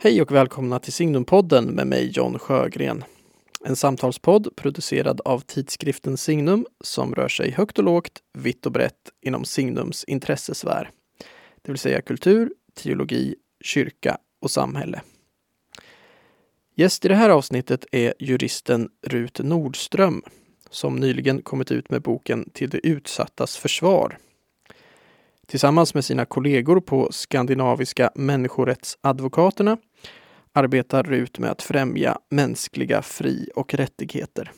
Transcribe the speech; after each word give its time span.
Hej 0.00 0.22
och 0.22 0.32
välkomna 0.32 0.78
till 0.78 0.92
Signumpodden 0.92 1.64
med 1.64 1.86
mig 1.86 2.10
John 2.14 2.38
Sjögren. 2.38 3.04
En 3.64 3.76
samtalspodd 3.76 4.56
producerad 4.56 5.20
av 5.24 5.40
tidskriften 5.40 6.16
Signum 6.16 6.66
som 6.80 7.14
rör 7.14 7.28
sig 7.28 7.50
högt 7.50 7.78
och 7.78 7.84
lågt, 7.84 8.18
vitt 8.32 8.66
och 8.66 8.72
brett 8.72 9.10
inom 9.20 9.44
Signums 9.44 10.04
intressesfär. 10.04 10.90
Det 11.62 11.72
vill 11.72 11.78
säga 11.78 12.02
kultur, 12.02 12.52
teologi, 12.74 13.34
kyrka 13.60 14.18
och 14.40 14.50
samhälle. 14.50 15.02
Gäst 16.74 17.04
i 17.04 17.08
det 17.08 17.14
här 17.14 17.30
avsnittet 17.30 17.86
är 17.92 18.14
juristen 18.18 18.88
Rut 19.06 19.38
Nordström 19.38 20.22
som 20.70 20.96
nyligen 20.96 21.42
kommit 21.42 21.72
ut 21.72 21.90
med 21.90 22.02
boken 22.02 22.50
Till 22.52 22.70
de 22.70 22.80
utsattas 22.82 23.56
försvar. 23.56 24.18
Tillsammans 25.46 25.94
med 25.94 26.04
sina 26.04 26.24
kollegor 26.24 26.80
på 26.80 27.08
Skandinaviska 27.12 28.10
människorättsadvokaterna 28.14 29.76
arbetar 30.58 31.02
RUT 31.02 31.38
med 31.38 31.50
att 31.50 31.62
främja 31.62 32.18
mänskliga 32.30 33.02
fri 33.02 33.48
och 33.54 33.74
rättigheter. 33.74 34.52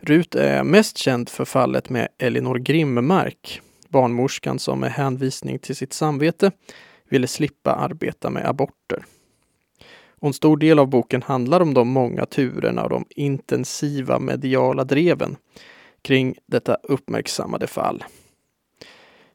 RUT 0.00 0.34
är 0.34 0.64
mest 0.64 0.98
känd 0.98 1.28
för 1.28 1.44
fallet 1.44 1.90
med 1.90 2.08
Elinor 2.18 2.58
Grimmark, 2.58 3.60
barnmorskan 3.88 4.58
som 4.58 4.80
med 4.80 4.92
hänvisning 4.92 5.58
till 5.58 5.76
sitt 5.76 5.92
samvete 5.92 6.50
ville 7.08 7.26
slippa 7.26 7.72
arbeta 7.72 8.30
med 8.30 8.46
aborter. 8.46 9.04
Och 10.20 10.26
en 10.26 10.32
stor 10.32 10.56
del 10.56 10.78
av 10.78 10.88
boken 10.88 11.22
handlar 11.22 11.60
om 11.60 11.74
de 11.74 11.88
många 11.88 12.26
turerna 12.26 12.82
och 12.82 12.90
de 12.90 13.04
intensiva 13.10 14.18
mediala 14.18 14.84
dreven 14.84 15.36
kring 16.02 16.34
detta 16.46 16.74
uppmärksammade 16.74 17.66
fall. 17.66 18.04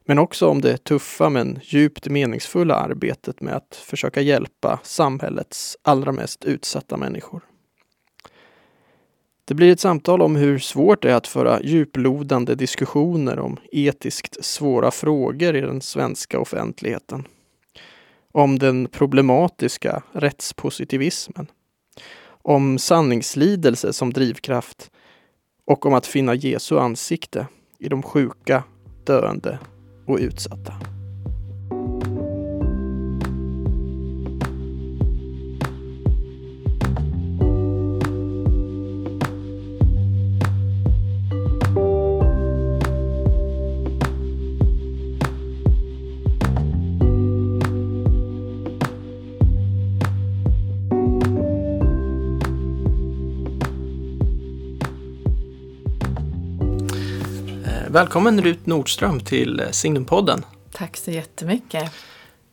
Men 0.04 0.18
också 0.18 0.48
om 0.48 0.60
det 0.60 0.84
tuffa 0.84 1.28
men 1.28 1.58
djupt 1.62 2.08
meningsfulla 2.08 2.74
arbetet 2.74 3.40
med 3.40 3.54
att 3.54 3.74
försöka 3.74 4.20
hjälpa 4.20 4.80
samhällets 4.82 5.76
allra 5.82 6.12
mest 6.12 6.44
utsatta 6.44 6.96
människor. 6.96 7.42
Det 9.44 9.54
blir 9.54 9.72
ett 9.72 9.80
samtal 9.80 10.22
om 10.22 10.36
hur 10.36 10.58
svårt 10.58 11.02
det 11.02 11.10
är 11.10 11.14
att 11.14 11.26
föra 11.26 11.62
djuplodande 11.62 12.54
diskussioner 12.54 13.38
om 13.38 13.56
etiskt 13.72 14.44
svåra 14.44 14.90
frågor 14.90 15.56
i 15.56 15.60
den 15.60 15.80
svenska 15.80 16.38
offentligheten. 16.40 17.24
Om 18.32 18.58
den 18.58 18.88
problematiska 18.88 20.02
rättspositivismen. 20.12 21.46
Om 22.42 22.78
sanningslidelse 22.78 23.92
som 23.92 24.12
drivkraft 24.12 24.90
och 25.64 25.86
om 25.86 25.94
att 25.94 26.06
finna 26.06 26.34
Jesu 26.34 26.78
ansikte 26.78 27.46
i 27.78 27.88
de 27.88 28.02
sjuka, 28.02 28.64
döende 29.04 29.58
och 30.12 30.18
utsatta. 30.18 30.74
Välkommen 57.92 58.42
Rut 58.42 58.66
Nordström 58.66 59.20
till 59.20 59.62
Signumpodden. 59.70 60.44
Tack 60.72 60.96
så 60.96 61.10
jättemycket. 61.10 61.92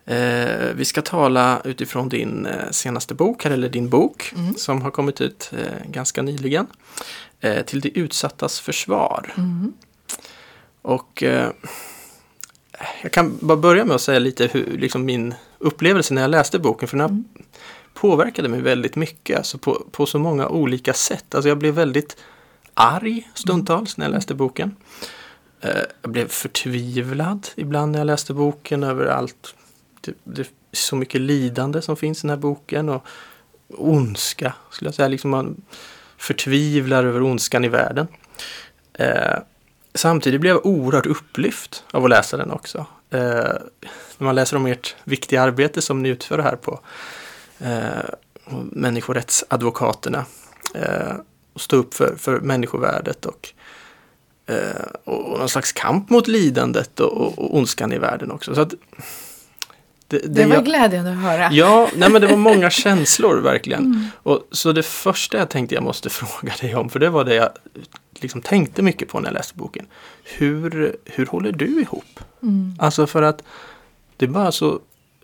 Eh, 0.06 0.74
vi 0.76 0.86
ska 0.86 1.02
tala 1.02 1.62
utifrån 1.66 2.10
din 2.10 2.46
eh, 2.46 2.70
senaste 2.72 3.14
bok, 3.14 3.46
eller 3.46 3.70
din 3.70 3.90
bok, 3.90 4.34
mm. 4.36 4.56
som 4.56 4.82
har 4.82 4.92
kommit 4.92 5.22
ut 5.22 5.52
eh, 5.54 5.92
ganska 5.92 6.22
nyligen. 6.22 6.68
Eh, 7.40 7.66
till 7.66 7.82
de 7.82 7.90
utsattas 7.90 8.60
försvar. 8.60 9.34
Mm. 9.38 9.74
Och 10.82 11.24
eh, 11.24 11.50
jag 13.02 13.12
kan 13.12 13.38
bara 13.42 13.58
börja 13.58 13.86
med 13.86 13.96
att 13.96 14.02
säga 14.02 14.20
lite 14.20 14.48
hur 14.48 14.78
liksom 14.78 15.06
min 15.06 15.34
upplevelse 15.58 16.14
när 16.14 16.22
jag 16.22 16.32
läste 16.32 16.60
boken. 16.60 16.88
För 16.88 16.98
den 16.98 17.10
mm. 17.10 17.26
påverkade 17.94 18.50
mig 18.50 18.62
väldigt 18.62 18.96
mycket, 18.96 19.38
alltså 19.38 19.58
på, 19.58 19.86
på 19.92 20.06
så 20.06 20.20
många 20.20 20.48
olika 20.48 20.94
sätt. 20.94 21.36
Alltså 21.36 21.50
jag 21.50 21.58
blev 21.58 21.74
väldigt 21.74 22.18
arg 22.74 23.30
stundtals 23.34 23.98
när 23.98 24.06
jag 24.06 24.12
läste 24.12 24.34
boken. 24.34 24.76
Eh, 25.62 25.82
jag 26.02 26.12
blev 26.12 26.28
förtvivlad 26.28 27.48
ibland 27.56 27.92
när 27.92 28.00
jag 28.00 28.06
läste 28.06 28.34
boken 28.34 28.84
över 28.84 29.06
allt. 29.06 29.56
Det, 30.02 30.14
det 30.24 30.42
är 30.42 30.48
så 30.72 30.96
mycket 30.96 31.22
lidande 31.22 31.82
som 31.82 31.98
finns 31.98 32.18
i 32.18 32.22
den 32.22 32.30
här 32.30 32.38
boken 32.38 32.90
och 32.90 33.06
ondska 33.68 34.54
skulle 34.72 34.88
jag 34.88 34.96
säga. 34.96 35.08
Liksom 35.08 35.32
man 35.32 35.62
förtvivlar 36.18 37.04
över 37.04 37.22
ondskan 37.22 37.66
i 37.66 37.68
världen. 37.68 38.08
Eh, 38.94 39.38
samtidigt 39.94 40.42
blev 40.42 40.56
jag 40.56 40.66
oerhört 40.66 41.06
upplyft 41.06 41.84
av 41.92 42.04
att 42.04 42.10
läsa 42.10 42.38
den 42.38 42.52
också. 42.52 42.86
Eh, 43.10 43.20
när 44.18 44.26
man 44.26 44.36
läser 44.36 44.58
om 44.58 44.66
ert 44.66 44.96
viktiga 45.04 45.42
arbete 45.42 45.82
som 45.82 46.04
ni 46.04 46.10
utför 46.10 46.40
här 46.40 46.56
på 46.56 46.80
eh, 47.60 48.10
människorättsadvokaterna. 48.72 50.26
Eh, 50.76 51.16
och 51.54 51.62
stå 51.62 51.76
upp 51.76 51.94
för, 51.94 52.16
för 52.16 52.40
människovärdet 52.40 53.26
och 53.26 53.54
Eh, 53.58 53.59
och 55.04 55.40
någon 55.40 55.50
slags 55.50 55.72
kamp 55.72 56.10
mot 56.10 56.28
lidandet 56.28 57.00
och, 57.00 57.12
och, 57.12 57.40
och 57.40 57.58
ondskan 57.58 57.94
i 57.94 57.98
världen 57.98 58.32
också. 58.32 58.56
Så 58.56 58.62
att, 58.62 58.74
det, 60.08 60.18
det, 60.20 60.28
det 60.28 60.46
var 60.46 60.56
jag, 60.56 60.66
glädjande 60.66 61.12
att 61.12 61.18
höra. 61.18 61.50
Ja, 61.52 61.90
nej, 61.96 62.10
men 62.12 62.22
det 62.22 62.28
var 62.28 62.38
många 62.38 62.70
känslor 62.70 63.42
verkligen. 63.42 63.86
Mm. 63.86 64.06
Och, 64.24 64.48
så 64.52 64.72
det 64.72 64.84
första 64.84 65.38
jag 65.38 65.50
tänkte 65.50 65.76
jag 65.76 65.84
måste 65.84 66.10
fråga 66.10 66.54
dig 66.62 66.76
om, 66.76 66.90
för 66.90 67.00
det 67.00 67.10
var 67.10 67.26
det 67.26 67.36
jag 67.36 67.50
liksom 68.20 68.42
tänkte 68.42 68.82
mycket 68.82 69.08
på 69.10 69.20
när 69.20 69.28
jag 69.30 69.34
läste 69.34 69.58
boken. 69.58 69.88
Hur, 70.24 70.96
hur 71.06 71.26
håller 71.26 71.52
du 71.52 71.82
ihop? 71.82 72.20
Mm. 72.44 72.76
Alltså 72.80 73.08
för 73.08 73.22
att 73.22 73.44
det 74.18 74.26
är 74.26 74.30
bara 74.30 74.52
så 74.52 74.80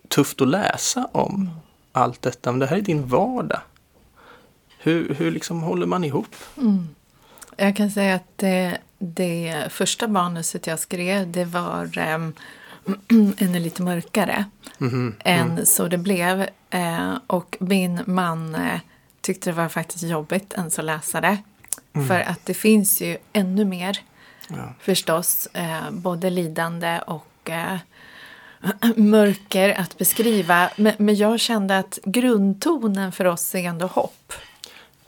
tufft 0.08 0.40
att 0.40 0.48
läsa 0.48 1.08
om 1.12 1.50
allt 1.92 2.22
detta, 2.22 2.52
men 2.52 2.58
det 2.58 2.66
här 2.66 2.76
är 2.76 2.80
din 2.80 3.06
vardag. 3.06 3.60
Hur, 4.78 5.14
hur 5.14 5.30
liksom 5.30 5.62
håller 5.62 5.86
man 5.86 6.04
ihop? 6.04 6.36
Mm. 6.58 6.88
Jag 7.56 7.76
kan 7.76 7.90
säga 7.90 8.14
att 8.14 8.30
det, 8.36 8.78
det 8.98 9.66
första 9.70 10.08
manuset 10.08 10.66
jag 10.66 10.78
skrev 10.78 11.30
det 11.30 11.44
var 11.44 11.98
um, 12.14 12.34
ännu 13.38 13.58
lite 13.58 13.82
mörkare 13.82 14.44
mm 14.80 14.92
-hmm. 14.92 15.14
än 15.24 15.50
mm. 15.50 15.66
så 15.66 15.88
det 15.88 15.98
blev. 15.98 16.48
Uh, 16.74 17.18
och 17.26 17.56
min 17.60 18.00
man 18.06 18.54
uh, 18.54 18.78
tyckte 19.20 19.50
det 19.50 19.54
var 19.54 19.68
faktiskt 19.68 20.04
jobbigt 20.04 20.54
ens 20.54 20.78
att 20.78 20.84
läsa 20.84 21.20
det. 21.20 21.38
Mm. 21.92 22.08
För 22.08 22.20
att 22.20 22.46
det 22.46 22.54
finns 22.54 23.02
ju 23.02 23.16
ännu 23.32 23.64
mer 23.64 23.98
ja. 24.48 24.74
förstås. 24.80 25.48
Uh, 25.56 25.90
både 25.90 26.30
lidande 26.30 27.00
och 27.06 27.50
mörker 28.96 29.80
att 29.80 29.98
beskriva. 29.98 30.70
Men, 30.76 30.92
men 30.98 31.14
jag 31.14 31.40
kände 31.40 31.78
att 31.78 31.98
grundtonen 32.04 33.12
för 33.12 33.24
oss 33.24 33.54
är 33.54 33.58
ändå 33.58 33.86
hopp. 33.86 34.32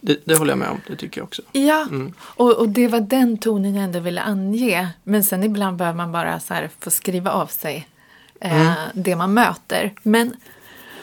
Det, 0.01 0.21
det, 0.25 0.37
håller 0.37 0.51
jag 0.51 0.59
med 0.59 0.69
om, 0.69 0.81
det 0.87 0.97
tycker 0.97 1.21
jag 1.21 1.27
också. 1.27 1.43
Ja, 1.53 1.83
mm. 1.83 2.15
och, 2.21 2.53
och 2.53 2.69
det 2.69 2.89
var 2.89 3.01
den 3.01 3.39
tonen 3.39 3.75
jag 3.75 3.85
ändå 3.85 4.01
ville 4.01 4.21
ange. 4.21 4.89
Men 5.05 5.25
sen 5.25 5.43
ibland 5.43 5.77
behöver 5.77 5.97
man 5.97 6.13
bara 6.13 6.41
så 6.41 6.55
här 6.55 6.71
få 6.79 6.91
skriva 6.91 7.31
av 7.31 7.47
sig 7.47 7.89
eh, 8.41 8.61
mm. 8.61 8.75
det 8.95 9.17
man 9.17 9.35
möter. 9.35 9.93
Men 10.03 10.35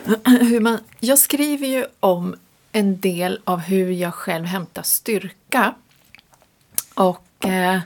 hur 0.25 0.59
man, 0.59 0.79
jag 0.99 1.19
skriver 1.19 1.67
ju 1.67 1.85
om 1.99 2.35
en 2.71 2.99
del 2.99 3.39
av 3.43 3.59
hur 3.59 3.91
jag 3.91 4.13
själv 4.13 4.45
hämtar 4.45 4.83
styrka. 4.83 5.75
Och 6.93 7.45
eh, 7.45 7.79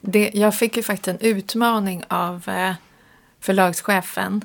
det, 0.00 0.30
jag 0.34 0.54
fick 0.54 0.76
ju 0.76 0.82
faktiskt 0.82 1.08
en 1.08 1.20
utmaning 1.20 2.04
av 2.08 2.48
eh, 2.48 2.74
förlagschefen, 3.40 4.44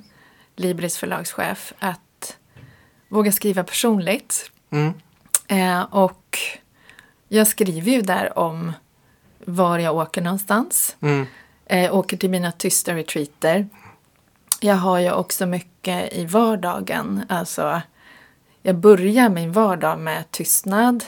Libris 0.56 0.98
förlagschef, 0.98 1.74
att 1.80 2.38
våga 3.08 3.32
skriva 3.32 3.64
personligt. 3.64 4.52
Mm. 4.70 4.94
Eh, 5.52 5.82
och 5.82 6.38
jag 7.28 7.48
skriver 7.48 7.92
ju 7.92 8.02
där 8.02 8.40
om 8.40 8.74
var 9.46 9.80
jag 9.80 9.96
åker 9.96 10.22
någonstans. 10.22 10.96
Mm. 11.02 11.26
Eh, 11.66 11.96
åker 11.96 12.18
till 12.18 12.30
mina 12.30 12.52
tysta 12.52 12.96
retreater. 12.96 13.68
Jag 14.60 14.76
har 14.76 15.00
ju 15.00 15.12
också 15.12 15.46
mycket 15.46 16.14
i 16.14 16.26
vardagen. 16.26 17.24
Alltså, 17.30 17.82
jag 18.62 18.76
börjar 18.76 19.30
min 19.30 19.52
vardag 19.52 20.00
med 20.00 20.32
tystnad, 20.32 21.04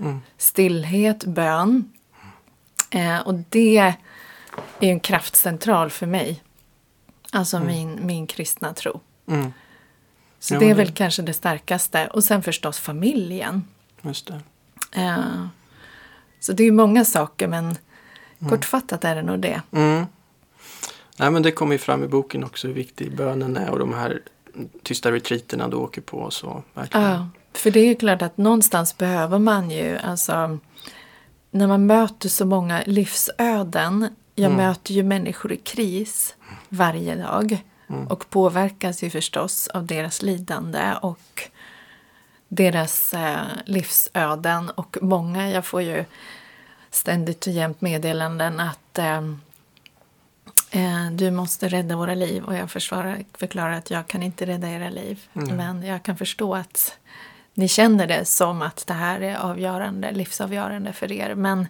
mm. 0.00 0.20
stillhet, 0.38 1.24
bön. 1.24 1.92
Eh, 2.90 3.18
och 3.18 3.34
det 3.34 3.76
är 3.76 3.94
en 4.80 5.00
kraftcentral 5.00 5.90
för 5.90 6.06
mig. 6.06 6.42
Alltså 7.32 7.56
mm. 7.56 7.68
min, 7.68 8.06
min 8.06 8.26
kristna 8.26 8.74
tro. 8.74 9.00
Mm. 9.28 9.52
Så 10.38 10.54
ja, 10.54 10.58
det 10.58 10.70
är 10.70 10.74
väl 10.74 10.86
det... 10.86 10.92
kanske 10.92 11.22
det 11.22 11.34
starkaste. 11.34 12.06
Och 12.06 12.24
sen 12.24 12.42
förstås 12.42 12.78
familjen. 12.78 13.64
Just 14.06 14.26
det. 14.26 14.40
Uh, 15.02 15.46
så 16.40 16.52
det 16.52 16.64
är 16.64 16.72
många 16.72 17.04
saker 17.04 17.48
men 17.48 17.64
mm. 17.64 18.50
kortfattat 18.50 19.04
är 19.04 19.14
det 19.14 19.22
nog 19.22 19.40
det. 19.40 19.62
Mm. 19.72 20.06
Nej, 21.16 21.30
men 21.30 21.42
det 21.42 21.52
kommer 21.52 21.72
ju 21.72 21.78
fram 21.78 22.04
i 22.04 22.08
boken 22.08 22.44
också 22.44 22.66
hur 22.66 22.74
viktig 22.74 23.16
bönen 23.16 23.56
är 23.56 23.70
och 23.70 23.78
de 23.78 23.94
här 23.94 24.20
tysta 24.82 25.12
retreaterna 25.12 25.68
du 25.68 25.76
åker 25.76 26.00
på. 26.00 26.30
Så, 26.30 26.62
verkligen. 26.74 27.06
Ja, 27.06 27.28
för 27.52 27.70
det 27.70 27.80
är 27.80 27.86
ju 27.86 27.94
klart 27.94 28.22
att 28.22 28.36
någonstans 28.36 28.98
behöver 28.98 29.38
man 29.38 29.70
ju, 29.70 29.98
alltså 29.98 30.58
när 31.50 31.66
man 31.66 31.86
möter 31.86 32.28
så 32.28 32.44
många 32.44 32.82
livsöden. 32.86 34.08
Jag 34.34 34.52
Mm. 34.52 34.56
möter 34.56 34.94
ju 34.94 35.02
människor 35.02 35.52
i 35.52 35.56
kris 35.56 36.34
varje 36.68 37.14
dag 37.14 37.64
Mm. 37.88 38.06
och 38.06 38.30
påverkas 38.30 39.02
ju 39.02 39.10
förstås 39.10 39.68
av 39.68 39.86
deras 39.86 40.22
lidande 40.22 40.94
och 41.02 41.42
deras 42.48 43.14
eh, 43.14 43.46
livsöden. 43.64 44.70
Och 44.70 44.96
många, 45.00 45.50
jag 45.50 45.66
får 45.66 45.82
ju 45.82 46.04
ständigt 46.90 47.46
och 47.46 47.52
jämt 47.52 47.80
meddelanden 47.80 48.60
att 48.60 48.98
eh, 48.98 49.22
eh, 50.70 51.10
du 51.12 51.30
måste 51.30 51.68
rädda 51.68 51.96
våra 51.96 52.14
liv 52.14 52.44
och 52.44 52.54
jag 52.54 52.70
försvarar, 52.70 53.24
förklarar 53.38 53.72
att 53.72 53.90
jag 53.90 54.06
kan 54.06 54.22
inte 54.22 54.46
rädda 54.46 54.68
era 54.68 54.90
liv. 54.90 55.20
Mm. 55.32 55.56
Men 55.56 55.82
jag 55.82 56.02
kan 56.02 56.16
förstå 56.16 56.54
att 56.54 56.98
ni 57.54 57.68
känner 57.68 58.06
det 58.06 58.24
som 58.24 58.62
att 58.62 58.86
det 58.86 58.94
här 58.94 59.20
är 59.20 59.36
avgörande, 59.36 60.12
livsavgörande 60.12 60.92
för 60.92 61.12
er. 61.12 61.34
Men 61.34 61.68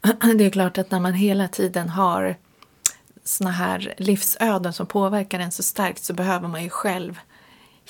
det 0.38 0.44
är 0.44 0.50
klart 0.50 0.78
att 0.78 0.90
när 0.90 1.00
man 1.00 1.14
hela 1.14 1.48
tiden 1.48 1.88
har 1.88 2.36
såna 3.24 3.50
här 3.50 3.94
livsöden 3.96 4.72
som 4.72 4.86
påverkar 4.86 5.38
en 5.40 5.52
så 5.52 5.62
starkt 5.62 6.04
så 6.04 6.14
behöver 6.14 6.48
man 6.48 6.62
ju 6.62 6.68
själv 6.68 7.18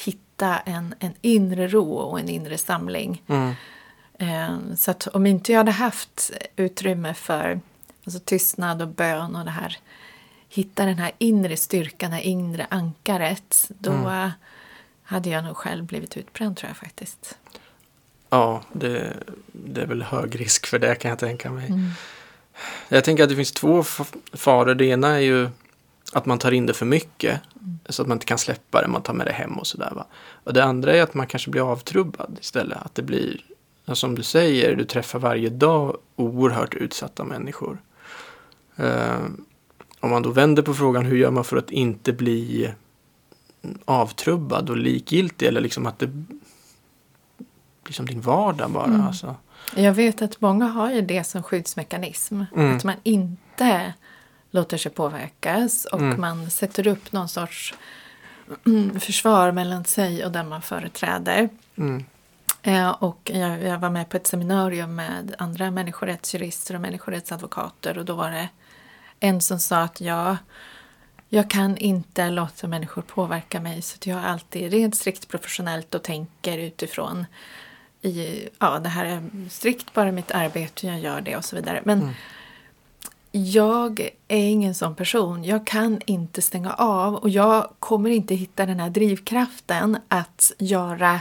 hitta 0.04 0.23
en, 0.42 0.94
en 0.98 1.14
inre 1.20 1.68
ro 1.68 1.92
och 1.94 2.20
en 2.20 2.28
inre 2.28 2.58
samling. 2.58 3.22
Mm. 3.26 3.54
Eh, 4.18 4.74
Så 4.76 4.90
att 4.90 5.06
om 5.06 5.26
inte 5.26 5.52
jag 5.52 5.58
hade 5.58 5.70
haft 5.70 6.30
utrymme 6.56 7.14
för 7.14 7.60
alltså 8.04 8.20
tystnad 8.20 8.82
och 8.82 8.88
bön 8.88 9.36
och 9.36 9.44
det 9.44 9.50
här 9.50 9.78
hitta 10.48 10.84
den 10.86 10.98
här 10.98 11.12
inre 11.18 11.56
styrkan, 11.56 12.10
det 12.10 12.16
här 12.16 12.22
inre 12.22 12.66
ankaret 12.70 13.66
då 13.68 13.92
Mm. 13.92 14.30
hade 15.02 15.30
jag 15.30 15.44
nog 15.44 15.56
själv 15.56 15.84
blivit 15.84 16.16
utbränd 16.16 16.56
tror 16.56 16.68
jag 16.70 16.76
faktiskt. 16.76 17.38
Ja, 18.30 18.62
det, 18.72 19.12
det 19.52 19.82
är 19.82 19.86
väl 19.86 20.02
hög 20.02 20.40
risk 20.40 20.66
för 20.66 20.78
det 20.78 20.94
kan 20.94 21.08
jag 21.08 21.18
tänka 21.18 21.50
mig. 21.50 21.66
Mm. 21.66 21.90
Jag 22.88 23.04
tänker 23.04 23.22
att 23.22 23.28
det 23.28 23.36
finns 23.36 23.52
två 23.52 23.82
faror. 24.32 24.74
Det 24.74 24.86
ena 24.86 25.08
är 25.08 25.18
ju 25.20 25.48
att 26.12 26.26
man 26.26 26.38
tar 26.38 26.52
in 26.52 26.66
det 26.66 26.74
för 26.74 26.86
mycket. 26.86 27.40
Så 27.88 28.02
att 28.02 28.08
man 28.08 28.16
inte 28.16 28.26
kan 28.26 28.38
släppa 28.38 28.82
det, 28.82 28.88
man 28.88 29.02
tar 29.02 29.14
med 29.14 29.26
det 29.26 29.32
hem 29.32 29.58
och 29.58 29.66
sådär. 29.66 29.92
Va? 29.94 30.06
Och 30.44 30.52
det 30.52 30.64
andra 30.64 30.96
är 30.96 31.02
att 31.02 31.14
man 31.14 31.26
kanske 31.26 31.50
blir 31.50 31.72
avtrubbad 31.72 32.38
istället. 32.40 32.78
Att 32.82 32.94
det 32.94 33.02
blir, 33.02 33.44
som 33.92 34.14
du 34.14 34.22
säger, 34.22 34.76
du 34.76 34.84
träffar 34.84 35.18
varje 35.18 35.48
dag 35.48 35.96
oerhört 36.16 36.74
utsatta 36.74 37.24
människor. 37.24 37.78
Eh, 38.76 39.18
om 40.00 40.10
man 40.10 40.22
då 40.22 40.30
vänder 40.30 40.62
på 40.62 40.74
frågan, 40.74 41.04
hur 41.04 41.16
gör 41.16 41.30
man 41.30 41.44
för 41.44 41.56
att 41.56 41.70
inte 41.70 42.12
bli 42.12 42.70
avtrubbad 43.84 44.70
och 44.70 44.76
likgiltig? 44.76 45.46
Eller 45.46 45.60
liksom 45.60 45.86
att 45.86 45.98
det 45.98 46.06
blir 47.84 47.92
som 47.92 48.06
din 48.06 48.20
vardag 48.20 48.70
bara. 48.70 48.84
Mm. 48.84 49.00
Alltså. 49.00 49.34
Jag 49.76 49.92
vet 49.92 50.22
att 50.22 50.40
många 50.40 50.66
har 50.66 50.90
ju 50.90 51.00
det 51.00 51.24
som 51.24 51.42
skyddsmekanism. 51.42 52.42
Mm. 52.56 52.76
Att 52.76 52.84
man 52.84 52.94
inte 53.02 53.94
låter 54.54 54.78
sig 54.78 54.92
påverkas 54.92 55.84
och 55.84 56.00
Mm. 56.00 56.20
man 56.20 56.50
sätter 56.50 56.86
upp 56.86 57.12
någon 57.12 57.28
sorts 57.28 57.74
mm, 58.66 59.00
försvar 59.00 59.52
mellan 59.52 59.84
sig 59.84 60.24
och 60.24 60.32
den 60.32 60.48
man 60.48 60.62
företräder. 60.62 61.48
Mm. 61.76 62.04
Eh, 62.62 62.88
Och 62.90 63.30
jag, 63.34 63.62
jag 63.62 63.78
var 63.78 63.90
med 63.90 64.08
på 64.08 64.16
ett 64.16 64.26
seminarium 64.26 64.94
med 64.94 65.34
andra 65.38 65.70
människorättsjurister 65.70 66.74
och 66.74 66.80
människorättsadvokater 66.80 67.98
och 67.98 68.04
då 68.04 68.14
var 68.14 68.30
det 68.30 68.48
en 69.20 69.40
som 69.40 69.58
sa 69.60 69.78
att 69.82 70.00
jag, 70.00 70.36
jag 71.28 71.50
kan 71.50 71.76
inte 71.76 72.30
låta 72.30 72.66
människor 72.66 73.02
påverka 73.02 73.60
mig 73.60 73.82
så 73.82 73.94
att 73.94 74.06
jag 74.06 74.24
alltid 74.24 74.72
rent 74.72 74.96
strikt 74.96 75.28
professionellt 75.28 75.94
och 75.94 76.02
tänker 76.02 76.58
utifrån 76.58 77.26
i, 78.02 78.48
ja 78.58 78.78
det 78.78 78.88
här 78.88 79.04
är 79.04 79.22
strikt 79.50 79.94
bara 79.94 80.12
mitt 80.12 80.30
arbete, 80.30 80.86
jag 80.86 81.00
gör 81.00 81.20
det 81.20 81.36
och 81.36 81.44
så 81.44 81.56
vidare. 81.56 81.80
Men 81.84 81.98
Mm. 82.02 82.14
Jag 83.36 84.00
är 84.28 84.44
ingen 84.48 84.74
sån 84.74 84.94
person. 84.94 85.44
Jag 85.44 85.66
kan 85.66 86.00
inte 86.06 86.42
stänga 86.42 86.72
av 86.72 87.14
och 87.14 87.28
jag 87.28 87.70
kommer 87.78 88.10
inte 88.10 88.34
hitta 88.34 88.66
den 88.66 88.80
här 88.80 88.90
drivkraften 88.90 89.98
att 90.08 90.52
göra 90.58 91.20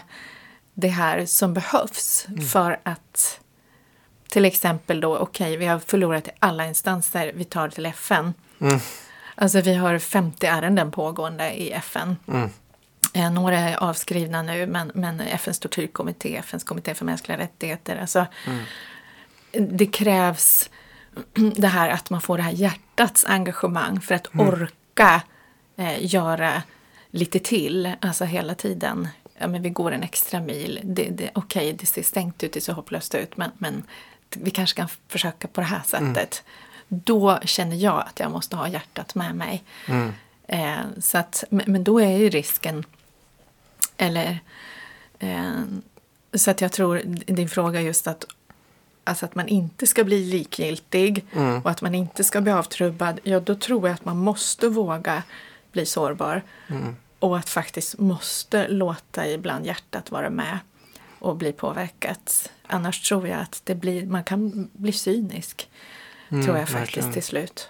det 0.74 0.88
här 0.88 1.26
som 1.26 1.54
behövs 1.54 2.28
för 2.52 2.80
att 2.84 3.40
till 4.30 4.46
exempel 4.46 5.02
då, 5.02 5.18
okej, 5.18 5.58
vi 5.58 5.66
har 5.66 5.80
förlorat 5.80 6.28
i 6.28 6.32
alla 6.40 6.66
instanser, 6.68 7.32
vi 7.36 7.44
tar 7.44 7.70
till 7.70 7.86
FN. 7.86 8.34
Mm. 8.60 8.80
Alltså 9.36 9.62
vi 9.62 9.74
har 9.74 10.00
50 10.00 10.46
ärenden 10.46 10.92
pågående 10.92 11.52
i 11.52 11.72
FN. 11.72 12.16
Mm. 12.28 12.50
Eh, 13.14 13.32
Några 13.32 13.60
är 13.60 13.84
avskrivna 13.84 14.42
nu, 14.42 14.68
men, 14.68 14.92
men 14.96 15.20
FNs 15.20 15.60
tortyrkommitté, 15.60 16.36
FNs 16.38 16.64
kommitté 16.64 16.94
för 16.94 17.06
mänskliga 17.06 17.38
rättigheter. 17.38 17.98
Alltså, 17.98 18.26
Det 19.52 19.86
krävs 19.86 20.70
det 21.56 21.68
här 21.68 21.90
att 21.90 22.10
man 22.10 22.22
får 22.22 22.38
det 22.38 22.44
här 22.44 22.52
hjärtats 22.52 23.26
engagemang 23.26 24.02
för 24.02 24.16
att 24.16 24.28
orka 24.36 25.22
eh, 25.76 26.06
göra 26.06 26.64
lite 27.12 27.40
till. 27.40 27.94
Alltså 28.02 28.26
hela 28.26 28.56
tiden. 28.56 29.08
Ja, 29.38 29.48
men 29.48 29.62
vi 29.62 29.70
går 29.70 29.92
en 29.92 30.04
extra 30.04 30.40
mil. 30.40 30.80
Det, 30.84 31.10
det, 31.10 31.30
Okej, 31.36 31.74
det 31.74 31.86
ser 31.86 32.04
stängt 32.04 32.44
ut, 32.44 32.54
det 32.54 32.62
ser 32.62 32.74
hopplöst 32.74 33.16
ut, 33.16 33.38
men, 33.38 33.52
men 33.58 33.84
vi 34.30 34.52
kanske 34.52 34.78
kan 34.78 34.88
försöka 35.08 35.48
på 35.48 35.62
det 35.62 35.68
här 35.68 35.82
sättet. 35.86 36.44
Då 36.88 37.40
känner 37.40 37.76
jag 37.76 38.04
att 38.08 38.20
jag 38.20 38.32
måste 38.32 38.56
ha 38.56 38.68
hjärtat 38.68 39.16
med 39.16 39.36
mig. 39.36 39.64
Mm. 39.88 40.14
Eh, 40.48 41.00
så 41.02 41.18
att, 41.18 41.44
men, 41.50 41.64
men 41.68 41.84
då 41.84 42.02
är 42.02 42.18
ju 42.18 42.30
risken, 42.30 42.84
eller 43.98 44.40
eh, 45.20 45.62
så 46.34 46.52
att 46.52 46.62
jag 46.62 46.72
tror 46.72 47.02
din 47.26 47.50
fråga 47.50 47.82
just 47.82 48.08
att, 48.08 48.26
alltså 49.04 49.26
att 49.26 49.36
man 49.36 49.48
inte 49.48 49.88
ska 49.88 50.04
bli 50.04 50.26
likgiltig 50.26 51.26
Mm. 51.34 51.62
och 51.62 51.72
att 51.72 51.82
man 51.82 51.96
inte 51.96 52.24
ska 52.24 52.42
bli 52.42 52.52
avtrubbad, 52.52 53.20
ja 53.24 53.40
då 53.40 53.56
tror 53.56 53.88
jag 53.88 53.96
att 53.96 54.06
man 54.06 54.18
måste 54.18 54.70
våga 54.70 55.24
bli 55.72 55.86
sårbar 55.86 56.42
Mm. 56.68 56.96
och 57.20 57.38
att 57.38 57.50
faktiskt 57.50 58.00
måste 58.00 58.68
låta 58.68 59.28
ibland 59.28 59.66
hjärtat 59.66 60.12
vara 60.12 60.30
med 60.30 60.60
och 61.20 61.36
bli 61.36 61.52
påverkat. 61.54 62.52
Annars 62.68 63.10
tror 63.10 63.28
jag 63.28 63.40
att 63.40 63.62
det 63.64 63.76
blir, 63.76 64.06
man 64.06 64.24
kan 64.24 64.70
bli 64.74 64.92
cynisk. 64.92 65.70
Mm, 66.30 66.46
tror 66.46 66.58
jag 66.58 66.70
faktiskt 66.70 66.98
verkligen. 66.98 67.14
till 67.14 67.24
slut. 67.24 67.70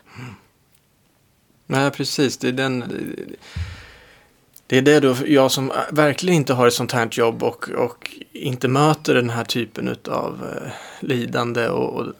Nej, 1.65 1.91
precis. 1.91 2.38
Det 2.38 2.47
är 2.47 2.51
den... 2.51 2.83
Det 4.73 4.77
är 4.77 4.81
det 4.81 4.99
då 4.99 5.15
jag 5.25 5.51
som 5.51 5.71
verkligen 5.91 6.35
inte 6.35 6.53
har 6.53 6.67
ett 6.67 6.73
sånt 6.73 6.91
här 6.91 7.09
jobb 7.11 7.43
och, 7.43 7.69
och 7.69 8.11
inte 8.31 8.67
möter 8.67 9.13
den 9.15 9.29
här 9.29 9.44
typen 9.44 9.95
av 10.07 10.47
eh, 10.51 10.71
lidande 10.99 11.68
och, 11.68 11.99
och 11.99 12.13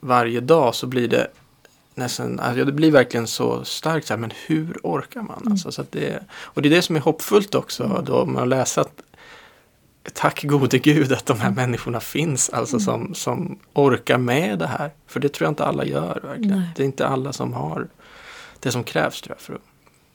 varje 0.00 0.40
dag 0.40 0.74
så 0.74 0.86
blir 0.86 1.08
det 1.08 1.26
nästan, 1.94 2.40
alltså 2.40 2.64
det 2.64 2.72
blir 2.72 2.90
verkligen 2.90 3.26
så 3.26 3.64
starkt 3.64 4.06
så 4.06 4.12
här, 4.12 4.18
men 4.18 4.32
hur 4.46 4.78
orkar 4.82 5.22
man? 5.22 5.42
Alltså, 5.50 5.72
så 5.72 5.84
det, 5.90 6.24
och 6.32 6.62
det 6.62 6.68
är 6.68 6.70
det 6.70 6.82
som 6.82 6.96
är 6.96 7.00
hoppfullt 7.00 7.54
också 7.54 8.02
då 8.06 8.26
med 8.26 8.42
att 8.42 8.48
läsa 8.48 8.80
att 8.80 9.02
tack 10.12 10.42
gode 10.42 10.78
gud 10.78 11.12
att 11.12 11.26
de 11.26 11.40
här 11.40 11.50
människorna 11.50 12.00
finns, 12.00 12.50
alltså 12.50 12.80
som, 12.80 13.14
som 13.14 13.58
orkar 13.72 14.18
med 14.18 14.58
det 14.58 14.66
här. 14.66 14.90
För 15.06 15.20
det 15.20 15.28
tror 15.28 15.46
jag 15.46 15.50
inte 15.50 15.64
alla 15.64 15.84
gör 15.84 16.20
verkligen. 16.22 16.58
Nej. 16.58 16.68
Det 16.76 16.82
är 16.82 16.86
inte 16.86 17.06
alla 17.06 17.32
som 17.32 17.52
har 17.52 17.88
det 18.60 18.72
som 18.72 18.84
krävs 18.84 19.20
tror 19.20 19.36
jag 19.36 19.42
för 19.42 19.54
att, 19.54 19.60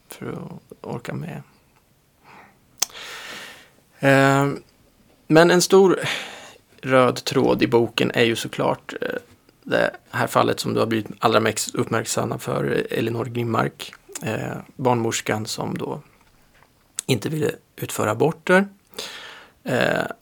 för 0.10 0.32
att 0.32 0.62
orka 0.82 1.14
med. 1.14 1.42
Eh, 4.00 4.48
men 5.28 5.52
en 5.52 5.62
stor 5.62 6.00
röd 6.82 7.24
tråd 7.24 7.64
i 7.64 7.68
boken 7.68 8.12
är 8.14 8.24
ju 8.24 8.36
såklart 8.36 8.94
eh, 9.02 9.08
det 9.64 9.92
här 10.10 10.28
fallet 10.28 10.60
som 10.60 10.74
du 10.74 10.80
har 10.80 10.88
blivit 10.88 11.08
allra 11.20 11.40
mest 11.40 11.76
uppmärksammad 11.76 12.42
för, 12.42 12.88
Elinor 12.92 13.26
Grimmark, 13.26 13.94
eh, 14.24 14.58
barnmorskan 14.76 15.46
som 15.46 15.78
då 15.78 16.02
inte 17.06 17.30
ville 17.30 17.52
utföra 17.76 18.12
aborter. 18.12 18.68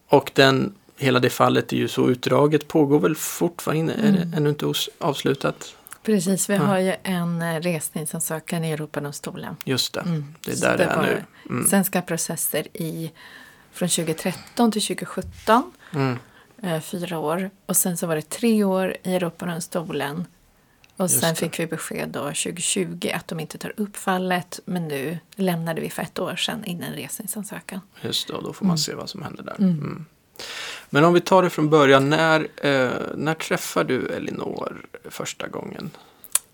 Och 0.10 0.32
den, 0.34 0.76
hela 0.98 1.20
det 1.20 1.30
fallet 1.30 1.74
är 1.74 1.78
ju 1.78 1.88
så 1.88 2.10
utdraget, 2.10 2.68
pågår 2.68 3.00
väl 3.00 3.16
fortfarande, 3.16 3.94
är 3.94 3.98
Mm. 4.10 4.32
det 4.32 4.38
ännu 4.38 4.50
inte 4.50 4.74
avslutat? 5.00 5.76
Precis, 6.04 6.50
vi 6.50 6.54
Ja. 6.54 6.62
har 6.62 6.80
ju 6.80 6.96
en 7.04 7.62
resningsansökan 7.62 8.64
i 8.64 8.72
Europadomstolen. 8.72 9.56
Just 9.64 9.94
det, 9.94 10.00
Mm. 10.00 10.36
det 10.46 10.52
är 10.52 10.56
där 10.62 10.78
det 10.78 10.84
är 10.84 11.02
nu. 11.02 11.24
Mm. 11.50 11.68
Sen 11.68 11.84
ska 11.86 12.02
processer 12.02 12.68
i 12.74 13.12
från 13.78 13.90
2013 13.90 14.72
till 14.72 14.82
2017, 14.82 15.72
Mm. 15.94 16.18
eh, 16.64 16.82
fyra 16.82 17.20
år. 17.20 17.50
Och 17.66 17.78
sen 17.78 17.98
så 17.98 18.08
var 18.08 18.16
det 18.16 18.30
tre 18.30 18.64
år 18.64 18.98
i 19.04 19.16
Europadomstolen. 19.16 20.26
Och 20.98 21.04
Just 21.06 21.20
sen 21.20 21.30
det. 21.30 21.36
fick 21.36 21.60
vi 21.60 21.68
besked 21.68 22.10
då 22.10 22.20
2020 22.24 23.12
att 23.14 23.28
de 23.28 23.40
inte 23.40 23.58
tar 23.58 23.74
upp 23.78 23.98
fallet. 23.98 24.60
Men 24.66 24.88
nu 24.88 25.18
lämnade 25.36 25.82
vi 25.82 25.90
för 25.90 26.02
ett 26.02 26.20
år 26.20 26.36
sedan 26.36 26.66
in 26.66 26.84
en 26.84 26.94
resningsansökan. 26.94 27.80
Just 28.02 28.28
det, 28.28 28.34
och 28.34 28.44
då 28.44 28.54
får 28.54 28.66
man 28.66 28.72
Mm. 28.72 28.78
se 28.78 28.94
vad 28.94 29.10
som 29.10 29.22
händer 29.22 29.44
där. 29.44 29.56
Mm. 29.60 29.70
Mm. 29.70 30.06
Men 30.90 31.06
om 31.06 31.14
vi 31.14 31.22
tar 31.22 31.44
det 31.44 31.50
från 31.50 31.70
början, 31.70 32.10
när, 32.10 32.48
eh, 32.66 32.92
när 33.16 33.34
träffar 33.34 33.84
du 33.84 34.08
Elinor 34.08 34.86
första 35.10 35.48
gången? 35.48 35.90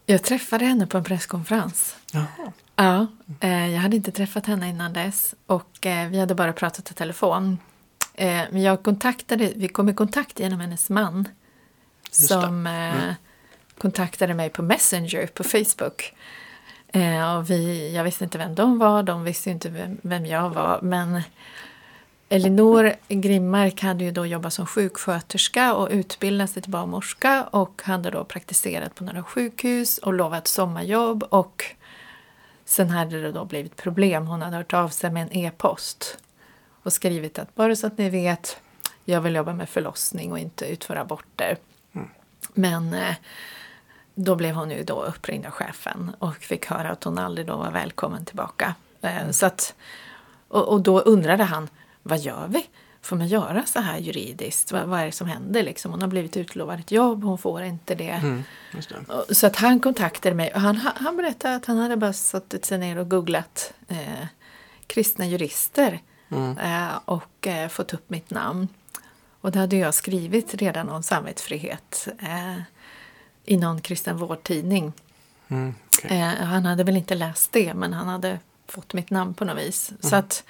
Jag 0.06 0.24
träffade 0.24 0.66
henne 0.66 0.88
på 0.88 0.98
en 0.98 1.04
presskonferens. 1.04 1.96
Jaha. 2.12 2.52
Ja, 2.76 3.08
eh, 3.40 3.70
jag 3.70 3.80
hade 3.80 3.96
inte 3.96 4.12
träffat 4.12 4.46
henne 4.46 4.70
innan 4.70 4.94
dess 4.94 5.36
och 5.46 5.86
eh, 5.86 6.10
vi 6.10 6.20
hade 6.20 6.36
bara 6.36 6.54
pratat 6.54 6.92
i 6.92 6.94
telefon. 6.94 7.58
Eh, 8.14 8.42
men 8.52 8.62
jag 8.62 8.84
kontaktade, 8.84 9.52
vi 9.56 9.68
kom 9.68 9.90
i 9.90 9.94
kontakt 9.94 10.40
genom 10.40 10.60
hennes 10.60 10.90
man 10.90 11.28
som. 12.12 12.68
Mm. 12.68 13.14
kontaktade 13.78 14.34
mig 14.34 14.50
på 14.50 14.62
Messenger 14.62 15.28
på 15.28 15.44
Facebook. 15.44 16.14
Och 17.38 17.50
vi, 17.50 17.92
jag 17.96 18.04
visste 18.04 18.24
inte 18.24 18.38
vem 18.38 18.56
de 18.56 18.80
var, 18.80 19.04
de 19.04 19.24
visste 19.24 19.50
inte 19.50 19.70
vem, 19.70 19.98
vem 20.02 20.26
jag 20.26 20.50
var. 20.50 20.80
Men 20.82 21.22
Elinor 22.30 22.94
Grimmark 23.08 23.82
hade 23.82 24.04
ju 24.04 24.12
då 24.12 24.26
jobbat 24.26 24.54
som 24.54 24.66
sjuksköterska 24.66 25.74
och 25.74 25.90
utbildat 25.92 26.50
sig 26.50 26.62
till 26.62 26.72
barnmorska 26.72 27.44
och 27.44 27.82
hade 27.86 28.10
då 28.10 28.24
praktiserat 28.24 28.96
på 28.96 29.04
några 29.04 29.24
sjukhus 29.24 29.98
och 29.98 30.14
lovat 30.14 30.48
sommarjobb 30.48 31.24
och 31.24 31.64
sen 32.66 32.90
hade 32.90 33.22
det 33.22 33.32
då 33.32 33.46
blivit 33.46 33.76
problem. 33.76 34.28
Hon 34.28 34.42
hade 34.42 34.58
hört 34.58 34.74
av 34.74 34.90
sig 34.90 35.12
med 35.12 35.24
en 35.24 35.38
e-post 35.38 36.18
och 36.84 36.94
skrivit 36.94 37.40
att 37.40 37.56
bara 37.56 37.76
så 37.76 37.88
att 37.88 37.98
ni 37.98 38.10
vet, 38.10 38.58
jag 39.06 39.22
vill 39.22 39.36
jobba 39.36 39.54
med 39.54 39.70
förlossning 39.70 40.32
och 40.32 40.40
inte 40.40 40.66
utföra 40.66 41.02
aborter. 41.02 41.58
Men 42.54 42.94
eh, 42.94 43.16
då 44.16 44.36
blev 44.36 44.56
hon 44.56 44.72
ju 44.72 44.84
då 44.84 45.04
uppringd 45.04 45.46
av 45.46 45.52
chefen 45.52 46.16
och 46.20 46.36
fick 46.36 46.66
höra 46.66 46.90
att 46.92 47.04
hon 47.04 47.18
aldrig 47.18 47.48
då 47.48 47.56
var 47.56 47.72
välkommen 47.72 48.26
tillbaka. 48.26 48.76
Eh, 49.02 49.30
så 49.32 49.46
att, 49.46 49.76
och, 50.48 50.68
och 50.68 50.82
då 50.82 51.00
undrade 51.00 51.44
han, 51.44 51.70
vad 52.04 52.20
gör 52.20 52.48
vi? 52.48 52.70
Får 53.04 53.16
man 53.16 53.28
göra 53.28 53.66
så 53.66 53.80
här 53.80 53.98
juridiskt? 53.98 54.72
Vad, 54.72 54.84
vad 54.84 55.00
är 55.00 55.06
det 55.06 55.12
som 55.12 55.28
händer? 55.28 55.64
Liksom, 55.64 55.92
hon 55.92 56.02
har 56.02 56.08
blivit 56.08 56.38
utlovad 56.38 56.80
ett 56.80 56.92
jobb, 56.92 57.24
hon 57.24 57.38
får 57.38 57.64
inte 57.64 57.96
det. 57.96 58.10
Mm, 58.10 58.44
det. 59.28 59.36
Så 59.36 59.48
att 59.48 59.56
han 59.56 59.80
kontaktade 59.80 60.36
mig 60.36 60.54
och 60.54 60.62
han, 60.62 60.76
han 60.96 61.18
berättade 61.18 61.56
att 61.56 61.66
han 61.66 61.78
hade 61.78 61.98
bara 61.98 62.14
suttit 62.14 62.66
sig 62.66 62.78
ner 62.78 62.98
och 62.98 63.10
googlat 63.10 63.74
eh, 63.88 64.28
kristna 64.88 65.26
jurister 65.26 66.00
Mm. 66.32 66.58
eh, 66.58 67.00
och 67.06 67.48
eh, 67.48 67.70
fått 67.70 67.94
upp 67.94 68.10
mitt 68.10 68.30
namn. 68.30 68.68
Och 69.42 69.52
det 69.52 69.60
hade 69.60 69.78
jag 69.78 69.94
skrivit 69.94 70.54
redan 70.54 70.90
om 70.90 71.04
samvetsfrihet 71.04 72.08
eh, 72.20 72.62
i 73.46 73.58
någon 73.58 73.82
kristen 73.82 74.18
vårdtidning. 74.18 74.94
Mm, 75.48 75.76
okej. 75.98 76.20
Eh, 76.20 76.46
han 76.46 76.66
hade 76.66 76.84
väl 76.84 76.98
inte 76.98 77.16
läst 77.16 77.52
det 77.52 77.74
men 77.74 77.94
han 77.94 78.08
hade 78.08 78.40
fått 78.68 78.94
mitt 78.94 79.10
namn 79.10 79.34
på 79.34 79.46
något 79.46 79.58
vis. 79.58 79.90
Mm. 79.90 80.02
Så 80.02 80.16
att 80.16 80.44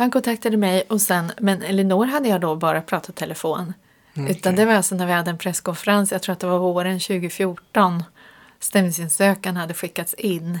han 0.00 0.10
kontaktade 0.10 0.56
mig 0.56 0.82
och 0.88 1.00
sen, 1.00 1.32
men 1.38 1.62
Elinor 1.62 2.06
hade 2.06 2.28
jag 2.28 2.40
då 2.40 2.56
bara 2.56 2.80
pratat 2.82 3.16
telefon. 3.16 3.74
Mm, 4.14 4.30
Utan 4.30 4.56
det 4.56 4.66
var 4.66 4.72
alltså 4.74 4.94
när 4.94 5.06
vi 5.06 5.12
hade 5.12 5.30
en 5.30 5.38
presskonferens, 5.38 6.12
jag 6.12 6.22
tror 6.22 6.32
att 6.32 6.40
det 6.40 6.46
var 6.46 6.58
våren 6.58 7.00
2014. 7.00 8.02
Stämningsansökan 8.60 9.56
hade 9.56 9.74
skickats 9.74 10.14
in. 10.14 10.58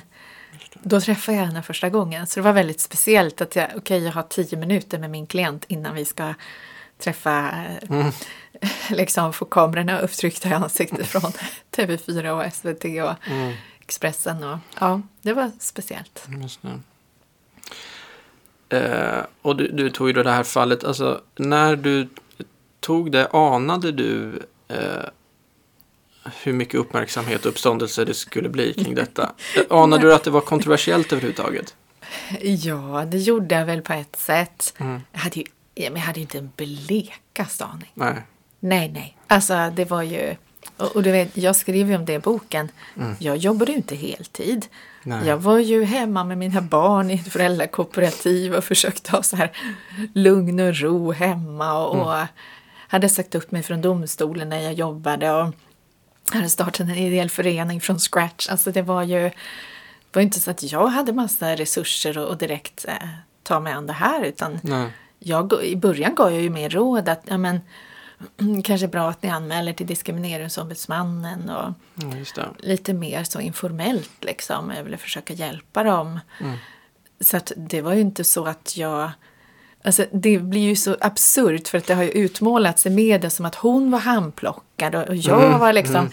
Då 0.82 1.00
träffade 1.00 1.38
jag 1.38 1.44
henne 1.46 1.62
första 1.62 1.88
gången. 1.88 2.26
Så 2.26 2.40
det 2.40 2.44
var 2.44 2.52
väldigt 2.52 2.80
speciellt 2.80 3.40
att 3.40 3.56
jag, 3.56 3.68
okej 3.76 4.04
jag 4.04 4.12
har 4.12 4.22
tio 4.22 4.58
minuter 4.58 4.98
med 4.98 5.10
min 5.10 5.26
klient 5.26 5.64
innan 5.68 5.94
vi 5.94 6.04
ska 6.04 6.34
träffa, 6.98 7.50
eh, 7.90 8.06
liksom 8.90 9.32
få 9.32 9.44
kamerorna 9.44 9.98
upptryckta 9.98 10.48
i 10.48 10.52
ansiktet 10.52 11.06
från 11.08 11.32
TV4 11.76 12.28
och 12.28 12.52
SVT 12.52 12.84
och 12.84 13.30
Mm, 13.32 13.52
Expressen. 13.80 14.44
Och, 14.44 14.58
ja, 14.80 15.00
det 15.22 15.32
var 15.32 15.50
speciellt. 15.58 16.26
just 16.42 16.62
det. 16.62 16.80
Eh, 18.70 19.22
och 19.42 19.56
du, 19.56 19.68
du 19.68 19.90
tog 19.90 20.06
ju 20.06 20.12
då 20.12 20.22
det 20.22 20.30
här 20.30 20.42
fallet, 20.42 20.84
alltså 20.84 21.20
när 21.36 21.76
du 21.76 22.08
tog 22.80 23.12
det, 23.12 23.28
anade 23.28 23.92
du 23.92 24.42
eh, 24.68 25.04
hur 26.42 26.52
mycket 26.52 26.74
uppmärksamhet 26.74 27.44
och 27.44 27.50
uppståndelse 27.50 28.04
det 28.04 28.14
skulle 28.14 28.48
bli 28.48 28.74
kring 28.74 28.94
detta? 28.94 29.32
Anade 29.70 30.02
du 30.02 30.14
att 30.14 30.24
det 30.24 30.30
var 30.30 30.40
kontroversiellt 30.40 31.12
överhuvudtaget? 31.12 31.74
Ja, 32.40 33.04
det 33.06 33.18
gjorde 33.18 33.54
jag 33.54 33.66
väl 33.66 33.82
på 33.82 33.92
ett 33.92 34.16
sätt. 34.16 34.74
Mm. 34.78 35.00
Jag 35.12 35.20
hade 35.20 35.40
ju 35.40 35.44
jag 35.74 35.96
hade 35.96 36.18
ju 36.18 36.22
inte 36.22 36.38
en 36.38 36.52
blekast 36.56 37.62
aning. 37.62 37.92
Nej. 37.94 38.22
Nej, 38.60 38.88
nej. 38.88 39.16
Alltså 39.26 39.72
det 39.76 39.84
var 39.84 40.02
ju... 40.02 40.36
Och, 40.76 40.96
och 40.96 41.02
du 41.02 41.10
vet, 41.10 41.36
jag 41.36 41.56
skrev 41.56 41.88
ju 41.88 41.96
om 41.96 42.04
det 42.04 42.12
i 42.12 42.18
boken. 42.18 42.68
Jag 43.18 43.36
jobbade 43.36 43.72
ju 43.72 43.76
inte 43.76 43.96
heltid. 43.96 44.66
Nej. 45.02 45.26
Jag 45.26 45.36
var 45.36 45.58
ju 45.58 45.84
hemma 45.84 46.24
med 46.24 46.38
mina 46.38 46.60
barn 46.60 47.10
i 47.10 47.14
ett 47.14 47.32
föräldrakooperativ 47.32 48.54
och 48.54 48.64
försökte 48.64 49.10
ha 49.10 49.22
så 49.22 49.36
här 49.36 49.52
lugn 50.14 50.60
och 50.60 50.76
ro 50.76 51.12
hemma. 51.12 51.86
Och, 51.86 52.06
och 52.06 52.26
hade 52.88 53.08
sagt 53.08 53.34
upp 53.34 53.50
mig 53.50 53.62
från 53.62 53.80
domstolen 53.80 54.48
när 54.48 54.60
jag 54.60 54.72
jobbade. 54.72 55.32
Och 55.32 55.54
hade 56.30 56.48
startat 56.48 56.80
en 56.80 56.90
ideell 56.90 57.30
förening 57.30 57.80
från 57.80 57.98
scratch. 57.98 58.48
Alltså 58.48 58.72
det 58.72 58.82
var 58.82 59.02
ju... 59.02 59.30
Det 60.10 60.18
var 60.18 60.22
inte 60.22 60.40
så 60.40 60.50
att 60.50 60.72
jag 60.72 60.86
hade 60.86 61.12
massa 61.12 61.56
resurser 61.56 62.18
och, 62.18 62.28
och 62.28 62.38
direkt 62.38 62.84
eh, 62.88 62.94
ta 63.42 63.60
mig 63.60 63.72
an 63.72 63.86
det 63.86 63.92
här. 63.92 64.24
Utan 64.24 64.58
jag, 65.18 65.52
I 65.62 65.76
början 65.76 66.14
gav 66.14 66.32
jag 66.32 66.42
ju 66.42 66.50
mer 66.50 66.70
råd 66.70 67.08
att 67.08 67.22
ja, 67.24 67.38
men, 67.38 67.60
kanske 68.64 68.88
bra 68.88 69.08
att 69.10 69.22
ni 69.22 69.28
anmäler 69.30 69.72
till 69.72 69.86
Diskrimineringsombudsmannen 69.86 71.50
och 71.50 71.72
Ja, 71.94 72.06
det. 72.34 72.48
lite 72.58 72.92
mer 72.92 73.24
så 73.24 73.40
informellt 73.40 74.10
liksom. 74.20 74.72
Jag 74.76 74.84
ville 74.84 74.96
försöka 74.96 75.34
hjälpa 75.34 75.82
dem. 75.82 76.20
Så 77.20 77.36
att 77.36 77.52
det 77.56 77.82
var 77.82 77.92
ju 77.94 78.00
inte 78.00 78.24
så 78.24 78.44
att 78.44 78.76
jag... 78.76 79.10
Alltså 79.84 80.04
det 80.12 80.38
blir 80.38 80.60
ju 80.60 80.76
så 80.76 80.96
absurt 81.00 81.68
för 81.68 81.78
att 81.78 81.86
det 81.86 81.94
har 81.94 82.02
ju 82.02 82.10
utmålats 82.10 82.86
i 82.86 82.90
media 82.90 83.30
som 83.30 83.46
att 83.46 83.54
hon 83.54 83.90
var 83.90 83.98
handplockad 83.98 84.94
och 84.94 85.16
jag 85.16 85.58
var 85.58 85.72
liksom... 85.72 86.10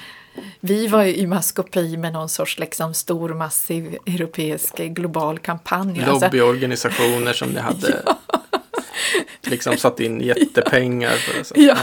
Vi 0.59 0.87
var 0.87 1.03
ju 1.03 1.15
i 1.15 1.27
maskopi 1.27 1.97
med 1.97 2.13
någon 2.13 2.29
sorts 2.29 2.59
liksom 2.59 2.93
stor 2.93 3.33
massiv 3.33 3.97
europeisk 4.05 4.77
global 4.77 5.39
kampanj. 5.39 6.03
Alltså, 6.03 6.25
Lobbyorganisationer 6.25 7.33
som 7.33 7.49
ni 7.49 7.59
hade 7.59 8.03
liksom 9.41 9.77
satt 9.77 9.99
in 9.99 10.21
jättepengar 10.21 11.11
för. 11.11 11.43
Så. 11.43 11.53
ja, 11.57 11.77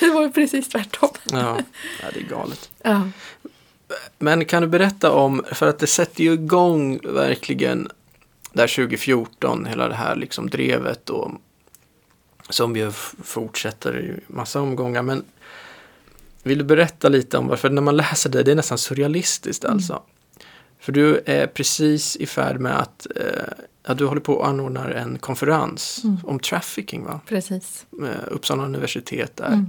det 0.00 0.10
var 0.10 0.22
ju 0.22 0.32
precis 0.32 0.68
tvärtom. 0.68 1.10
Ja. 1.32 1.58
ja, 2.02 2.08
det 2.14 2.20
är 2.20 2.24
galet. 2.24 2.70
Ja. 2.82 3.08
Men 4.18 4.44
kan 4.44 4.62
du 4.62 4.68
berätta 4.68 5.10
om, 5.10 5.44
för 5.52 5.66
att 5.66 5.78
det 5.78 5.86
sätter 5.86 6.24
ju 6.24 6.32
igång 6.32 7.00
verkligen 7.02 7.88
där 8.52 8.66
2014, 8.66 9.66
hela 9.66 9.88
det 9.88 9.94
här 9.94 10.16
liksom 10.16 10.50
drevet 10.50 11.10
och 11.10 11.30
som 12.50 12.76
ju 12.76 12.90
fortsätter 13.22 14.00
i 14.00 14.32
massa 14.32 14.60
omgångar. 14.60 15.02
Men 15.02 15.24
vill 16.42 16.58
du 16.58 16.64
berätta 16.64 17.08
lite 17.08 17.38
om 17.38 17.48
varför 17.48 17.70
när 17.70 17.82
man 17.82 17.96
läser 17.96 18.30
det, 18.30 18.42
det 18.42 18.50
är 18.50 18.56
nästan 18.56 18.78
surrealistiskt 18.78 19.64
alltså. 19.64 20.02
För 20.80 20.92
du 20.92 21.22
är 21.26 21.46
precis 21.46 22.16
i 22.16 22.26
färd 22.26 22.60
med 22.60 22.78
att, 22.78 23.06
eh, 23.16 23.64
ja, 23.88 23.94
du 23.94 24.06
håller 24.06 24.20
på 24.20 24.42
att 24.42 24.48
anordna 24.48 24.92
en 24.92 25.18
konferens 25.18 26.02
om 26.24 26.40
trafficking 26.40 27.04
va? 27.04 27.20
Precis. 27.26 27.86
Uppsala 28.26 28.64
universitet 28.64 29.40
är, 29.40 29.64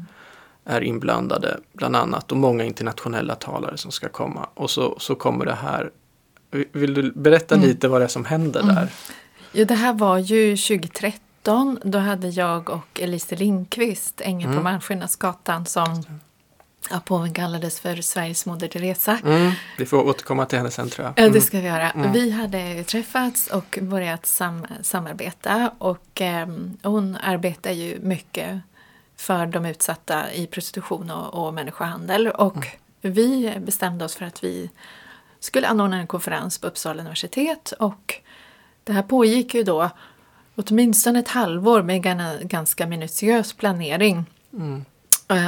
är 0.66 0.82
inblandade 0.82 1.60
bland 1.74 1.96
annat 1.96 2.32
och 2.32 2.38
många 2.38 2.64
internationella 2.64 3.36
talare 3.36 3.78
som 3.78 3.92
ska 3.92 4.10
komma. 4.10 4.50
Och 4.54 4.70
så, 4.70 4.96
så 5.00 5.16
kommer 5.16 5.46
det 5.46 5.54
här. 5.54 5.92
Vill 6.72 6.94
du 6.94 7.12
berätta 7.12 7.56
lite 7.56 7.88
vad 7.88 8.02
det 8.02 8.06
är 8.06 8.08
som 8.08 8.26
händer 8.26 8.64
där? 8.64 8.90
Ja, 9.52 9.66
det 9.66 9.76
här 9.76 9.94
var 9.94 10.18
ju 10.18 10.58
2013. 10.58 11.80
Då 11.84 11.98
hade 11.98 12.30
jag 12.30 12.70
och 12.70 13.02
Elise 13.02 13.36
Lindqvist, 13.36 14.22
Ängen 14.22 14.56
på 14.56 14.62
Malmskillnadsgatan, 14.62 15.66
som 15.66 16.04
ja, 16.90 17.00
påven 17.06 17.34
kallades 17.34 17.80
för 17.80 17.96
Sveriges 17.96 18.46
moder 18.46 18.68
Teresa. 18.68 19.20
Mm, 19.26 19.52
vi 19.78 19.86
får 19.86 20.08
återkomma 20.08 20.46
till 20.46 20.58
henne 20.58 20.72
sen 20.72 20.90
tror 20.90 21.06
jag. 21.06 21.26
Ja, 21.26 21.30
det 21.30 21.42
ska 21.42 21.60
vi 21.60 21.68
göra. 21.68 21.92
Vi 22.14 22.32
hade 22.32 22.84
träffats 22.84 23.48
och 23.48 23.80
börjat 23.82 24.26
sam 24.26 24.66
samarbeta 24.82 25.72
och 25.78 26.22
ehm, 26.22 26.78
hon 26.84 27.18
arbetar 27.24 27.72
ju 27.72 28.00
mycket 28.00 28.60
för 29.18 29.46
de 29.46 29.66
utsatta 29.66 30.34
i 30.34 30.48
prostitution 30.48 31.12
och, 31.12 31.48
och 31.48 31.54
människohandel. 31.54 32.28
Och 32.28 32.66
vi 33.02 33.58
bestämde 33.60 34.06
oss 34.06 34.16
för 34.16 34.26
att 34.26 34.44
vi 34.44 34.70
skulle 35.40 35.68
anordna 35.68 35.98
en 35.98 36.08
konferens 36.08 36.58
på 36.58 36.68
Uppsala 36.68 37.02
universitet 37.02 37.72
och 37.80 38.16
det 38.84 38.94
här 38.94 39.04
pågick 39.04 39.54
ju 39.54 39.64
då 39.64 39.90
åtminstone 40.56 41.20
ett 41.20 41.28
halvår 41.28 41.82
med 41.82 42.04
ganska 42.50 42.88
minutiös 42.88 43.54
planering. 43.54 44.26
Eh, 44.54 44.80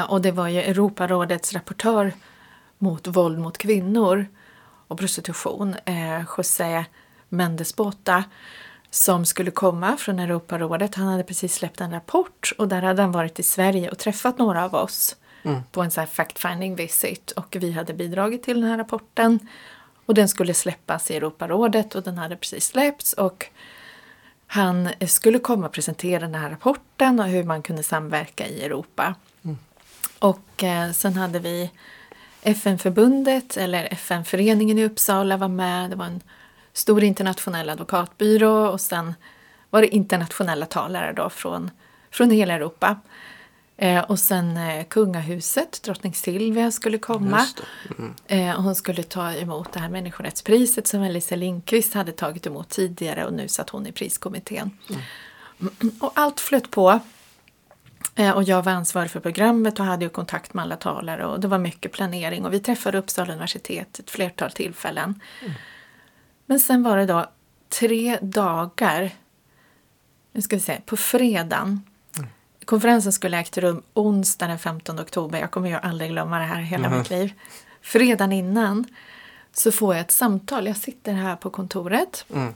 Och 0.08 0.22
det 0.22 0.32
var 0.32 0.48
ju 0.48 0.60
Europarådets 0.60 1.54
rapportör 1.54 2.14
mot 2.78 3.08
våld 3.08 3.40
mot 3.40 3.58
kvinnor 3.58 4.26
och 4.88 5.00
prostitution, 5.00 5.76
eh, 5.86 6.24
José 6.38 6.86
Mendes 7.30 7.76
Bota, 7.76 8.24
som 8.90 9.26
skulle 9.26 9.52
komma 9.52 9.98
från 9.98 10.20
Europarådet. 10.20 10.96
Han 10.96 11.08
hade 11.08 11.24
precis 11.24 11.54
släppt 11.54 11.82
en 11.82 11.92
rapport 11.92 12.54
och 12.58 12.68
där 12.68 12.82
hade 12.82 13.02
han 13.02 13.12
varit 13.12 13.40
i 13.40 13.44
Sverige 13.44 13.90
och 13.90 13.98
träffat 13.98 14.38
några 14.38 14.66
av 14.66 14.76
oss 14.76 15.16
på 15.72 15.82
en 15.82 15.92
sån 15.92 16.02
här 16.02 16.08
fact-finding 16.08 16.76
visit 16.76 17.32
och 17.32 17.58
vi 17.60 17.72
hade 17.72 17.94
bidragit 17.94 18.44
till 18.44 18.62
den 18.62 18.70
här 18.70 18.78
rapporten 18.78 19.40
och 20.06 20.14
den 20.14 20.30
skulle 20.30 20.54
släppas 20.54 21.12
i 21.12 21.16
Europarådet 21.16 21.96
och 21.96 22.04
den 22.04 22.18
hade 22.18 22.36
precis 22.36 22.66
släppts 22.66 23.14
och 23.14 23.46
han 24.48 24.90
skulle 25.08 25.40
komma 25.40 25.66
och 25.66 25.72
presentera 25.72 26.20
den 26.20 26.36
här 26.36 26.50
rapporten 26.50 27.20
och 27.20 27.28
hur 27.28 27.44
man 27.44 27.62
kunde 27.62 27.84
samverka 27.84 28.48
i 28.48 28.64
Europa. 28.64 29.16
Och 30.22 30.63
eh, 30.63 30.92
sen 30.92 31.13
hade 31.13 31.40
vi 31.40 31.72
FN-förbundet 32.42 33.58
eller 33.58 33.94
FN-föreningen 33.94 34.78
i 34.78 34.86
Uppsala 34.86 35.38
var 35.38 35.48
med. 35.48 35.90
Det 35.90 35.96
var 35.96 36.06
en 36.06 36.22
stor 36.74 37.04
internationell 37.04 37.70
advokatbyrå 37.70 38.68
och 38.68 38.82
sen 38.82 39.13
var 39.70 39.82
det 39.82 39.88
internationella 39.88 40.66
talare 40.66 41.13
då 41.13 41.30
från, 41.30 41.72
från 42.12 42.32
hela 42.32 42.54
Europa. 42.54 43.00
Eh, 43.78 44.04
och 44.04 44.20
sen 44.20 44.58
eh, 44.58 44.86
kungahuset, 44.86 45.84
drottning 45.84 46.13
Silvia 46.13 46.72
skulle 46.72 46.98
komma. 46.98 47.46
Mm. 47.98 48.13
Eh, 48.28 48.62
hon 48.62 48.75
skulle 48.75 49.04
ta 49.04 49.34
emot 49.34 49.74
det 49.74 49.80
här 49.80 49.90
människorättspriset 49.90 50.88
som 50.88 51.01
Elisa 51.01 51.36
Lindqvist 51.36 51.94
hade 51.94 52.12
tagit 52.12 52.48
emot 52.48 52.70
tidigare 52.70 53.25
och 53.25 53.34
nu 53.34 53.48
satt 53.48 53.70
hon 53.70 53.88
i 53.88 53.92
priskommittén. 53.92 54.78
Och 56.00 56.12
allt 56.16 56.40
flöt 56.40 56.72
på. 56.72 57.00
Eh, 58.15 58.31
och 58.31 58.43
jag 58.43 58.63
var 58.63 58.72
ansvarig 58.72 59.12
för 59.12 59.20
programmet 59.20 59.79
och 59.79 59.86
hade 59.86 60.05
ju 60.05 60.10
kontakt 60.10 60.53
med 60.53 60.63
alla 60.63 60.75
talare 60.75 61.25
och 61.25 61.39
det 61.39 61.48
var 61.48 61.58
mycket 61.58 61.91
planering 61.91 62.46
och 62.46 62.53
vi 62.53 62.60
träffade 62.60 62.98
Uppsala 62.98 63.34
universitet 63.34 64.00
ett 64.00 64.12
flertal 64.12 64.51
tillfällen. 64.51 65.22
Men 66.46 66.60
sen 66.60 66.84
var 66.84 66.98
det 66.98 67.05
då 67.05 67.25
tre 67.79 68.17
dagar, 68.22 69.12
nu 70.31 70.41
ska 70.41 70.55
vi 70.55 70.62
se, 70.62 70.81
på 70.86 70.98
fredagen. 70.98 71.81
Konferensen 72.65 73.13
skulle 73.13 73.38
ägt 73.39 73.58
rum 73.58 73.81
onsdag 73.93 74.48
den 74.48 74.60
15 74.60 75.00
oktober. 75.00 75.39
Jag 75.39 75.51
kommer 75.51 75.70
ju 75.70 75.75
aldrig 75.75 76.12
glömma 76.12 76.39
det 76.39 76.46
här 76.46 76.62
hela 76.62 76.89
Mhm. 76.89 76.98
mitt 76.98 77.10
liv. 77.10 77.34
Fredagen 77.81 78.31
innan 78.31 78.86
så 79.53 79.72
får 79.72 79.96
jag 79.96 80.01
ett 80.01 80.12
samtal. 80.12 80.67
Jag 80.67 80.77
sitter 80.77 81.13
här 81.13 81.36
på 81.36 81.50
kontoret. 81.50 82.25
Mm. 82.34 82.53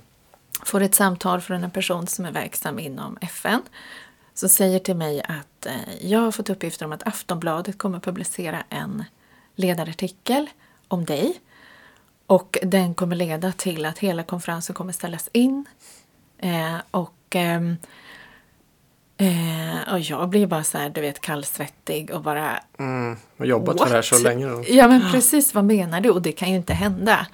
Får 0.64 0.82
ett 0.82 0.96
samtal 0.96 1.42
från 1.42 1.64
en 1.64 1.72
person 1.72 2.08
som 2.08 2.26
är 2.26 2.32
verksam 2.32 2.80
inom 2.80 3.18
FN. 3.22 3.62
Som 4.36 4.50
säger 4.50 4.80
till 4.80 4.96
mig 4.96 5.22
att 5.22 5.66
eh, 5.66 6.06
jag 6.12 6.20
har 6.20 6.32
fått 6.32 6.50
uppgifter 6.50 6.86
om 6.86 6.92
att 6.92 7.08
Aftonbladet 7.08 7.78
kommer 7.78 8.00
publicera 8.00 8.64
en 8.70 9.04
ledarartikel 9.56 10.50
om 10.88 11.06
dig. 11.06 11.42
Och 12.28 12.58
den 12.62 12.94
kommer 12.96 13.16
leda 13.16 13.52
till 13.52 13.86
att 13.86 14.00
hela 14.00 14.24
konferensen 14.24 14.76
kommer 14.76 14.94
ställas 14.94 15.30
in. 15.34 15.66
Eh, 16.38 16.76
och, 16.92 17.16
ehm, 17.30 17.78
eh, 19.18 19.94
och 19.94 20.00
jag 20.00 20.30
blir 20.30 20.48
bara 20.48 20.64
så 20.64 20.78
här, 20.78 20.90
du 20.90 21.02
vet, 21.02 21.22
kallsvettig 21.22 22.12
och 22.12 22.22
bara 22.22 22.60
Mm. 22.80 23.18
Har 23.38 23.46
jobbat 23.46 23.78
för 23.78 23.86
det 23.86 23.92
här 23.92 24.02
så 24.02 24.16
What? 24.16 24.24
länge. 24.24 24.48
Då. 24.48 24.64
Ja 24.68 24.88
men 24.88 25.12
precis, 25.12 25.54
vad 25.54 25.66
menar 25.66 26.02
du? 26.02 26.10
Och 26.10 26.22
det 26.22 26.32
kan 26.32 26.50
ju 26.50 26.56
inte 26.56 26.74
hända. 26.74 27.28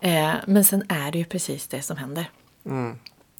Eh, 0.00 0.32
men 0.46 0.64
sen 0.64 0.82
är 0.88 1.12
det 1.12 1.18
ju 1.18 1.24
precis 1.24 1.66
det 1.66 1.82
som 1.82 1.96
händer. 1.96 2.30
Mm. 2.66 2.98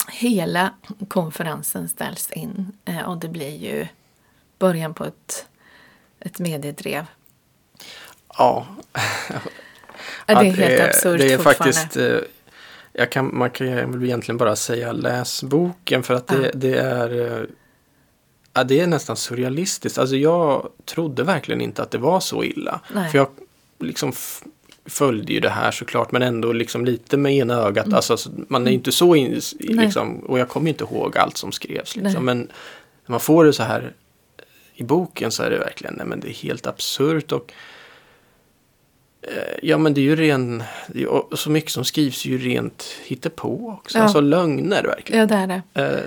Hela 0.08 0.74
konferensen 1.08 1.88
ställs 1.88 2.30
in 2.30 2.72
eh, 2.84 3.02
och 3.02 3.18
det 3.18 3.28
blir 3.28 3.56
ju 3.56 3.86
början 4.58 4.94
på 4.94 5.04
ett, 5.04 5.46
ett 6.20 6.38
mediedrev. 6.38 7.06
Ja. 8.38 8.66
Ja, 10.26 10.40
det 10.42 10.48
är 10.48 10.52
helt 10.52 10.82
absurt 10.82 11.18
Det 11.18 11.32
är 11.32 11.38
faktiskt, 11.38 11.96
eh, 11.96 12.18
jag 12.92 13.10
kan, 13.12 13.38
man 13.38 13.50
kan 13.50 13.92
väl 13.92 14.04
egentligen 14.04 14.36
bara 14.36 14.56
säga 14.56 14.92
läs 14.92 15.42
boken 15.42 16.02
för 16.02 16.14
att 16.14 16.26
det, 16.26 16.42
Ja. 16.42 16.50
det 16.54 16.74
är 16.76 17.40
eh, 17.40 17.46
Ja, 18.56 18.64
det 18.64 18.80
är 18.80 18.86
nästan 18.86 19.16
surrealistiskt. 19.16 19.98
Alltså 19.98 20.16
jag 20.16 20.68
trodde 20.84 21.22
verkligen 21.22 21.60
inte 21.60 21.82
att 21.82 21.90
det 21.90 21.98
var 21.98 22.20
så 22.20 22.44
illa. 22.44 22.80
Nej. 22.94 23.10
För 23.10 23.18
jag 23.18 23.28
liksom 23.78 24.12
följde 24.86 25.32
ju 25.32 25.40
det 25.40 25.48
här 25.50 25.70
såklart 25.70 26.12
men 26.12 26.22
ändå 26.22 26.52
liksom 26.52 26.84
lite 26.84 27.16
med 27.16 27.32
ena 27.34 27.54
ögat. 27.54 27.92
Alltså, 27.92 28.16
så 28.16 28.30
man 28.48 28.66
är 28.66 28.70
ju 28.70 28.74
inte 28.76 28.92
så 28.92 29.14
in, 29.14 29.40
Mm. 29.60 29.78
Liksom, 29.84 30.18
och 30.18 30.38
jag 30.38 30.48
kommer 30.48 30.68
inte 30.70 30.84
ihåg 30.84 31.18
allt 31.18 31.36
som 31.36 31.52
skrevs. 31.52 31.96
Liksom. 31.96 32.24
Men 32.24 32.38
när 32.38 33.10
man 33.12 33.20
får 33.20 33.44
det 33.44 33.52
så 33.52 33.62
här 33.62 33.92
i 34.74 34.82
boken 34.84 35.30
så 35.30 35.42
är 35.42 35.50
det 35.50 35.58
verkligen, 35.58 35.94
nej 35.94 36.06
men 36.06 36.20
det 36.20 36.28
är 36.28 36.32
helt 36.32 36.66
absurt 36.66 37.32
och 37.32 37.52
eh, 39.22 39.58
Ja 39.62 39.78
men 39.78 39.94
det 39.94 40.00
är 40.00 40.02
ju 40.02 40.16
ren, 40.16 40.62
och 41.08 41.38
så 41.38 41.50
mycket 41.50 41.70
som 41.70 41.84
skrivs 41.84 42.24
är 42.26 42.28
ju 42.30 42.38
rent 42.38 42.84
hittepå 43.04 43.78
också. 43.82 43.98
Ja. 43.98 44.04
Alltså 44.04 44.20
lögner 44.20 44.82
verkligen. 44.82 45.20
Ja, 45.20 45.26
det 45.26 45.34
är 45.34 45.46
det. 45.46 45.82
Eh, 45.82 46.00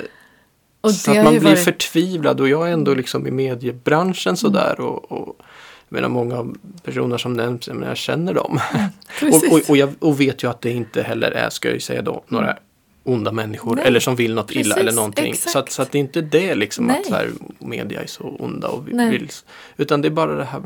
Och 0.81 0.91
så 0.91 1.11
att 1.11 1.17
man 1.17 1.25
blir 1.33 1.39
varit- 1.41 1.53
Mm. 1.53 1.65
förtvivlad 1.65 2.41
och 2.41 2.49
jag 2.49 2.67
är 2.69 2.73
ändå 2.73 2.93
liksom 2.93 3.27
i 3.27 3.31
mediebranschen 3.31 4.37
sådär 4.37 4.79
och, 4.79 5.11
och 5.11 5.41
jag 5.89 5.95
menar 5.95 6.09
många 6.09 6.53
personer 6.83 7.17
som 7.17 7.33
nämns, 7.33 7.67
jag, 7.67 7.75
menar, 7.75 7.87
jag 7.87 7.97
känner 7.97 8.33
dem. 8.33 8.59
och, 8.73 9.19
Precis. 9.19 9.51
och, 9.51 9.69
och 9.69 9.77
jag 9.77 9.93
och 9.99 10.21
vet 10.21 10.43
ju 10.43 10.49
att 10.49 10.61
det 10.61 10.71
inte 10.71 11.01
heller 11.01 11.31
är, 11.31 11.49
ska 11.49 11.67
jag 11.67 11.75
ju 11.75 11.81
säga 11.81 12.01
då, 12.01 12.23
några 12.27 12.57
onda 13.03 13.31
människor 13.31 13.75
Nej, 13.75 13.85
eller 13.87 13.99
som 13.99 14.15
vill 14.15 14.33
något 14.33 14.51
illa 14.51 14.61
precis, 14.63 14.77
eller 14.77 14.91
någonting. 14.91 15.35
Så 15.35 15.49
att, 15.49 15.65
exakt. 15.65 15.71
så 15.71 15.81
att 15.81 15.91
det 15.91 15.97
är 15.97 15.99
inte 15.99 16.21
det 16.21 16.55
liksom 16.55 16.85
Nej. 16.85 17.01
att 17.05 17.11
här, 17.11 17.29
media 17.59 18.01
är 18.01 18.07
så 18.07 18.23
onda 18.23 18.67
och 18.67 18.83
Nej. 18.91 19.09
vill. 19.11 19.29
Utan 19.77 20.01
det 20.01 20.07
är 20.07 20.09
bara 20.09 20.35
det 20.35 20.43
här, 20.43 20.61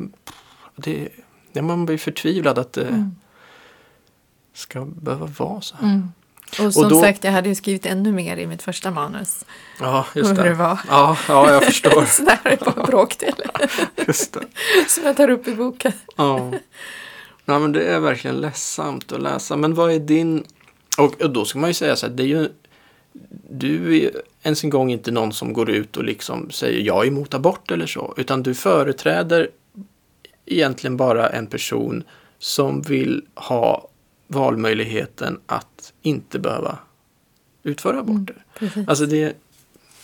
det, 0.76 1.10
ja, 1.52 1.62
man 1.62 1.86
blir 1.86 1.98
förtvivlad 1.98 2.60
att 2.60 2.74
det 2.74 3.12
ska 4.54 4.86
behöva 4.86 5.26
vara 5.26 5.62
så 5.62 5.76
här. 5.76 5.88
Mm. 5.88 6.12
Och 6.60 6.74
som 6.74 6.90
då- 6.90 7.02
sagt, 7.02 7.24
jag 7.24 7.32
hade 7.32 7.50
ju 7.50 7.56
skrivit 7.56 7.86
ännu 7.86 8.12
mer 8.12 8.38
i 8.38 8.48
mitt 8.48 8.62
första 8.62 8.92
manus. 8.92 9.46
Ja, 9.80 10.06
just 10.16 10.30
Hur 10.32 10.36
det. 10.36 10.44
det 10.44 10.54
var. 10.54 10.80
Ja, 10.90 11.18
ja, 11.28 11.52
jag 11.54 11.64
förstår. 11.64 12.06
Så 12.10 12.24
där 12.24 12.40
är 12.44 12.50
det 12.50 12.66
bara 12.66 12.82
en 12.82 12.86
bråkdel 12.86 13.34
Just 14.08 14.34
det. 14.34 14.40
som 14.88 15.04
jag 15.04 15.18
tar 15.18 15.30
upp 15.30 15.48
i 15.48 15.56
boken. 15.56 15.92
Ja. 16.16 16.52
ja, 17.46 17.60
men 17.60 17.72
det 17.72 17.84
är 17.84 18.00
verkligen 18.00 18.42
ledsamt 18.42 19.12
att 19.12 19.22
läsa. 19.22 19.58
Men 19.58 19.74
vad 19.74 19.92
är 19.92 20.00
din... 20.00 20.44
Och, 20.98 21.22
och 21.22 21.30
då 21.30 21.46
ska 21.46 21.60
man 21.60 21.70
ju 21.70 21.74
säga 21.74 21.96
så 21.96 22.08
här, 22.08 22.14
det 22.14 22.24
är 22.24 22.28
ju... 22.28 22.50
Du 23.50 23.98
är 23.98 24.12
ens 24.44 24.64
en 24.64 24.70
gång 24.70 24.92
inte 24.92 25.12
någon 25.12 25.34
som 25.34 25.54
går 25.54 25.70
ut 25.70 25.98
och 25.98 26.04
liksom 26.04 26.52
säger 26.52 26.82
jag 26.82 27.04
är 27.04 27.08
emot 27.08 27.34
abort 27.34 27.72
eller 27.72 27.86
så. 27.88 28.14
Utan 28.18 28.44
du 28.44 28.54
företräder 28.56 29.50
egentligen 30.46 30.98
bara 30.98 31.30
en 31.30 31.48
person 31.48 32.04
som 32.40 32.82
vill 32.82 33.22
ha 33.36 33.88
valmöjligheten 34.32 35.40
att 35.46 35.94
inte 36.02 36.40
behöva 36.40 36.78
utföra 37.64 38.00
aborter. 38.00 38.46
Precis. 38.60 38.88
Alltså 38.88 39.06
det... 39.06 39.38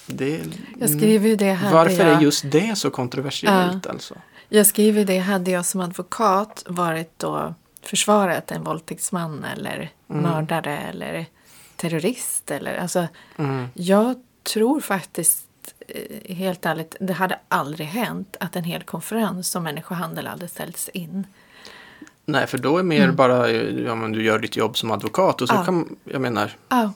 det 0.07 0.41
Jag 0.79 0.89
skriver 0.89 1.29
ju 1.29 1.35
det 1.35 1.51
hade 1.51 1.73
Varför 1.73 2.03
jag. 2.05 2.17
är 2.17 2.21
just 2.21 2.51
det 2.51 2.77
så 2.77 2.89
kontroversiellt 2.89 3.87
alltså? 3.87 4.15
Jag 4.49 4.67
skriver 4.67 5.05
det, 5.05 5.17
hade 5.17 5.51
jag 5.51 5.65
som 5.65 5.81
advokat 5.81 6.63
varit 6.67 7.19
då 7.19 7.53
försvarat 7.81 8.51
en 8.51 8.63
våldtäktsman 8.63 9.43
eller 9.57 9.89
mördare 10.07 10.77
eller 10.77 11.25
terrorist 11.75 12.51
eller 12.51 12.77
alltså 12.77 13.07
Mm. 13.37 13.67
jag 13.73 14.15
tror 14.43 14.79
faktiskt 14.79 15.47
eh, 15.87 16.35
helt 16.35 16.65
ärligt, 16.65 16.95
det 16.99 17.13
hade 17.13 17.39
aldrig 17.47 17.87
hänt 17.87 18.37
att 18.39 18.55
en 18.55 18.63
hel 18.63 18.83
konferens 18.83 19.55
om 19.55 19.63
människohandel 19.63 20.27
hade 20.27 20.47
ställts 20.47 20.89
in. 20.89 21.27
Nej, 22.29 22.47
för 22.47 22.57
då 22.57 22.77
är 22.77 22.83
mer 22.83 23.11
bara, 23.11 23.51
ja 23.51 23.95
men 23.95 24.11
du 24.11 24.23
gör 24.23 24.39
ditt 24.39 24.55
jobb 24.55 24.77
som 24.77 24.91
advokat 24.91 25.41
och 25.41 25.47
så 25.47 25.53
Mm. 25.55 25.65
Ja. 25.65 25.65
kan, 25.85 25.95
jag 26.03 26.21
menar, 26.21 26.51
Ja, 26.69 26.93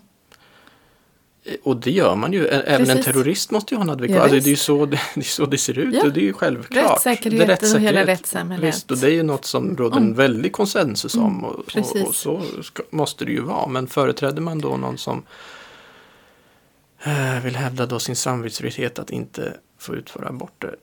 och 1.64 1.78
det 1.78 1.92
gör 1.92 2.16
man 2.16 2.34
ju, 2.34 2.48
även 2.48 2.82
en 2.82 2.88
Precis. 2.88 3.06
terrorist 3.06 3.52
måste 3.52 3.74
ju 3.74 3.78
ha 3.78 3.84
en 3.84 3.90
advokat. 3.90 4.16
Ja, 4.16 4.22
alltså, 4.22 4.36
det 4.36 4.46
är 4.48 4.50
ju 4.50 4.56
så 4.56 4.86
det, 4.86 5.00
det, 5.16 5.24
så 5.24 5.46
det 5.46 5.58
ser 5.58 5.80
ut 5.80 5.96
Ja. 5.96 6.04
och 6.04 6.14
det 6.14 6.20
är 6.20 6.24
ju 6.24 6.34
självklart. 6.34 6.92
Rättssäkerheten 6.92 7.48
Det 7.48 7.68
är 7.68 7.76
och 7.76 7.82
hela 7.82 8.06
rättssamhället. 8.06 8.68
Visst, 8.68 8.92
och 8.92 8.98
det 8.98 9.08
är 9.08 9.12
ju 9.14 9.24
något 9.24 9.46
som 9.46 9.78
råder 9.78 9.98
en 9.98 10.14
väldig 10.14 10.54
konsensus 10.54 11.16
om 11.16 11.44
och, 11.44 11.56
och, 11.56 11.66
precis. 11.68 12.04
och 12.08 12.16
så 12.16 12.42
ska, 12.64 12.84
måste 12.90 13.26
det 13.26 13.32
ju 13.32 13.42
vara. 13.42 13.68
Men 13.68 13.88
företräder 13.88 14.42
man 14.42 14.60
då 14.60 14.78
någon 14.78 14.98
som 14.98 15.24
eh, 17.04 17.40
vill 17.44 17.56
hävda 17.56 17.86
då 17.86 18.00
sin 18.00 18.16
samvetsfrihet 18.16 19.00
att 19.00 19.10
inte 19.10 19.58
få 19.80 19.96
utföra 19.96 20.28
aborter 20.30 20.76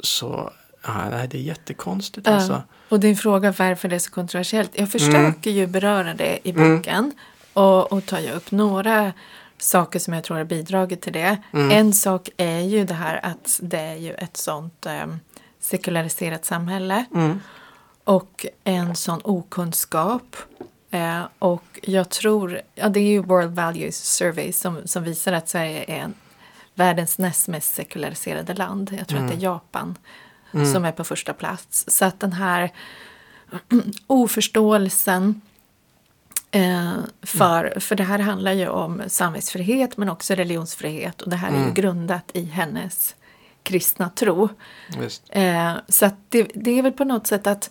så 0.00 0.50
ja, 0.86 1.08
nej, 1.10 1.28
det 1.28 1.38
är 1.38 1.42
jättekonstigt 1.42 2.26
Ja. 2.26 2.34
alltså. 2.34 2.62
Och 2.88 3.00
din 3.00 3.16
fråga 3.16 3.54
varför 3.58 3.88
det 3.88 3.94
är 3.94 3.98
så 4.00 4.10
kontroversiellt. 4.10 4.70
Jag 4.74 4.90
försöker 4.92 5.50
ju 5.50 5.66
beröra 5.66 6.14
det 6.14 6.38
i 6.48 6.50
Mm. 6.50 6.76
boken 6.76 7.12
och, 7.52 7.92
och 7.92 8.06
tar 8.06 8.30
upp 8.32 8.50
några 8.50 9.12
saker 9.58 9.98
som 9.98 10.14
jag 10.14 10.24
tror 10.24 10.36
har 10.36 10.44
bidragit 10.44 11.00
till 11.00 11.12
det. 11.12 11.36
Mm. 11.52 11.70
En 11.70 11.92
sak 11.92 12.28
är 12.36 12.60
ju 12.60 12.84
det 12.84 12.94
här 12.94 13.20
att 13.22 13.58
det 13.62 13.78
är 13.80 13.94
ju 13.96 14.12
ett 14.14 14.36
sånt 14.36 14.86
eh, 14.86 15.06
sekulariserat 15.60 16.44
samhälle 16.44 17.04
Mm. 17.14 17.40
och 18.04 18.46
en 18.64 18.96
sån 18.96 19.20
okunskap. 19.24 20.36
Eh, 20.90 21.22
och 21.38 21.64
jag 21.82 22.08
tror, 22.08 22.60
ja 22.74 22.88
det 22.88 23.00
är 23.00 23.04
ju 23.10 23.22
World 23.22 23.54
Values 23.54 23.96
Survey 24.04 24.52
som, 24.52 24.78
som 24.84 25.02
visar 25.04 25.32
att 25.32 25.48
Sverige 25.48 25.84
är 25.88 25.96
en, 26.02 26.14
världens 26.74 27.18
näst 27.18 27.48
mest 27.48 27.74
sekulariserade 27.74 28.54
land. 28.54 28.96
Jag 28.98 29.08
tror 29.08 29.20
att 29.20 29.28
det 29.28 29.34
är 29.36 29.42
Japan 29.42 29.98
som 30.52 30.84
är 30.84 30.92
på 30.92 31.04
första 31.04 31.32
plats. 31.32 31.84
Så 31.88 32.04
att 32.04 32.20
den 32.20 32.32
här 32.32 32.72
oförståelsen 34.06 35.40
eh, 36.50 36.92
för, 37.22 37.80
för 37.80 37.94
det 37.96 38.04
här 38.04 38.18
handlar 38.18 38.52
ju 38.52 38.68
om 38.68 39.02
samvetsfrihet 39.06 39.96
men 39.96 40.08
också 40.08 40.34
religionsfrihet. 40.34 41.22
Och 41.22 41.30
det 41.30 41.36
här 41.36 41.52
är 41.52 41.66
ju 41.66 41.72
grundat 41.72 42.30
i 42.32 42.44
hennes 42.44 43.14
kristna 43.62 44.08
tro. 44.08 44.48
Eh, 45.28 45.72
så 45.88 46.06
att 46.06 46.14
det, 46.28 46.50
det 46.54 46.78
är 46.78 46.82
väl 46.82 46.92
på 46.92 47.04
något 47.04 47.26
sätt 47.26 47.46
att 47.46 47.70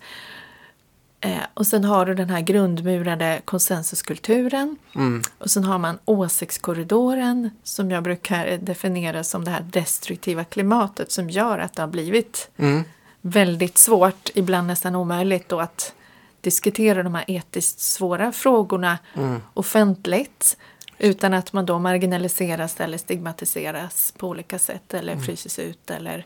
eh, 1.22 1.38
och 1.54 1.68
sen 1.68 1.84
har 1.84 2.06
du 2.06 2.14
den 2.14 2.30
här 2.30 2.42
grundmurade 2.42 3.42
konsensuskulturen. 3.46 4.78
Mm. 4.96 5.22
Och 5.38 5.52
sen 5.52 5.64
har 5.64 5.78
man 5.78 6.00
åsiktskorridoren 6.06 7.50
som 7.64 7.92
jag 7.92 8.04
brukar 8.04 8.58
definiera 8.58 9.24
som 9.24 9.44
det 9.46 9.52
här 9.52 9.62
destruktiva 9.62 10.44
klimatet 10.44 11.12
som 11.12 11.30
gör 11.30 11.60
att 11.60 11.74
det 11.74 11.82
har 11.82 11.88
blivit 11.88 12.50
Mm. 12.58 12.84
väldigt 13.22 13.78
svårt, 13.78 14.30
ibland 14.36 14.68
nästan 14.68 14.96
omöjligt 14.96 15.50
då 15.50 15.60
att 15.60 15.94
diskutera 16.42 17.04
de 17.04 17.16
här 17.16 17.26
etiskt 17.28 17.80
svåra 17.80 18.32
frågorna 18.32 18.98
Mm. 19.14 19.42
offentligt 19.54 20.58
utan 21.00 21.34
att 21.34 21.54
man 21.54 21.66
då 21.66 21.80
marginaliseras 21.80 22.80
eller 22.80 22.98
stigmatiseras 22.98 24.14
på 24.18 24.28
olika 24.28 24.60
sätt 24.60 24.94
eller 24.94 25.14
Mm. 25.14 25.26
fryses 25.26 25.60
ut 25.60 25.90
eller 25.92 26.26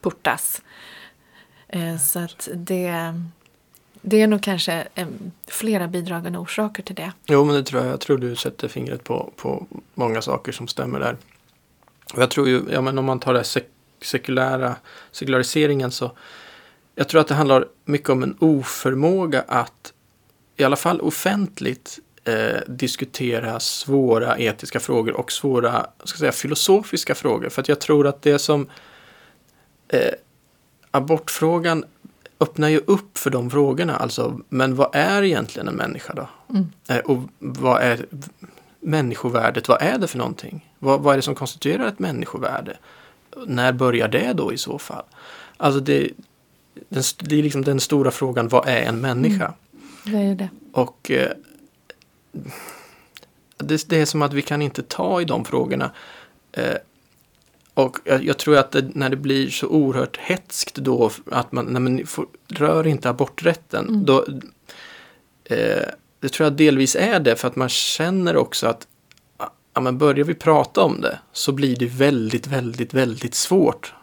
portas. 0.00 0.62
Eh, 1.68 1.96
Så 1.98 2.18
att 2.18 2.48
det, 2.54 3.20
det 4.06 4.22
är 4.22 4.26
nog 4.26 4.42
kanske 4.42 4.86
eh, 4.94 5.06
flera 5.46 5.88
bidragande 5.88 6.38
orsaker 6.38 6.82
till 6.82 6.94
det. 6.94 7.12
Jo, 7.26 7.44
men 7.44 7.54
det 7.54 7.62
tror 7.62 7.82
jag. 7.82 7.92
Jag 7.92 8.00
tror 8.00 8.18
du 8.18 8.36
sätter 8.36 8.68
fingret 8.68 9.04
på, 9.04 9.32
på 9.36 9.66
många 9.94 10.22
saker 10.22 10.52
som 10.52 10.68
stämmer 10.68 11.00
där. 11.00 11.16
Och 12.14 12.22
jag 12.22 12.30
tror 12.30 12.48
ju, 12.48 12.62
ja 12.70 12.80
men 12.80 12.98
om 12.98 13.04
man 13.04 13.20
tar 13.20 13.34
det 13.34 13.44
sek 13.44 13.64
sekulära, 14.00 14.76
sekulariseringen 15.10 15.90
så 15.90 16.10
jag 16.94 17.08
tror 17.08 17.20
att 17.20 17.28
det 17.28 17.34
handlar 17.34 17.68
mycket 17.84 18.10
om 18.10 18.22
en 18.22 18.36
oförmåga 18.40 19.44
att 19.48 19.92
i 20.56 20.64
alla 20.64 20.76
fall 20.76 21.00
offentligt 21.00 21.98
eh, 22.24 22.60
diskutera 22.68 23.60
svåra 23.60 24.38
etiska 24.38 24.80
frågor 24.80 25.12
och 25.12 25.32
svåra 25.32 25.86
ska 26.04 26.18
säga, 26.18 26.32
filosofiska 26.32 27.14
frågor. 27.14 27.48
För 27.48 27.62
att 27.62 27.68
jag 27.68 27.80
tror 27.80 28.06
att 28.06 28.22
det 28.22 28.38
som 28.38 28.70
eh, 29.88 30.12
abortfrågan 30.90 31.84
öppnar 32.44 32.68
ju 32.68 32.78
upp 32.78 33.18
för 33.18 33.30
de 33.30 33.50
frågorna. 33.50 33.96
Alltså, 33.96 34.40
men 34.48 34.74
vad 34.74 34.94
är 34.94 35.22
egentligen 35.22 35.68
en 35.68 35.74
människa 35.74 36.14
då? 36.14 36.28
Mm. 36.50 36.72
Eh, 36.88 36.98
och 36.98 37.18
vad 37.38 37.82
är 37.82 38.06
människovärdet? 38.80 39.68
Vad 39.68 39.82
är 39.82 39.98
det 39.98 40.06
för 40.06 40.18
någonting? 40.18 40.72
Vad, 40.78 41.00
vad 41.00 41.12
är 41.12 41.16
det 41.16 41.22
som 41.22 41.34
konstituerar 41.34 41.86
ett 41.86 41.98
människovärde? 41.98 42.76
När 43.46 43.72
börjar 43.72 44.08
det 44.08 44.32
då 44.32 44.52
i 44.52 44.58
så 44.58 44.78
fall? 44.78 45.04
Alltså 45.56 45.80
det, 45.80 46.10
den, 46.88 47.02
det 47.18 47.38
är 47.38 47.42
liksom 47.42 47.64
den 47.64 47.80
stora 47.80 48.10
frågan, 48.10 48.48
vad 48.48 48.68
är 48.68 48.82
en 48.82 49.00
människa? 49.00 49.54
Det 50.04 50.16
är 50.16 50.34
det. 50.34 50.48
Och 50.72 51.10
eh, 51.10 51.30
det, 53.56 53.88
det 53.88 54.00
är 54.00 54.06
som 54.06 54.22
att 54.22 54.32
vi 54.32 54.42
kan 54.42 54.62
inte 54.62 54.82
ta 54.82 55.20
i 55.20 55.24
de 55.24 55.44
frågorna. 55.44 55.90
Eh, 56.52 56.76
och 57.74 57.98
jag, 58.04 58.24
jag 58.24 58.38
tror 58.38 58.56
att 58.56 58.70
det, 58.70 58.94
när 58.94 59.10
det 59.10 59.16
blir 59.16 59.50
så 59.50 59.66
oerhört 59.66 60.16
hetskt 60.16 60.74
då 60.74 61.10
att 61.30 61.52
man, 61.52 61.64
nej 61.64 61.82
men, 61.82 62.06
får, 62.06 62.26
rör 62.48 62.86
inte 62.86 63.10
aborträtten. 63.10 63.88
Mm. 63.88 64.04
Då, 64.04 64.26
eh, 65.44 65.82
det 66.20 66.28
tror 66.28 66.44
jag 66.44 66.52
delvis 66.52 66.96
är 66.96 67.20
det 67.20 67.36
för 67.36 67.48
att 67.48 67.56
man 67.56 67.68
känner 67.68 68.36
också 68.36 68.66
att 68.66 68.86
ja, 69.74 69.80
men 69.80 69.98
börjar 69.98 70.24
vi 70.24 70.34
prata 70.34 70.82
om 70.82 71.00
det 71.00 71.18
så 71.32 71.52
blir 71.52 71.76
det 71.76 71.86
väldigt, 71.86 72.46
väldigt, 72.46 72.94
väldigt 72.94 73.34
svårt. 73.34 73.94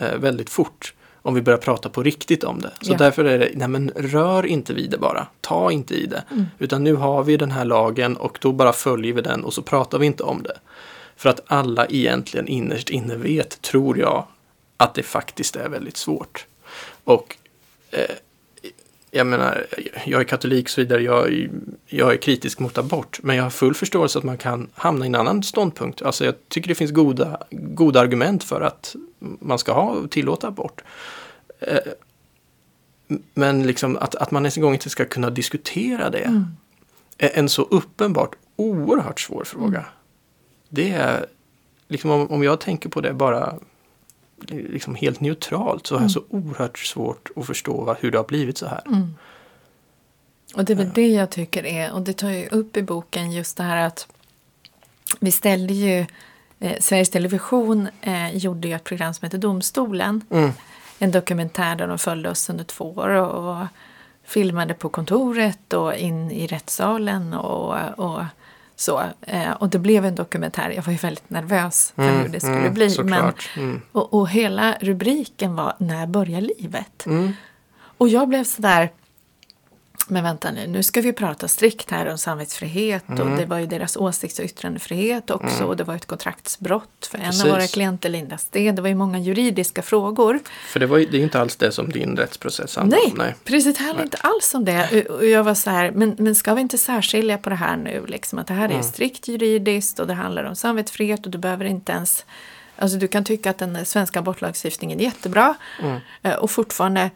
Eh, 0.00 0.16
väldigt 0.16 0.50
fort. 0.50 0.94
Om 1.22 1.34
vi 1.34 1.42
börjar 1.42 1.58
prata 1.58 1.88
på 1.88 2.02
riktigt 2.02 2.44
om 2.44 2.60
det. 2.60 2.70
Så 2.80 2.92
Ja. 2.92 2.96
därför 2.98 3.24
är 3.24 3.38
det, 3.38 3.50
nej 3.54 3.68
men 3.68 3.90
rör 3.96 4.46
inte 4.46 4.74
vid 4.74 4.90
det 4.90 4.98
bara. 4.98 5.26
Ta 5.40 5.70
inte 5.72 5.94
i 5.94 6.06
det. 6.06 6.24
Mm. 6.30 6.46
Utan 6.58 6.84
nu 6.84 6.94
har 6.94 7.24
vi 7.24 7.36
den 7.36 7.50
här 7.50 7.64
lagen 7.64 8.16
och 8.16 8.38
då 8.40 8.52
bara 8.52 8.72
följer 8.72 9.12
vi 9.12 9.22
den 9.22 9.44
och 9.44 9.54
så 9.54 9.62
pratar 9.62 9.98
vi 9.98 10.06
inte 10.06 10.22
om 10.22 10.42
det. 10.42 10.58
För 11.20 11.28
att 11.30 11.40
alla 11.46 11.86
egentligen 11.86 12.48
innerst 12.48 12.90
inne 12.90 13.16
vet, 13.16 13.62
tror 13.62 13.98
jag, 13.98 14.26
att 14.76 14.94
det 14.94 15.02
faktiskt 15.02 15.56
är 15.56 15.68
väldigt 15.68 15.96
svårt. 15.96 16.46
Och 17.04 17.36
eh, 17.90 18.04
jag 19.10 19.26
menar, 19.26 19.66
jag 20.06 20.20
är 20.20 20.24
katolik 20.24 20.64
och 20.66 20.70
så 20.70 20.80
vidare, 20.80 21.02
jag, 21.02 21.28
är- 21.32 21.50
jag 21.86 22.12
är 22.12 22.16
kritisk 22.16 22.58
mot 22.58 22.78
abort. 22.78 23.20
Men 23.22 23.36
jag 23.36 23.42
har 23.42 23.50
full 23.50 23.74
förståelse 23.74 24.18
att 24.18 24.24
man 24.24 24.38
kan 24.38 24.68
hamna 24.74 25.04
i 25.04 25.08
en 25.08 25.14
annan 25.14 25.42
ståndpunkt. 25.42 26.02
Alltså 26.02 26.24
jag 26.24 26.34
tycker 26.48 26.68
det 26.68 26.74
finns 26.74 26.90
goda, 26.90 27.42
goda 27.50 28.00
argument 28.00 28.44
för 28.44 28.60
att 28.60 28.96
man 29.18 29.58
ska 29.58 29.72
ha, 29.72 29.96
tillåta 30.10 30.48
abort. 30.48 30.80
Eh, 31.60 31.78
men 33.34 33.66
liksom 33.66 33.96
att, 33.96 34.14
att 34.14 34.30
man 34.30 34.42
ens 34.42 34.56
en 34.56 34.62
gång 34.62 34.72
inte 34.74 34.90
ska 34.90 35.04
kunna 35.04 35.30
diskutera 35.30 36.10
det. 36.10 36.18
Mm. 36.24 36.44
är 37.18 37.30
En 37.38 37.48
så 37.48 37.62
uppenbart 37.62 38.34
oerhört 38.56 39.20
svår 39.20 39.44
fråga. 39.44 39.84
Mm. 40.72 40.90
Det 40.90 40.90
är, 40.90 41.26
liksom 41.88 42.10
om, 42.10 42.30
om 42.30 42.42
jag 42.42 42.60
tänker 42.60 42.88
på 42.88 43.00
det 43.00 43.12
bara 43.12 43.54
liksom 44.48 44.94
helt 44.94 45.20
neutralt 45.20 45.86
så 45.86 45.94
har 45.94 46.02
jag 46.02 46.10
så 46.10 46.22
oerhört 46.28 46.78
svårt 46.78 47.28
att 47.36 47.46
förstå 47.46 47.84
vad, 47.84 47.96
hur 48.00 48.10
det 48.10 48.18
har 48.18 48.24
blivit 48.24 48.58
så 48.58 48.66
här. 48.66 48.82
Mm. 48.86 49.14
Och 50.54 50.64
det 50.64 50.72
är 50.72 50.76
väl 50.76 50.90
det 50.94 51.08
jag 51.08 51.30
tycker 51.30 51.66
är, 51.66 51.92
och 51.92 52.02
det 52.02 52.12
tar 52.12 52.30
ju 52.30 52.48
upp 52.48 52.76
i 52.76 52.82
boken 52.82 53.32
just 53.32 53.56
det 53.56 53.62
här 53.62 53.86
att 53.86 54.06
vi 55.20 55.32
ställde 55.32 55.74
ju, 55.74 56.06
eh, 56.58 56.80
Sveriges 56.80 57.10
Television 57.10 57.88
eh, 58.00 58.36
gjorde 58.36 58.68
ju 58.68 58.74
ett 58.74 58.84
program 58.84 59.14
som 59.14 59.26
heter 59.26 59.38
Domstolen. 59.38 60.20
Mm. 60.30 60.50
En 60.98 61.10
dokumentär 61.10 61.76
där 61.76 61.88
de 61.88 61.98
följde 61.98 62.30
oss 62.30 62.50
under 62.50 62.64
två 62.64 62.92
år 62.92 63.08
och, 63.08 63.50
och 63.50 63.66
filmade 64.24 64.74
på 64.74 64.88
kontoret 64.88 65.72
och 65.72 65.94
in 65.94 66.30
i 66.30 66.46
rättssalen 66.46 67.34
och, 67.34 67.98
och 67.98 68.24
så. 68.80 69.02
Eh, 69.22 69.50
och 69.50 69.68
det 69.68 69.78
blev 69.78 70.04
en 70.04 70.14
dokumentär. 70.14 70.70
Jag 70.70 70.82
var 70.82 70.92
ju 70.92 70.98
väldigt 70.98 71.30
nervös 71.30 71.92
för 71.96 72.22
hur 72.22 72.28
det 72.28 72.40
skulle 72.40 72.70
bli. 72.70 72.96
Men. 73.04 73.32
Mm. 73.56 73.80
och, 73.92 74.14
och 74.14 74.28
hela 74.28 74.76
rubriken 74.80 75.56
var 75.56 75.74
När 75.78 76.06
börjar 76.06 76.40
livet? 76.40 77.06
Mm. 77.06 77.32
Och 77.98 78.08
jag 78.08 78.28
blev 78.28 78.44
sådär, 78.44 78.90
men 80.08 80.24
vänta 80.24 80.50
nu, 80.50 80.66
nu 80.66 80.82
ska 80.82 81.00
vi 81.00 81.12
prata 81.12 81.48
strikt 81.48 81.90
här 81.90 82.06
om 82.06 82.18
samvetsfrihet 82.18 83.08
Mm. 83.08 83.32
och 83.32 83.38
det 83.38 83.44
var 83.46 83.58
ju 83.58 83.66
deras 83.66 83.96
åsikts 83.96 84.38
och 84.38 84.44
yttrandefrihet 84.44 85.30
också 85.30 85.64
och 85.64 85.76
det 85.76 85.84
var 85.84 85.94
ett 85.94 86.06
kontraktsbrott 86.06 87.08
för 87.10 87.18
en 87.18 87.24
Precis. 87.24 87.44
av 87.44 87.50
våra 87.50 87.66
klienter, 87.66 88.08
Linda 88.08 88.38
Sten. 88.38 88.74
Det 88.74 88.82
var 88.82 88.88
ju 88.88 88.94
många 88.94 89.18
juridiska 89.18 89.82
frågor. 89.82 90.38
För 90.72 90.80
det, 90.80 90.86
var 90.86 90.98
ju, 90.98 91.06
det 91.06 91.16
är 91.16 91.18
ju 91.18 91.24
inte 91.24 91.40
alls 91.40 91.56
det 91.56 91.72
som 91.72 91.90
din 91.90 92.16
rättsprocess 92.16 92.76
handlar 92.76 92.98
Nej, 92.98 93.12
om. 93.12 93.18
Nej. 93.18 93.34
precis, 93.44 93.78
det 93.78 93.84
handlar 93.84 94.04
inte 94.04 94.16
alls 94.16 94.54
om 94.54 94.64
det. 94.64 95.06
Och 95.08 95.26
jag 95.26 95.44
var 95.44 95.54
så 95.54 95.70
här, 95.70 95.90
men, 95.90 96.14
men 96.18 96.34
ska 96.34 96.54
vi 96.54 96.60
inte 96.60 96.78
särskilja 96.78 97.38
på 97.38 97.50
det 97.50 97.56
här 97.56 97.76
nu? 97.76 98.04
Liksom, 98.06 98.38
att 98.38 98.46
det 98.46 98.54
här 98.54 98.68
är 98.68 98.82
strikt 98.82 99.28
juridiskt 99.28 99.98
och 99.98 100.06
det 100.06 100.14
handlar 100.14 100.44
om 100.44 100.56
samvetsfrihet 100.56 101.26
och 101.26 101.30
du 101.32 101.38
behöver 101.38 101.64
inte 101.64 101.92
ens 101.92 102.24
Alltså 102.76 102.98
du 102.98 103.08
kan 103.08 103.24
tycka 103.24 103.50
att 103.50 103.58
den 103.58 103.86
svenska 103.86 104.18
abortlagstiftningen 104.18 105.00
är 105.00 105.04
jättebra 105.04 105.54
eh, 106.22 106.34
och 106.34 106.50
fortfarande 106.50 107.10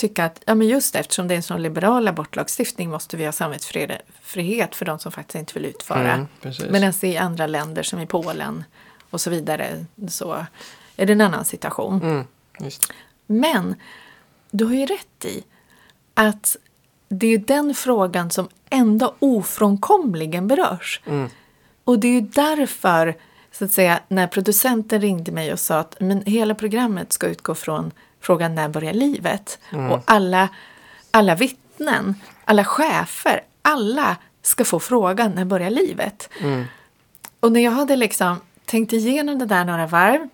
tycka 0.00 0.24
att 0.24 0.42
ja, 0.46 0.54
men 0.54 0.68
just 0.68 0.94
eftersom 0.94 1.28
det 1.28 1.34
är 1.34 1.36
en 1.36 1.42
sån 1.42 1.62
liberal 1.62 2.08
abortlagstiftning 2.08 2.90
måste 2.90 3.16
vi 3.16 3.24
ha 3.24 3.32
samvetsfrihet 3.32 4.74
för 4.74 4.84
de 4.84 4.98
som 4.98 5.12
faktiskt 5.12 5.34
inte 5.34 5.54
vill 5.54 5.64
utföra. 5.64 6.12
Mm. 6.12 6.26
Medan 6.70 6.92
i 7.02 7.16
andra 7.16 7.46
länder 7.46 7.82
som 7.82 8.00
i 8.00 8.06
Polen 8.06 8.64
och 9.10 9.20
så 9.20 9.30
vidare 9.30 9.84
så 10.08 10.46
är 10.96 11.06
det 11.06 11.12
en 11.12 11.20
annan 11.20 11.44
situation. 11.44 12.02
Mm. 12.02 12.24
Men 13.26 13.74
du 14.50 14.64
har 14.64 14.74
ju 14.74 14.86
rätt 14.86 15.24
i 15.24 15.44
att 16.14 16.56
det 17.08 17.26
är 17.26 17.38
den 17.38 17.74
frågan 17.74 18.30
som 18.30 18.48
ändå 18.70 19.14
ofrånkomligen 19.18 20.48
berörs. 20.48 21.00
Mm. 21.06 21.28
Och 21.84 21.98
det 21.98 22.08
är 22.08 22.12
ju 22.12 22.20
därför, 22.20 23.16
så 23.52 23.64
att 23.64 23.72
säga, 23.72 24.00
när 24.08 24.26
producenten 24.26 25.00
ringde 25.00 25.32
mig 25.32 25.52
och 25.52 25.60
sa 25.60 25.78
att 25.78 25.96
men 26.00 26.22
hela 26.26 26.54
programmet 26.54 27.12
ska 27.12 27.26
utgå 27.26 27.54
från 27.54 27.90
frågan 28.20 28.54
när 28.54 28.68
börjar 28.68 28.92
livet? 28.92 29.58
Och 29.90 30.02
alla, 30.04 30.48
alla 31.10 31.34
vittnen, 31.34 32.14
alla 32.44 32.64
chefer, 32.64 33.40
alla 33.62 34.16
ska 34.42 34.64
få 34.64 34.80
frågan 34.80 35.30
när 35.30 35.44
börjar 35.44 35.70
livet? 35.70 36.28
Mm. 36.40 36.64
Och 37.40 37.52
när 37.52 37.60
jag 37.60 37.70
hade 37.70 37.96
liksom 37.96 38.40
tänkt 38.64 38.92
igenom 38.92 39.38
det 39.38 39.46
där 39.46 39.64
några 39.64 39.86
varv 39.86 40.28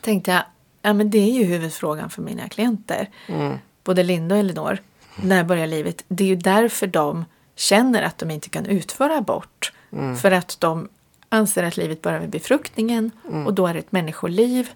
tänkte 0.00 0.30
jag, 0.30 0.42
ja 0.82 0.92
men 0.92 1.10
det 1.10 1.18
är 1.18 1.32
ju 1.32 1.44
huvudfrågan 1.44 2.10
för 2.10 2.22
mina 2.22 2.48
klienter. 2.48 3.08
Mm. 3.26 3.58
Både 3.84 4.02
Linda 4.02 4.34
och 4.34 4.38
Elinor. 4.38 4.78
När 5.22 5.44
börjar 5.44 5.66
livet? 5.66 6.04
Det 6.08 6.24
är 6.24 6.28
ju 6.28 6.36
därför 6.36 6.86
de 6.86 7.24
känner 7.56 8.02
att 8.02 8.18
de 8.18 8.30
inte 8.30 8.48
kan 8.48 8.66
utföra 8.66 9.16
abort. 9.16 9.72
Mm. 9.92 10.16
För 10.16 10.30
att 10.30 10.56
de 10.60 10.88
anser 11.28 11.62
att 11.62 11.76
livet 11.76 12.02
börjar 12.02 12.20
med 12.20 12.30
befruktningen 12.30 13.10
Mm. 13.28 13.46
och 13.46 13.54
då 13.54 13.66
är 13.66 13.72
det 13.72 13.78
ett 13.78 13.92
människoliv. 13.92 14.70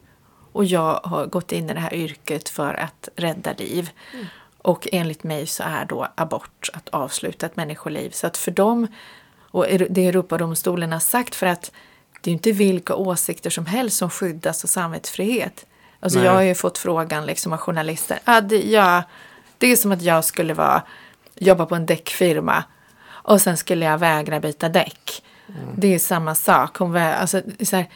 Och 0.55 0.65
jag 0.65 1.01
har 1.05 1.27
gått 1.27 1.53
in 1.53 1.71
i 1.71 1.75
det 1.75 1.81
här 1.81 1.95
yrket 1.95 2.49
för 2.49 2.75
att 2.75 3.09
rädda 3.17 3.53
liv. 3.53 3.91
Mm. 4.13 4.27
Och 4.63 4.89
enligt 4.93 5.25
mig 5.25 5.47
så 5.47 5.63
är 5.63 5.85
då 5.85 6.07
abort 6.15 6.71
att 6.73 6.89
avsluta 6.89 7.47
ett 7.47 7.57
människoliv. 7.57 8.11
Så 8.11 8.27
att 8.27 8.37
för 8.37 8.51
dem, 8.51 8.87
och 9.51 9.67
det 9.91 10.07
Europadomstolen 10.07 10.93
har 10.93 11.01
sagt 11.01 11.35
för 11.35 11.47
att 11.47 11.73
det 12.21 12.31
är 12.31 12.33
inte 12.33 12.53
vilka 12.53 12.95
åsikter 12.95 13.51
som 13.51 13.67
helst 13.67 13.97
som 13.97 14.11
skyddas 14.11 14.65
av 14.65 14.69
samvetsfrihet. 14.69 15.67
Alltså 16.01 16.19
Nej. 16.19 16.27
jag 16.27 16.35
har 16.35 16.43
ju 16.43 16.55
fått 16.55 16.79
frågan 16.79 17.27
liksom 17.27 17.53
av 17.53 17.59
journalister. 17.59 18.19
Ah, 18.25 18.41
det, 18.41 18.63
ja, 18.63 19.03
det 19.59 19.67
är 19.67 19.77
som 19.77 19.93
att 19.93 20.03
jag 20.03 20.25
skulle 20.25 20.55
vara, 20.55 20.83
jobba 21.35 21.67
på 21.67 21.75
en 21.75 21.87
däckfirma 21.87 22.65
och 23.07 23.41
sen 23.41 23.57
skulle 23.57 23.85
jag 23.85 23.99
vägra 23.99 24.41
byta 24.41 24.69
däck. 24.69 25.23
Det 25.77 25.95
är 25.95 25.99
samma 25.99 26.35
sak. 26.35 26.77
Hon, 26.77 26.97
alltså, 26.97 27.43
så 27.63 27.77
här, 27.77 27.87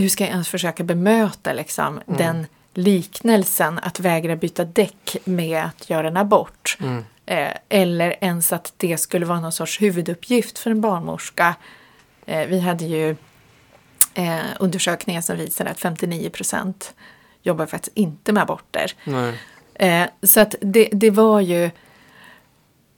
hur 0.00 0.08
ska 0.08 0.24
jag 0.24 0.30
ens 0.30 0.48
försöka 0.48 0.84
bemöta 0.84 1.52
liksom, 1.52 2.00
den 2.06 2.46
liknelsen 2.74 3.78
att 3.78 4.00
vägra 4.00 4.36
byta 4.36 4.64
däck 4.64 5.16
med 5.24 5.64
att 5.64 5.90
göra 5.90 6.08
en 6.08 6.16
abort? 6.16 6.78
Mm. 6.80 7.04
Eh, 7.26 7.52
eller 7.68 8.16
ens 8.20 8.52
att 8.52 8.72
det 8.76 8.98
skulle 8.98 9.26
vara 9.26 9.40
någon 9.40 9.52
sorts 9.52 9.82
huvuduppgift 9.82 10.58
för 10.58 10.70
en 10.70 10.80
barnmorska. 10.80 11.54
Eh, 12.26 12.46
vi 12.46 12.60
hade 12.60 12.84
ju 12.84 13.16
eh, 14.14 14.38
undersökningar 14.60 15.20
som 15.20 15.36
visar 15.36 15.66
att 15.66 15.80
59 15.80 16.30
procent 16.30 16.94
jobbar 17.42 17.66
faktiskt 17.66 17.96
inte 17.96 18.32
med 18.32 18.42
aborter. 18.42 18.92
Eh, 19.74 20.06
så 20.22 20.40
att 20.40 20.54
det, 20.60 20.88
det 20.92 21.10
var 21.10 21.40
ju... 21.40 21.70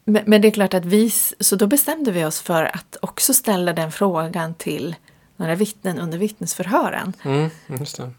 Men, 0.04 0.22
men 0.26 0.40
det 0.40 0.48
är 0.48 0.52
klart 0.52 0.74
att 0.74 0.84
vi... 0.84 1.10
Så 1.40 1.56
då 1.56 1.66
bestämde 1.66 2.12
vi 2.12 2.24
oss 2.24 2.40
för 2.40 2.64
att 2.64 2.96
också 3.02 3.34
ställa 3.34 3.72
den 3.72 3.92
frågan 3.92 4.54
till 4.54 4.96
några 5.38 5.54
vittnen 5.54 5.98
under 5.98 6.18
vittnesförhören. 6.18 7.12
Mm, 7.22 7.50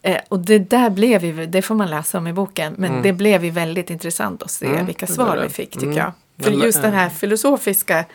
det. 0.02 0.12
Eh, 0.12 0.22
och 0.30 0.40
det 0.40 0.60
där 0.60 0.90
blev 0.90 1.26
ju, 1.26 1.46
det 1.46 1.62
får 1.62 1.76
man 1.76 1.90
läsa 1.90 2.18
om 2.18 2.28
i 2.28 2.34
boken, 2.34 2.74
men 2.78 2.90
Mm. 2.92 3.04
det 3.04 3.14
blev 3.14 3.46
ju 3.46 3.52
väldigt 3.52 3.90
intressant 3.90 4.44
att 4.44 4.52
se 4.52 4.66
Mm, 4.66 4.86
vilka 4.86 5.08
svar 5.08 5.38
vi 5.38 5.50
fick 5.50 5.72
tycker 5.72 5.86
Mm. 5.86 5.98
jag. 5.98 6.12
För 6.46 6.52
just 6.52 6.82
den 6.82 6.94
här 6.94 7.10
filosofiska 7.10 8.06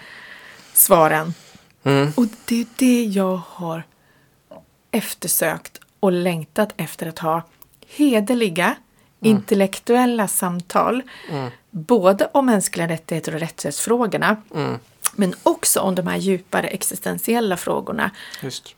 svaren, 0.72 1.34
Mm. 1.84 2.12
och 2.16 2.26
det 2.44 2.60
är 2.60 2.66
det 2.76 3.04
jag 3.04 3.40
har 3.48 3.82
eftersökt 4.90 5.80
och 6.00 6.12
längtat 6.12 6.72
efter 6.76 7.06
att 7.06 7.18
ha 7.18 7.42
hederliga, 7.96 8.74
intellektuella 9.20 10.28
samtal, 10.28 11.02
Mm. 11.30 11.50
både 11.70 12.28
om 12.32 12.46
mänskliga 12.46 12.88
rättigheter 12.88 13.34
och 13.34 13.40
rättighetsfrågorna, 13.40 14.36
Mm. 14.54 14.78
men 15.16 15.34
också 15.42 15.80
om 15.80 15.94
de 15.94 16.06
här 16.06 16.16
djupare 16.16 16.66
existentiella 16.66 17.56
frågorna. 17.56 18.10
Just. 18.42 18.74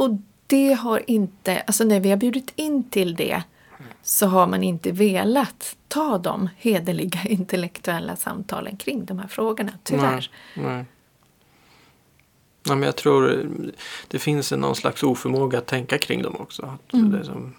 Och 0.00 0.10
det 0.46 0.72
har 0.72 1.10
inte, 1.10 1.60
alltså 1.60 1.84
när 1.84 2.00
vi 2.00 2.10
har 2.10 2.16
bjudit 2.16 2.52
in 2.56 2.90
till 2.90 3.14
det 3.14 3.42
så 4.02 4.26
har 4.26 4.46
man 4.46 4.62
inte 4.62 4.92
velat 4.92 5.76
ta 5.88 6.18
de 6.18 6.48
hederliga 6.56 7.20
intellektuella 7.28 8.16
samtalen 8.16 8.76
kring 8.76 9.04
de 9.04 9.18
här 9.18 9.28
frågorna, 9.28 9.72
tyvärr. 9.84 10.30
Nej. 10.54 10.64
Nej. 10.66 10.84
Nej, 12.66 12.76
men 12.76 12.82
jag 12.82 12.96
tror 12.96 13.48
det 14.08 14.18
finns 14.18 14.52
någon 14.52 14.76
slags 14.76 15.02
oförmåga 15.02 15.58
att 15.58 15.66
tänka 15.66 15.98
kring 15.98 16.22
dem 16.22 16.36
också. 16.38 16.62
Att 16.86 16.94
Mm. 16.94 17.24
som, 17.24 17.54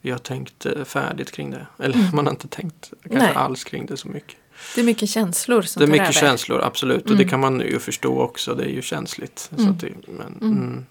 vi 0.00 0.10
har 0.10 0.18
tänkt 0.18 0.66
eh, 0.66 0.84
färdigt 0.84 1.32
kring 1.32 1.50
det. 1.50 1.66
Eller 1.78 2.14
man 2.14 2.26
har 2.26 2.32
inte 2.32 2.48
tänkt 2.48 2.90
kanske 3.02 3.14
Mm. 3.18 3.24
Nej. 3.26 3.34
alls 3.36 3.64
kring 3.64 3.86
det 3.86 3.96
så 3.96 4.08
mycket. 4.08 4.36
Det 4.74 4.80
är 4.80 4.84
mycket 4.84 5.08
känslor 5.08 5.62
som 5.62 5.80
Det 5.80 5.86
är 5.86 5.90
mycket 5.90 6.02
över. 6.08 6.12
känslor, 6.12 6.60
absolut. 6.62 7.02
Och 7.04 7.10
Mm. 7.10 7.18
det 7.18 7.24
kan 7.28 7.40
man 7.40 7.60
ju 7.60 7.78
förstå 7.78 8.20
också. 8.20 8.54
Det 8.54 8.64
är 8.64 8.68
ju 8.68 8.82
känsligt. 8.82 9.38
Så 9.56 9.62
Mm. 9.62 9.76
det, 9.78 9.92
men, 10.06 10.26
Mm. 10.40 10.52
mm. 10.62 10.86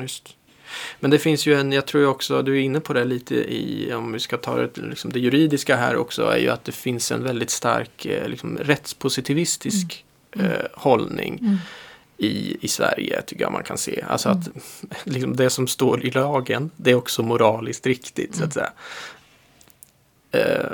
Just. 0.00 0.34
Men 1.00 1.10
det 1.10 1.18
finns 1.18 1.46
ju 1.46 1.54
en, 1.54 1.72
jag 1.72 1.86
tror 1.86 2.06
också, 2.06 2.42
du 2.42 2.56
är 2.56 2.60
inne 2.60 2.80
på 2.80 2.92
det 2.92 3.04
lite 3.04 3.34
i, 3.34 3.92
om 3.94 4.12
vi 4.12 4.20
ska 4.20 4.36
ta 4.36 4.56
det, 4.56 4.76
liksom 4.76 5.12
det 5.12 5.20
juridiska 5.20 5.76
här 5.76 5.96
också, 5.96 6.26
är 6.26 6.38
ju 6.38 6.48
att 6.48 6.64
det 6.64 6.72
finns 6.72 7.12
en 7.12 7.22
väldigt 7.24 7.50
stark 7.50 8.06
eh, 8.06 8.28
liksom, 8.28 8.58
rättspositivistisk 8.58 10.04
Mm. 10.32 10.50
Eh, 10.50 10.64
hållning 10.74 11.38
Mm. 11.40 11.56
i, 12.16 12.56
i 12.60 12.68
Sverige 12.68 13.22
tycker 13.22 13.42
jag 13.42 13.52
man 13.52 13.62
kan 13.64 13.78
se. 13.78 14.04
Alltså 14.08 14.28
att 14.28 14.48
liksom, 15.04 15.36
det 15.36 15.50
som 15.50 15.66
står 15.68 16.04
i 16.04 16.10
lagen, 16.10 16.70
det 16.76 16.90
är 16.90 16.94
också 16.94 17.22
moraliskt 17.22 17.86
riktigt 17.86 18.34
så 18.36 18.44
att 18.44 18.52
säga. 18.54 18.72
Eh, 20.30 20.70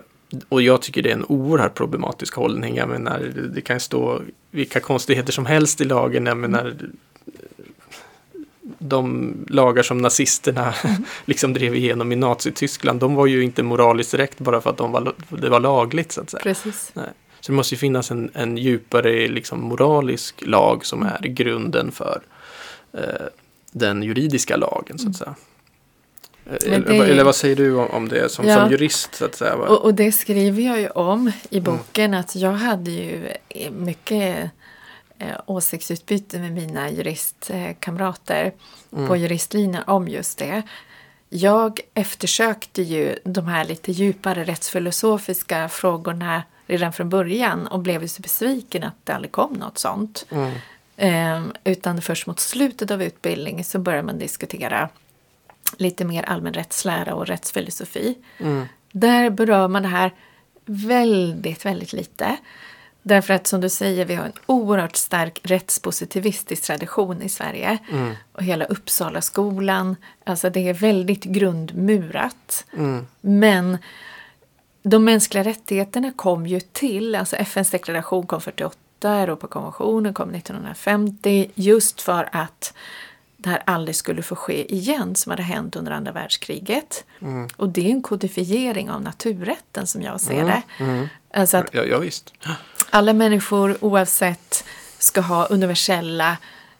och 0.48 0.62
jag 0.62 0.82
tycker 0.82 1.02
det 1.02 1.08
är 1.10 1.14
en 1.14 1.24
oerhört 1.28 1.74
problematisk 1.74 2.34
hållning. 2.34 2.76
Jag 2.76 2.88
menar, 2.88 3.18
det- 3.20 3.48
det 3.48 3.60
kan 3.60 3.80
stå 3.80 4.22
vilka 4.50 4.80
konstigheter 4.80 5.32
som 5.32 5.46
helst 5.46 5.80
i 5.80 5.84
lagen. 5.84 6.26
Jag 6.26 6.36
menar, 6.36 6.76
de 8.78 9.34
lagar 9.48 9.82
som 9.82 9.98
nazisterna 9.98 10.74
liksom 11.24 11.52
drev 11.52 11.74
igenom 11.74 12.12
i 12.12 12.16
Nazityskland, 12.16 13.00
de 13.00 13.14
var 13.14 13.26
ju 13.26 13.44
inte 13.44 13.62
moraliskt 13.62 14.14
rätt 14.14 14.38
bara 14.38 14.60
för 14.60 14.70
att 14.70 14.76
de 14.76 14.92
var, 14.92 15.12
det 15.28 15.48
var 15.48 15.60
lagligt 15.60 16.12
så 16.12 16.20
att 16.20 16.30
säga. 16.30 16.42
Precis. 16.42 16.92
Så 17.40 17.52
det 17.52 17.56
måste 17.56 17.74
ju 17.74 17.78
finnas 17.78 18.10
en, 18.10 18.30
en 18.34 18.56
djupare 18.58 19.28
liksom, 19.28 19.60
moralisk 19.60 20.42
lag 20.46 20.86
som 20.86 21.02
är 21.02 21.20
grunden 21.28 21.92
för 21.92 22.20
eh, 22.92 23.00
den 23.72 24.02
juridiska 24.02 24.56
lagen 24.56 24.98
så 24.98 25.08
att 25.08 25.16
säga. 25.16 25.34
Eh, 26.46 26.72
Eller, 26.74 26.90
är- 26.90 27.04
eller 27.04 27.24
vad 27.24 27.36
säger 27.36 27.56
du 27.56 27.74
om, 27.76 27.86
om 27.90 28.08
det 28.08 28.28
som, 28.28 28.46
Ja. 28.48 28.60
som 28.60 28.70
jurist 28.70 29.14
så 29.14 29.24
att 29.24 29.34
säga? 29.34 29.54
Och, 29.54 29.84
och 29.84 29.94
det 29.94 30.12
skriver 30.12 30.62
jag 30.62 30.80
ju 30.80 30.88
om 30.88 31.32
i 31.50 31.58
Mm. 31.58 31.64
boken 31.76 32.14
att 32.14 32.36
jag 32.36 32.52
hade 32.52 32.90
ju 32.90 33.28
eh, 33.48 33.70
mycket 33.70 34.50
eh, 35.18 35.36
åsiktsutbyte 35.46 36.38
med 36.38 36.52
mina 36.52 36.90
juristkamrater 36.90 38.52
Mm. 38.92 39.08
på 39.08 39.16
juristlinjen 39.16 39.82
om 39.86 40.08
just 40.08 40.38
det. 40.38 40.62
Jag 41.28 41.80
eftersökte 41.94 42.82
ju 42.82 43.18
de 43.24 43.46
här 43.46 43.64
lite 43.64 43.92
djupare 43.92 44.44
rättsfilosofiska 44.44 45.68
frågorna 45.68 46.42
redan 46.66 46.92
från 46.92 47.08
början 47.08 47.66
och 47.66 47.80
blev 47.80 48.02
ju 48.02 48.08
så 48.08 48.22
besviken 48.22 48.82
att 48.84 48.94
det 49.04 49.12
aldrig 49.12 49.32
kom 49.32 49.52
något 49.52 49.78
sånt. 49.78 50.26
Mm. 50.30 50.52
Eh, 50.96 51.42
utan 51.64 52.02
först 52.02 52.26
mot 52.26 52.40
slutet 52.40 52.90
av 52.90 53.02
utbildningen 53.02 53.64
så 53.64 53.78
börjar 53.78 54.02
man 54.02 54.18
diskutera 54.18 54.88
lite 55.78 56.04
mer 56.04 56.22
allmän 56.22 56.54
rättslära 56.54 57.14
och 57.14 57.26
rättsfilosofi. 57.26 58.18
Mm. 58.38 58.66
Där 58.92 59.30
berör 59.30 59.68
man 59.68 59.82
det 59.82 59.88
här 59.88 60.12
väldigt, 60.64 61.64
väldigt 61.66 61.92
lite. 61.92 62.36
Därför 63.06 63.34
att 63.34 63.46
som 63.46 63.60
du 63.60 63.68
säger, 63.68 64.04
vi 64.04 64.14
har 64.14 64.24
en 64.24 64.32
oerhört 64.46 64.96
stark 64.96 65.40
rättspositivistisk 65.42 66.62
tradition 66.62 67.22
i 67.22 67.28
Sverige. 67.28 67.78
Mm. 67.90 68.14
Och 68.32 68.42
hela 68.42 68.64
Uppsala 68.64 69.20
skolan, 69.20 69.96
alltså 70.24 70.50
det 70.50 70.68
är 70.68 70.74
väldigt 70.74 71.24
grundmurat. 71.24 72.64
Mm. 72.76 73.06
Men 73.20 73.78
de 74.82 75.04
mänskliga 75.04 75.44
rättigheterna 75.44 76.12
kom 76.16 76.46
ju 76.46 76.60
till, 76.60 77.14
alltså 77.14 77.36
FNs 77.36 77.70
deklaration 77.70 78.26
kom 78.26 78.40
48, 78.40 78.78
Europakonventionen 79.02 80.14
kom 80.14 80.34
1950, 80.34 81.50
just 81.54 82.00
för 82.00 82.28
att 82.32 82.74
det 83.36 83.50
här 83.50 83.62
aldrig 83.66 83.96
skulle 83.96 84.22
få 84.22 84.36
ske 84.36 84.74
igen 84.74 85.16
som 85.16 85.30
hade 85.30 85.42
hänt 85.42 85.76
under 85.76 85.92
andra 85.92 86.12
världskriget. 86.12 87.04
Mm. 87.20 87.48
Och 87.56 87.68
det 87.68 87.86
är 87.86 87.90
en 87.90 88.02
kodifiering 88.02 88.90
av 88.90 89.02
naturrätten 89.02 89.86
som 89.86 90.02
jag 90.02 90.20
ser 90.20 90.44
det. 90.44 90.62
Mm. 90.78 91.08
Alltså 91.34 91.56
att 91.56 91.68
Ja, 91.72 91.82
ja, 91.84 91.98
visst. 91.98 92.32
alla 92.90 93.12
människor 93.12 93.76
oavsett 93.80 94.64
ska 94.98 95.20
ha 95.20 95.46
universella 95.46 96.36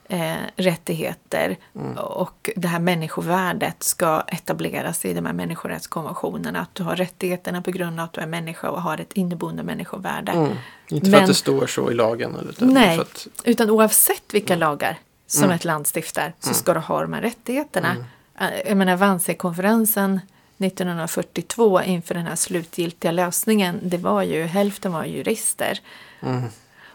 eh, 0.08 0.34
rättigheter 0.56 1.56
och 1.96 2.50
det 2.56 2.68
här 2.68 2.78
människovärdet 2.78 3.82
ska 3.82 4.20
etableras 4.26 5.04
i 5.04 5.14
de 5.14 5.26
här 5.26 5.32
människorättskonventionerna. 5.32 6.60
Att 6.60 6.74
du 6.74 6.82
har 6.82 6.96
rättigheterna 6.96 7.62
på 7.62 7.70
grund 7.70 8.00
av 8.00 8.04
att 8.04 8.12
du 8.12 8.20
är 8.20 8.26
människa 8.26 8.70
och 8.70 8.82
har 8.82 8.98
ett 8.98 9.12
inneboende 9.12 9.62
människovärde. 9.62 10.32
Mm. 10.32 10.52
Inte 10.88 11.04
för 11.06 11.10
Men- 11.10 11.20
att 11.22 11.28
det 11.28 11.34
står 11.34 11.66
så 11.66 11.90
i 11.90 11.94
lagen. 11.94 12.34
Eller, 12.36 12.50
utan 12.50 12.68
Nej, 12.68 12.98
att, 12.98 13.26
utan 13.44 13.70
oavsett 13.70 14.34
vilka 14.34 14.56
lagar 14.56 14.98
som 15.26 15.44
Mm. 15.44 15.56
ett 15.56 15.64
land 15.64 15.86
stiftar 15.94 16.34
så 16.40 16.54
ska 16.54 16.74
du 16.74 16.80
ha 16.80 17.00
de 17.02 17.12
här 17.12 17.20
rättigheterna. 17.22 17.96
Eh, 18.40 18.46
Jag 18.68 18.76
menar 18.76 18.96
Wannsee-konferensen 18.96 20.20
1942 20.58 21.82
inför 21.82 22.14
den 22.14 22.26
här 22.26 22.36
slutgiltiga 22.36 23.12
lösningen, 23.12 23.80
det 23.82 23.96
var 23.98 24.22
ju 24.22 24.42
hälften 24.42 24.92
var 24.92 25.04
jurister. 25.04 25.80
mm. 26.22 26.42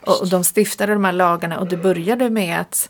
Och, 0.06 0.22
och 0.22 0.28
de 0.30 0.44
stiftade 0.44 0.94
de 0.94 1.06
här 1.06 1.12
lagarna 1.12 1.60
och 1.60 1.68
det 1.68 1.78
började 1.78 2.30
med 2.30 2.60
att 2.62 2.90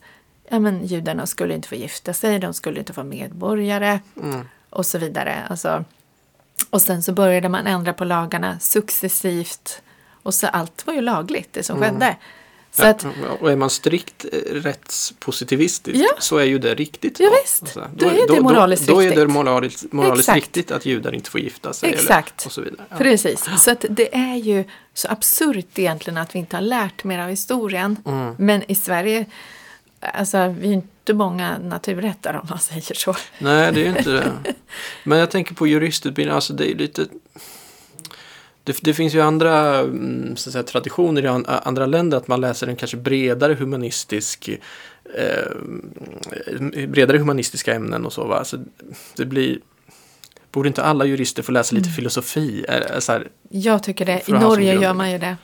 ja, 0.50 0.60
men, 0.60 0.86
judarna 0.86 1.26
skulle 1.26 1.54
inte 1.54 1.68
få 1.68 1.76
gifta 1.76 2.14
sig, 2.14 2.40
de 2.40 2.54
skulle 2.54 2.80
inte 2.80 2.94
vara 2.94 3.08
medborgare 3.08 4.00
Mm. 4.22 4.48
och 4.70 4.86
så 4.86 4.98
vidare. 4.98 5.36
Alltså, 5.50 5.84
och 6.70 6.82
sen 6.82 7.04
så 7.04 7.12
började 7.14 7.50
man 7.50 7.68
ändra 7.68 7.94
på 7.94 8.06
lagarna 8.06 8.60
successivt 8.60 9.82
och 10.24 10.34
så 10.34 10.48
allt 10.48 10.88
var 10.88 10.94
ju 10.94 11.02
lagligt 11.02 11.54
det 11.54 11.64
som 11.64 11.78
Mm. 11.78 11.90
skedde. 11.94 12.16
Så 12.72 12.82
Ja, 12.84 12.90
att, 12.90 13.06
och 13.40 13.52
är 13.52 13.56
man 13.56 13.70
strikt 13.70 14.26
eh, 14.32 14.38
rättspositivistisk 14.54 15.98
Ja. 15.98 16.10
så 16.20 16.38
är 16.38 16.44
ju 16.44 16.60
det 16.60 16.76
riktigt. 16.76 17.20
Ja, 17.20 17.30
då. 17.30 17.36
visst. 17.44 17.62
Alltså, 17.62 17.90
Då 17.96 18.06
är 18.06 18.36
det 18.36 18.42
moraliskt 18.42 18.88
då, 18.88 18.94
då 18.94 19.00
är 19.00 19.04
det 19.06 19.12
riktigt. 19.12 19.30
moraliskt, 19.30 19.92
moraliskt 19.94 20.34
riktigt 20.36 20.72
att 20.72 20.86
judar 20.86 21.14
inte 21.16 21.30
får 21.30 21.42
gifta 21.42 21.74
sig. 21.74 21.90
Exakt. 21.90 22.42
Eller, 22.42 22.48
och 22.48 22.52
så 22.52 22.62
vidare. 22.62 22.86
Ja. 22.90 22.98
Precis, 22.98 23.46
så 23.60 23.72
att 23.72 23.86
det 23.90 24.16
är 24.16 24.36
ju 24.36 24.64
så 24.94 25.08
absurt 25.12 25.80
egentligen 25.80 26.18
att 26.18 26.36
vi 26.36 26.40
inte 26.40 26.56
har 26.56 26.62
lärt 26.62 27.04
mer 27.04 27.20
av 27.20 27.30
historien. 27.30 27.98
Mm. 28.06 28.36
Men 28.38 28.72
i 28.72 28.76
Sverige, 28.76 29.26
alltså 30.00 30.56
vi 30.60 30.68
är 30.70 30.74
inte 30.74 31.14
många 31.14 31.58
naturrättare 31.58 32.38
om 32.38 32.48
man 32.50 32.60
säger 32.60 32.94
så. 32.94 33.16
Nej, 33.40 33.72
det 33.74 33.82
är 33.82 33.84
ju 33.84 33.98
inte 33.98 34.12
det. 34.12 34.32
Men 35.04 35.18
jag 35.18 35.32
tänker 35.32 35.56
på 35.56 35.68
juristutbildning, 35.68 36.36
alltså 36.36 36.54
det 36.54 36.72
är 36.72 36.76
lite... 36.76 37.06
Det, 38.64 38.78
det 38.82 38.94
finns 38.94 39.14
ju 39.16 39.22
andra 39.22 39.80
mm, 39.80 40.36
så 40.38 40.52
säga, 40.52 40.64
traditioner 40.64 41.24
i 41.26 41.28
an, 41.28 41.46
andra 41.48 41.86
länder 41.86 42.18
att 42.18 42.28
man 42.28 42.42
läser 42.42 42.68
en 42.68 42.76
kanske 42.76 42.98
bredare 42.98 43.54
humanistisk 43.54 44.50
eh, 45.18 45.52
bredare 46.88 47.18
humanistiska 47.18 47.74
ämnen 47.74 48.06
och 48.06 48.14
så. 48.14 48.26
Va? 48.28 48.44
Så 48.46 48.58
det 49.16 49.26
blir... 49.26 49.60
Borde 50.52 50.68
inte 50.68 50.84
alla 50.84 51.06
jurister 51.06 51.44
få 51.44 51.52
läsa 51.52 51.76
lite 51.76 51.88
Mm. 51.88 51.96
filosofi? 51.96 52.66
Är, 52.70 53.00
så 53.00 53.12
här, 53.12 53.28
Jag 53.50 53.84
tycker 53.84 54.06
det. 54.06 54.30
I 54.30 54.32
Norge 54.32 54.74
gör 54.82 54.94
man 54.94 55.12
ju 55.12 55.18
det. 55.18 55.38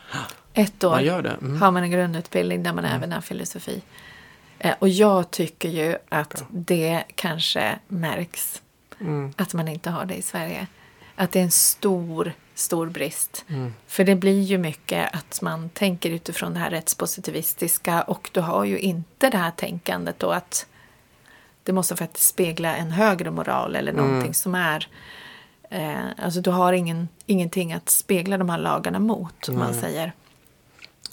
Ett 0.53 0.83
år 0.83 0.89
man 0.89 1.03
gör 1.05 1.21
det? 1.21 1.29
Mm. 1.41 1.61
har 1.61 1.71
man 1.71 1.83
en 1.83 1.91
grundutbildning 1.91 2.63
där 2.63 2.73
man 2.73 2.85
även 2.85 3.11
har 3.11 3.21
filosofi. 3.21 3.81
Eh, 4.59 4.73
Och 4.79 4.89
jag 4.89 5.31
tycker 5.31 5.69
ju 5.69 5.95
att 6.09 6.43
det 6.49 7.03
kanske 7.15 7.79
märks 7.87 8.61
Mm. 8.99 9.33
att 9.37 9.53
man 9.53 9.67
inte 9.67 9.89
har 9.89 10.05
det 10.05 10.15
i 10.15 10.21
Sverige. 10.21 10.67
Att 11.15 11.31
det 11.31 11.39
är 11.39 11.43
en 11.43 11.51
stor, 11.51 12.33
stor 12.55 12.87
brist. 12.87 13.45
Mm. 13.49 13.73
För 13.87 14.03
det 14.03 14.15
blir 14.15 14.41
ju 14.41 14.57
mycket 14.57 15.15
att 15.15 15.41
man 15.41 15.69
tänker 15.69 16.09
utifrån 16.09 16.53
det 16.53 16.59
här 16.59 16.69
rättspositivistiska 16.69 18.01
och 18.01 18.29
du 18.33 18.39
har 18.41 18.63
ju 18.65 18.79
inte 18.79 19.29
det 19.29 19.37
här 19.37 19.51
tänkandet 19.51 20.19
då 20.19 20.31
att 20.31 20.65
det 21.63 21.73
måste 21.73 21.95
faktiskt 21.95 22.27
spegla 22.27 22.75
en 22.75 22.91
högre 22.91 23.31
moral 23.31 23.75
eller 23.75 23.91
Mm. 23.91 24.05
någonting 24.05 24.33
som 24.33 24.55
är 24.55 24.87
eh, 25.69 25.95
alltså 26.17 26.41
du 26.41 26.49
har 26.49 26.73
ingen, 26.73 27.07
ingenting 27.25 27.73
att 27.73 27.89
spegla 27.89 28.37
de 28.37 28.49
här 28.49 28.57
lagarna 28.57 28.99
mot, 28.99 29.49
om 29.49 29.57
man 29.59 29.73
säger. 29.73 30.13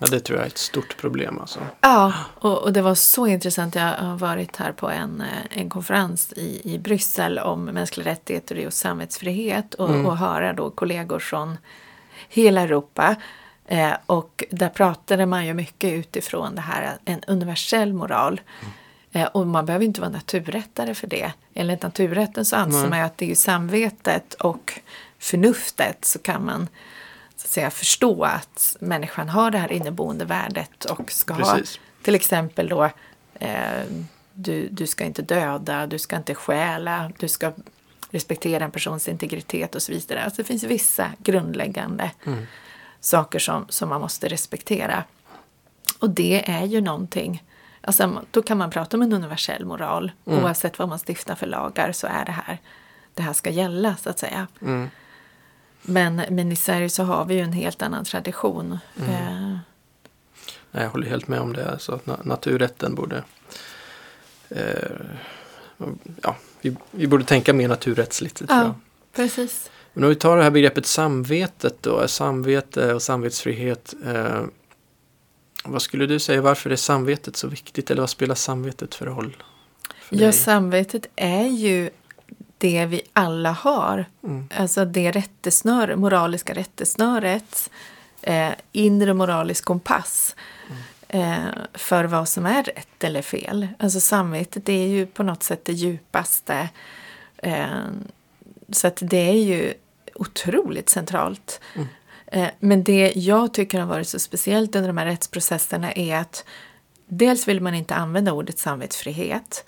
Ja, 0.02 0.08
det 0.10 0.20
tror 0.20 0.38
jag 0.38 0.46
är 0.46 0.50
ett 0.50 0.58
stort 0.58 0.96
problem 0.96 1.38
alltså. 1.40 1.60
Ja, 1.80 2.12
och, 2.34 2.58
och 2.62 2.72
det 2.72 2.82
var 2.82 2.94
så 2.94 3.26
intressant. 3.26 3.74
Jag 3.74 3.82
har 3.92 4.16
varit 4.18 4.56
här 4.56 4.72
på 4.72 4.90
en, 4.90 5.20
eh, 5.20 5.58
en 5.58 5.70
konferens 5.70 6.32
i, 6.36 6.74
i 6.74 6.78
Bryssel 6.78 7.38
om 7.38 7.64
mänskliga 7.64 8.10
rättigheter 8.10 8.66
och 8.66 8.72
samvetsfrihet 8.72 9.74
och, 9.74 9.88
Mm. 9.88 10.06
och 10.06 10.16
höra 10.16 10.52
då 10.52 10.70
kollegor 10.70 11.18
från 11.18 11.58
hela 12.28 12.60
Europa. 12.60 13.16
Eh, 13.66 13.92
och 14.06 14.44
där 14.50 14.68
pratade 14.68 15.26
man 15.26 15.46
ju 15.46 15.54
mycket 15.54 15.92
utifrån 15.92 16.54
det 16.54 16.60
här, 16.60 16.96
en 17.04 17.20
universell 17.26 17.92
moral. 17.92 18.40
Eh, 19.12 19.24
och 19.26 19.46
man 19.46 19.66
behöver 19.66 19.84
inte 19.84 20.00
vara 20.00 20.10
naturrättare 20.10 20.94
för 20.94 21.06
det. 21.06 21.32
Enligt 21.54 21.82
naturrätten 21.82 22.44
så 22.44 22.56
anser 22.56 22.80
Nej. 22.80 22.88
man 22.90 22.98
ju 22.98 23.04
att 23.04 23.18
det 23.18 23.30
är 23.30 23.34
samvetet 23.34 24.34
och 24.34 24.80
förnuftet 25.18 26.04
så 26.04 26.18
kan 26.18 26.44
man 26.44 26.68
så 27.42 27.46
att 27.46 27.50
säga 27.50 27.70
förstå 27.70 28.24
att 28.24 28.76
människan 28.80 29.28
har 29.28 29.50
det 29.50 29.58
här 29.58 29.72
inneboende 29.72 30.24
värdet 30.24 30.84
och 30.84 31.12
ska 31.12 31.34
ha 31.34 31.54
Precis. 31.54 31.80
till 32.02 32.14
exempel 32.14 32.68
då 32.68 32.90
eh, 33.34 33.82
du, 34.34 34.68
du 34.68 34.86
ska 34.86 35.04
inte 35.04 35.22
döda, 35.22 35.86
du 35.86 35.98
ska 35.98 36.16
inte 36.16 36.34
stjäla, 36.34 37.12
du 37.18 37.28
ska 37.28 37.52
respektera 38.10 38.64
en 38.64 38.70
persons 38.70 39.08
integritet 39.08 39.74
och 39.74 39.82
så 39.82 39.92
vidare. 39.92 40.24
Alltså 40.24 40.42
det 40.42 40.46
finns 40.46 40.64
vissa 40.64 41.10
grundläggande 41.18 42.10
Mm. 42.26 42.46
saker 43.00 43.38
som, 43.38 43.66
som 43.68 43.88
man 43.88 44.00
måste 44.00 44.28
respektera. 44.28 45.04
Och 45.98 46.10
det 46.10 46.50
är 46.50 46.64
ju 46.64 46.80
någonting, 46.80 47.42
alltså 47.80 48.22
då 48.30 48.42
kan 48.42 48.58
man 48.58 48.70
prata 48.70 48.96
om 48.96 49.02
en 49.02 49.12
universell 49.12 49.64
moral. 49.64 50.12
Mm. 50.26 50.44
Oavsett 50.44 50.78
vad 50.78 50.88
man 50.88 50.98
stiftar 50.98 51.34
för 51.34 51.46
lagar 51.46 51.92
så 51.92 52.06
är 52.06 52.24
det 52.24 52.32
här, 52.32 52.58
det 53.14 53.22
här 53.22 53.32
ska 53.32 53.50
gälla 53.50 53.96
så 53.96 54.10
att 54.10 54.18
säga. 54.18 54.46
Mm. 54.62 54.90
Men, 55.82 56.22
men 56.30 56.52
i 56.52 56.56
Sverige 56.56 56.88
så 56.90 57.02
har 57.02 57.24
vi 57.24 57.34
ju 57.34 57.40
en 57.40 57.52
helt 57.52 57.82
annan 57.82 58.04
tradition. 58.04 58.78
Mm. 59.00 59.10
Eh, 59.10 59.58
Nej, 60.74 60.82
jag 60.84 60.90
håller 60.90 61.06
helt 61.08 61.28
med 61.28 61.40
om 61.40 61.52
det. 61.52 61.70
Alltså, 61.70 62.00
na- 62.04 62.20
naturrätten 62.26 62.94
borde... 62.94 63.24
Eh, 64.48 64.64
ja, 66.22 66.36
vi, 66.60 66.76
vi 66.90 67.06
borde 67.06 67.24
tänka 67.24 67.52
mer 67.52 67.68
naturrättsligt. 67.68 68.42
ja, 68.48 68.74
precis. 69.12 69.70
Men 69.92 70.04
om 70.04 70.10
vi 70.10 70.16
tar 70.16 70.36
det 70.36 70.42
här 70.42 70.50
begreppet 70.50 70.86
samvetet 70.86 71.76
då, 71.80 72.08
samvete 72.08 72.94
och 72.94 73.02
samvetsfrihet. 73.02 73.94
Eh, 74.06 74.42
vad 75.64 75.82
skulle 75.82 76.06
du 76.06 76.18
säga, 76.18 76.40
varför 76.40 76.70
är 76.70 76.76
samvetet 76.76 77.36
så 77.36 77.48
viktigt? 77.48 77.90
Eller 77.90 78.02
vad 78.02 78.10
spelar 78.10 78.34
samvetet 78.34 78.94
för 78.94 79.06
roll? 79.06 79.36
För 80.00 80.16
Ja, 80.16 80.22
dig? 80.22 80.32
samvetet 80.32 81.06
är 81.16 81.46
ju 81.48 81.90
det 82.62 82.86
vi 82.86 83.02
alla 83.12 83.50
har. 83.52 84.04
Mm. 84.24 84.48
Alltså 84.56 84.84
det 84.84 85.10
rättesnöre, 85.10 85.96
moraliska 85.96 86.54
rättesnöret. 86.54 87.70
Eh, 88.22 88.50
inre 88.72 89.14
moralisk 89.14 89.64
kompass. 89.64 90.36
Eh, 91.08 91.36
för 91.74 92.04
vad 92.04 92.28
som 92.28 92.46
är 92.46 92.62
rätt 92.62 93.04
eller 93.04 93.22
fel. 93.22 93.68
Alltså 93.78 94.00
samvetet 94.00 94.68
är 94.68 94.86
ju 94.86 95.06
på 95.06 95.22
något 95.22 95.42
sätt 95.42 95.64
det 95.64 95.72
djupaste. 95.72 96.68
Eh, 97.36 97.66
så 98.70 98.86
att 98.86 98.98
det 99.00 99.28
är 99.30 99.42
ju 99.44 99.74
otroligt 100.14 100.90
centralt. 100.90 101.60
Mm. 101.74 101.88
Eh, 102.26 102.48
men 102.60 102.84
det 102.84 103.12
jag 103.16 103.54
tycker 103.54 103.80
har 103.80 103.86
varit 103.86 104.08
så 104.08 104.18
speciellt 104.18 104.76
under 104.76 104.88
de 104.88 104.98
här 104.98 105.06
rättsprocesserna 105.06 105.92
är 105.92 106.16
att 106.16 106.44
dels 107.06 107.48
vill 107.48 107.60
man 107.60 107.74
inte 107.74 107.94
använda 107.94 108.32
ordet 108.32 108.58
samvetsfrihet 108.58 109.64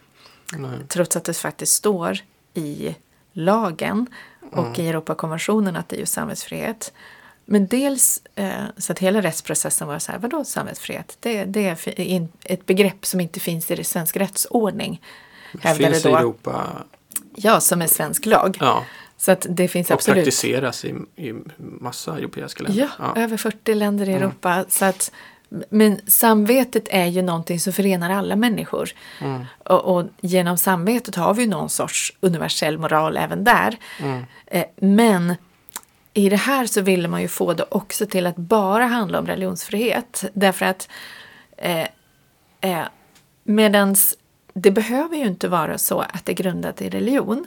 Nej. 0.53 0.79
trots 0.89 1.17
att 1.17 1.25
det 1.25 1.35
faktiskt 1.35 1.73
står 1.73 2.19
i 2.55 2.95
lagen 3.33 4.07
och 4.53 4.79
i 4.79 4.89
Europakonventionen 4.89 5.77
att 5.77 5.89
det 5.89 5.97
är 5.97 6.01
ju 6.01 6.07
samvetsfrihet. 6.07 6.93
Men 7.45 7.67
dels 7.67 8.23
eh, 8.35 8.53
så 8.77 8.93
att 8.93 8.99
hela 8.99 9.23
rättsprocessen 9.23 9.89
var 9.89 9.99
så 9.99 10.13
här, 10.13 10.19
vadå 10.19 10.45
samvetsfrihet? 10.45 11.17
Det, 11.21 11.45
det 11.45 11.69
är 11.97 12.29
ett 12.45 12.67
begrepp 12.67 13.07
som 13.07 13.21
inte 13.21 13.41
finns 13.41 13.71
i 13.71 13.85
svensk 13.85 14.17
rättsordning. 14.17 15.03
hävdade 15.61 15.93
Finns 15.95 16.07
i. 16.07 16.09
Europa 16.09 16.85
Ja, 17.35 17.61
som 17.61 17.83
är 17.83 17.87
svensk 17.87 18.27
lag. 18.27 18.57
ja, 18.61 18.85
Så 19.17 19.33
att 19.33 19.47
det 19.51 19.69
finns 19.69 19.89
och 19.89 19.95
absolut. 19.95 20.17
praktiseras 20.17 20.85
i, 20.85 20.95
i 21.17 21.35
massa 21.59 22.19
europeiska 22.19 22.63
länder. 22.63 22.91
Ja, 22.99 23.17
över 23.17 23.37
40 23.37 23.75
länder 23.75 24.09
i 24.09 24.13
Europa. 24.13 24.65
Så 24.69 24.85
att, 24.85 25.13
men 25.71 26.01
samvetet 26.07 26.89
är 26.91 27.07
ju 27.07 27.23
någonting 27.23 27.61
som 27.61 27.73
förenar 27.73 28.11
alla 28.11 28.37
människor. 28.37 28.91
Mm. 29.21 29.45
Och, 29.65 29.97
och 29.97 30.05
genom 30.21 30.59
samvetet 30.59 31.15
har 31.15 31.35
vi 31.35 31.43
ju 31.43 31.49
någon 31.49 31.71
sorts 31.71 32.13
universell 32.21 32.79
moral 32.79 33.17
även 33.17 33.45
där. 33.45 33.77
Mm. 34.01 34.25
Eh, 34.47 34.65
men 34.77 35.35
i 36.15 36.29
det 36.29 36.37
här 36.37 36.67
så 36.67 36.81
ville 36.81 37.09
man 37.09 37.23
ju 37.23 37.29
få 37.29 37.53
det 37.53 37.65
också 37.69 38.07
till 38.07 38.27
att 38.27 38.37
bara 38.37 38.85
handla 38.85 39.19
om 39.19 39.27
religionsfrihet. 39.27 40.25
Därför 40.33 40.67
att 40.67 40.89
eh, 41.57 41.87
eh, 42.61 42.85
medans 43.45 44.17
det 44.55 44.71
behöver 44.71 45.17
ju 45.17 45.27
inte 45.27 45.49
vara 45.49 45.79
så 45.79 46.01
att 46.01 46.25
det 46.25 46.33
är 46.33 46.37
grundat 46.37 46.83
i 46.83 46.89
religion. 46.89 47.47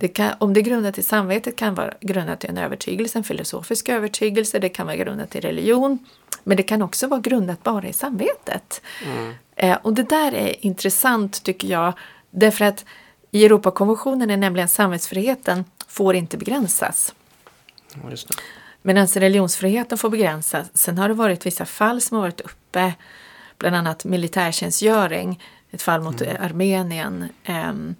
Det 0.00 0.08
kan, 0.08 0.32
om 0.38 0.54
det 0.54 0.60
är 0.60 0.62
grundat 0.62 0.98
i 0.98 1.02
samvetet 1.02 1.56
kan 1.56 1.74
vara 1.74 1.94
grundat 2.00 2.44
i 2.44 2.48
en 2.48 2.58
övertygelse, 2.58 3.18
en 3.18 3.24
filosofisk 3.24 3.88
övertygelse, 3.88 4.58
det 4.58 4.68
kan 4.68 4.86
vara 4.86 4.96
grundat 4.96 5.36
i 5.36 5.40
religion. 5.40 5.98
Men 6.44 6.56
det 6.56 6.62
kan 6.62 6.82
också 6.82 7.06
vara 7.06 7.20
grundat 7.20 7.62
bara 7.62 7.88
i 7.88 7.92
samvetet. 7.92 8.82
Eh, 9.56 9.78
och 9.82 9.94
det 9.94 10.02
där 10.02 10.32
är 10.32 10.66
intressant 10.66 11.42
tycker 11.42 11.68
jag, 11.68 11.92
därför 12.30 12.64
att 12.64 12.84
i 13.30 13.44
Europakonventionen 13.44 14.30
är 14.30 14.36
nämligen 14.36 14.68
samvetsfriheten 14.68 15.64
får 15.88 16.14
inte 16.14 16.36
begränsas. 16.36 17.14
Just 18.10 18.28
det. 18.28 18.34
Medan 18.82 19.06
religionsfriheten 19.06 19.98
får 19.98 20.10
begränsas. 20.10 20.70
Sen 20.74 20.98
har 20.98 21.08
det 21.08 21.14
varit 21.14 21.46
vissa 21.46 21.66
fall 21.66 22.00
som 22.00 22.14
har 22.14 22.22
varit 22.22 22.40
uppe, 22.40 22.94
bland 23.58 23.76
annat 23.76 24.04
militärtjänstgöring, 24.04 25.42
ett 25.70 25.82
fall 25.82 26.00
mot 26.00 26.20
eh, 26.20 26.44
Armenien. 26.44 27.28
ehm, 27.44 27.94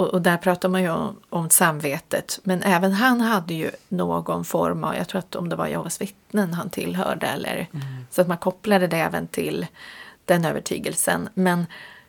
och, 0.00 0.08
och 0.08 0.22
där 0.22 0.36
pratar 0.36 0.68
man 0.68 0.82
ju 0.82 0.90
om, 0.90 1.16
om 1.28 1.50
samvetet. 1.50 2.40
Men 2.42 2.62
även 2.62 2.92
han 2.92 3.20
hade 3.20 3.54
ju 3.54 3.70
någon 3.88 4.44
form 4.44 4.84
av, 4.84 4.96
jag 4.96 5.08
tror 5.08 5.18
att 5.18 5.34
om 5.36 5.48
det 5.48 5.56
var 5.56 5.66
Jehovas 5.66 6.00
vittnen 6.00 6.54
han 6.54 6.70
tillhörde. 6.70 7.26
Eller, 7.26 7.66
Så 8.10 8.20
att 8.20 8.28
man 8.28 8.38
kopplade 8.38 8.86
det 8.86 8.96
även 8.96 9.26
till 9.26 9.66
den 10.24 10.44
övertygelsen. 10.44 11.28
Men 11.34 11.66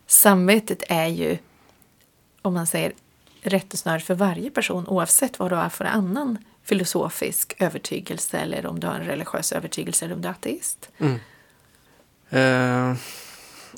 samvetet 0.08 0.84
är 0.88 1.08
ju, 1.08 1.38
om 2.41 2.54
man 2.54 2.67
säger 2.67 2.93
rättesnöret 3.41 4.04
för 4.04 4.15
varje 4.15 4.51
person 4.51 4.88
oavsett 4.88 5.39
vad 5.39 5.51
du 5.51 5.56
har 5.56 5.69
för 5.69 5.86
annan 5.86 6.38
filosofisk 6.63 7.56
övertygelse 7.60 8.38
eller 8.38 8.65
om 8.65 8.80
du 8.80 8.88
har 8.88 8.93
en 8.93 9.06
religiös 9.06 9.51
övertygelse 9.51 10.06
eller 10.06 10.15
om 10.15 10.21
du 10.21 10.27
är 10.27 10.32
ateist. 10.32 10.89
Eh, 12.30 12.95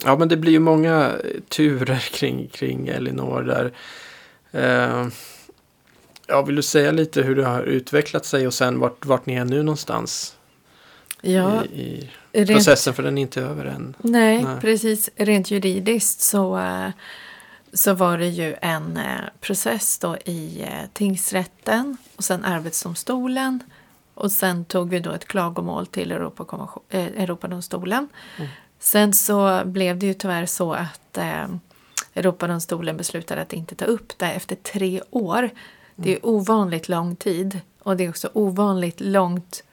ja, 0.05 0.17
men 0.17 0.27
det 0.27 0.37
blir 0.37 0.51
ju 0.51 0.59
många 0.59 1.15
turer 1.49 1.99
kring, 2.11 2.47
kring 2.47 2.87
Elinor 2.87 3.41
där. 3.41 3.73
Eh, 4.51 5.07
ja, 6.27 6.41
vill 6.41 6.55
du 6.55 6.63
säga 6.63 6.91
lite 6.91 7.21
hur 7.21 7.35
det 7.35 7.45
har 7.45 7.63
utvecklat 7.63 8.25
sig 8.25 8.47
och 8.47 8.53
sen 8.53 8.79
vart, 8.79 9.05
vart 9.05 9.25
ni 9.25 9.33
är 9.35 9.45
nu 9.45 9.63
någonstans 9.63 10.35
Ja, 11.21 11.65
i, 11.65 12.09
i 12.31 12.45
rent, 12.45 12.49
processen? 12.49 12.93
För 12.93 13.03
den 13.03 13.17
är 13.17 13.21
inte 13.21 13.41
över 13.41 13.65
än. 13.65 13.95
nej, 13.97 14.43
Nej. 14.43 14.61
precis. 14.61 15.09
Rent 15.15 15.51
juridiskt 15.51 16.21
så, 16.21 16.57
eh, 16.57 16.89
så 17.73 17.93
var 17.93 18.17
det 18.17 18.27
ju 18.27 18.55
en 18.61 18.97
eh, 18.97 19.19
process 19.41 19.99
då 19.99 20.17
i 20.25 20.61
eh, 20.61 20.89
tingsrätten 20.93 21.97
och 22.15 22.23
sen 22.23 22.45
Arbetsdomstolen 22.45 23.59
och 24.13 24.31
sen 24.31 24.65
tog 24.65 24.89
vi 24.89 24.99
då 24.99 25.11
ett 25.11 25.25
klagomål 25.25 25.87
till 25.87 26.11
eh, 26.11 26.17
Europadomstolen. 26.89 28.09
Sen 28.83 29.13
så 29.13 29.61
blev 29.65 29.99
det 29.99 30.05
ju 30.05 30.13
tyvärr 30.13 30.45
så 30.45 30.73
att 30.73 31.17
eh, 31.17 31.45
Europadomstolen 32.13 32.97
beslutade 32.97 33.41
att 33.41 33.53
inte 33.53 33.75
ta 33.75 33.85
upp 33.85 34.17
det 34.17 34.25
efter 34.25 34.55
tre 34.55 35.01
år. 35.09 35.49
Det 35.95 36.15
är 36.15 36.25
ovanligt 36.25 36.89
lång 36.89 37.15
tid 37.15 37.59
och 37.79 37.97
det 37.97 38.05
är 38.05 38.09
också 38.09 38.29
ovanligt 38.33 39.01
långt 39.01 39.63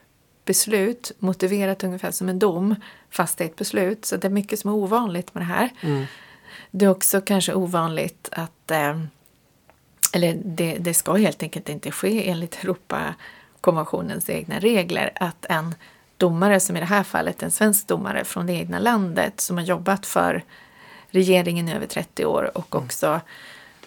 beslut 0.45 1.13
motiverat 1.19 1.85
ungefär 1.85 2.11
som 2.11 2.29
en 2.29 2.39
dom 2.39 2.75
fast 3.11 3.39
det 3.39 3.45
är 3.45 3.49
ett 3.49 3.57
beslut. 3.57 4.05
Så 4.05 4.17
det 4.17 4.29
är 4.29 4.31
mycket 4.31 4.59
som 4.59 4.71
är 4.71 4.75
ovanligt 4.75 5.35
med 5.35 5.41
det 5.41 5.47
här. 5.47 5.71
Mm. 5.81 6.05
Det 6.71 6.85
är 6.85 6.89
också 6.89 7.21
kanske 7.21 7.55
ovanligt 7.55 8.29
att 8.33 8.71
eh, 8.71 9.01
eller 10.13 10.41
det, 10.45 10.77
det 10.79 10.95
ska 10.95 11.15
helt 11.15 11.43
enkelt 11.43 11.69
inte 11.69 11.91
ske 11.91 12.31
enligt 12.31 12.65
Europakonventionens 12.65 14.31
egna 14.31 14.59
regler 14.59 15.13
att 15.15 15.47
en 15.49 15.75
domare, 16.21 16.61
som 16.61 16.77
i 16.77 16.81
det 16.81 16.87
här 16.87 17.03
fallet 17.03 17.43
en 17.43 17.51
svensk 17.51 17.87
domare 17.87 18.25
från 18.25 18.47
det 18.47 18.53
egna 18.53 18.79
landet 18.79 19.41
som 19.41 19.57
har 19.57 19.65
jobbat 19.65 20.07
för 20.07 20.45
regeringen 21.11 21.69
i 21.69 21.75
över 21.75 21.87
30 21.87 22.25
år 22.25 22.51
och 22.59 22.75
också 22.75 23.21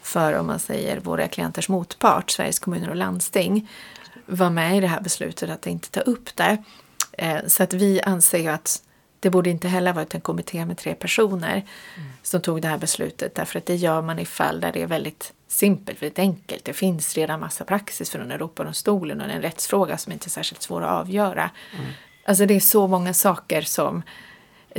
för, 0.02 0.34
om 0.34 0.48
man 0.48 0.60
säger, 0.60 1.00
våra 1.00 1.28
klienters 1.28 1.70
motpart, 1.70 2.32
Sveriges 2.32 2.60
kommuner 2.60 2.90
och 2.90 2.96
landsting, 2.96 3.70
var 4.26 4.50
med 4.50 4.78
i 4.78 4.82
det 4.82 4.88
här 4.88 5.02
beslutet 5.02 5.50
att 5.50 5.68
inte 5.68 5.90
ta 5.90 6.00
upp 6.00 6.36
det. 6.36 6.64
Eh, 7.18 7.38
Så 7.48 7.64
att 7.64 7.74
vi 7.74 8.02
anser 8.02 8.38
ju 8.40 8.48
att 8.48 8.84
det 9.20 9.30
borde 9.30 9.50
inte 9.50 9.68
heller 9.68 9.94
varit 9.94 10.16
en 10.16 10.22
kommitté 10.22 10.66
med 10.66 10.78
tre 10.78 10.96
personer 10.96 11.64
som 12.22 12.42
tog 12.42 12.62
det 12.62 12.68
här 12.68 12.78
beslutet 12.78 13.36
därför 13.36 13.60
att 13.60 13.66
det 13.66 13.76
gör 13.76 14.02
man 14.02 14.20
i 14.20 14.26
fall 14.26 14.60
där 14.60 14.72
det 14.72 14.82
är 14.82 14.88
väldigt 14.88 15.34
simpelt, 15.48 16.02
väldigt 16.02 16.20
enkelt. 16.20 16.66
Det 16.66 16.74
finns 16.74 17.16
redan 17.16 17.40
massa 17.40 17.64
praxis 17.66 18.10
från 18.10 18.32
Europadomstolen 18.32 19.22
och 19.22 19.28
det 19.28 19.34
är 19.34 19.36
en 19.36 19.42
rättsfråga 19.42 19.98
som 19.98 20.12
inte 20.12 20.28
är 20.28 20.30
särskilt 20.30 20.62
svår 20.62 20.82
att 20.84 20.92
avgöra. 21.02 21.50
Alltså 22.26 22.46
det 22.46 22.54
är 22.54 22.60
så 22.60 22.88
många 22.88 23.14
saker 23.14 23.62
som 23.62 24.04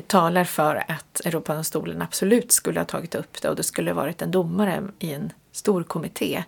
talar 0.07 0.45
för 0.45 0.85
att 0.89 1.21
Europadomstolen 1.25 2.03
absolut 2.03 2.53
skulle 2.53 2.81
ha 2.81 2.85
tagit 2.85 3.15
upp 3.15 3.43
det 3.43 3.49
och 3.49 3.57
det 3.57 3.63
skulle 3.63 3.91
ha 3.91 3.95
varit 3.95 4.23
en 4.23 4.31
domare 4.31 4.83
i 4.99 5.13
en 5.13 5.33
stor 5.53 5.83
kommitté. 5.83 6.45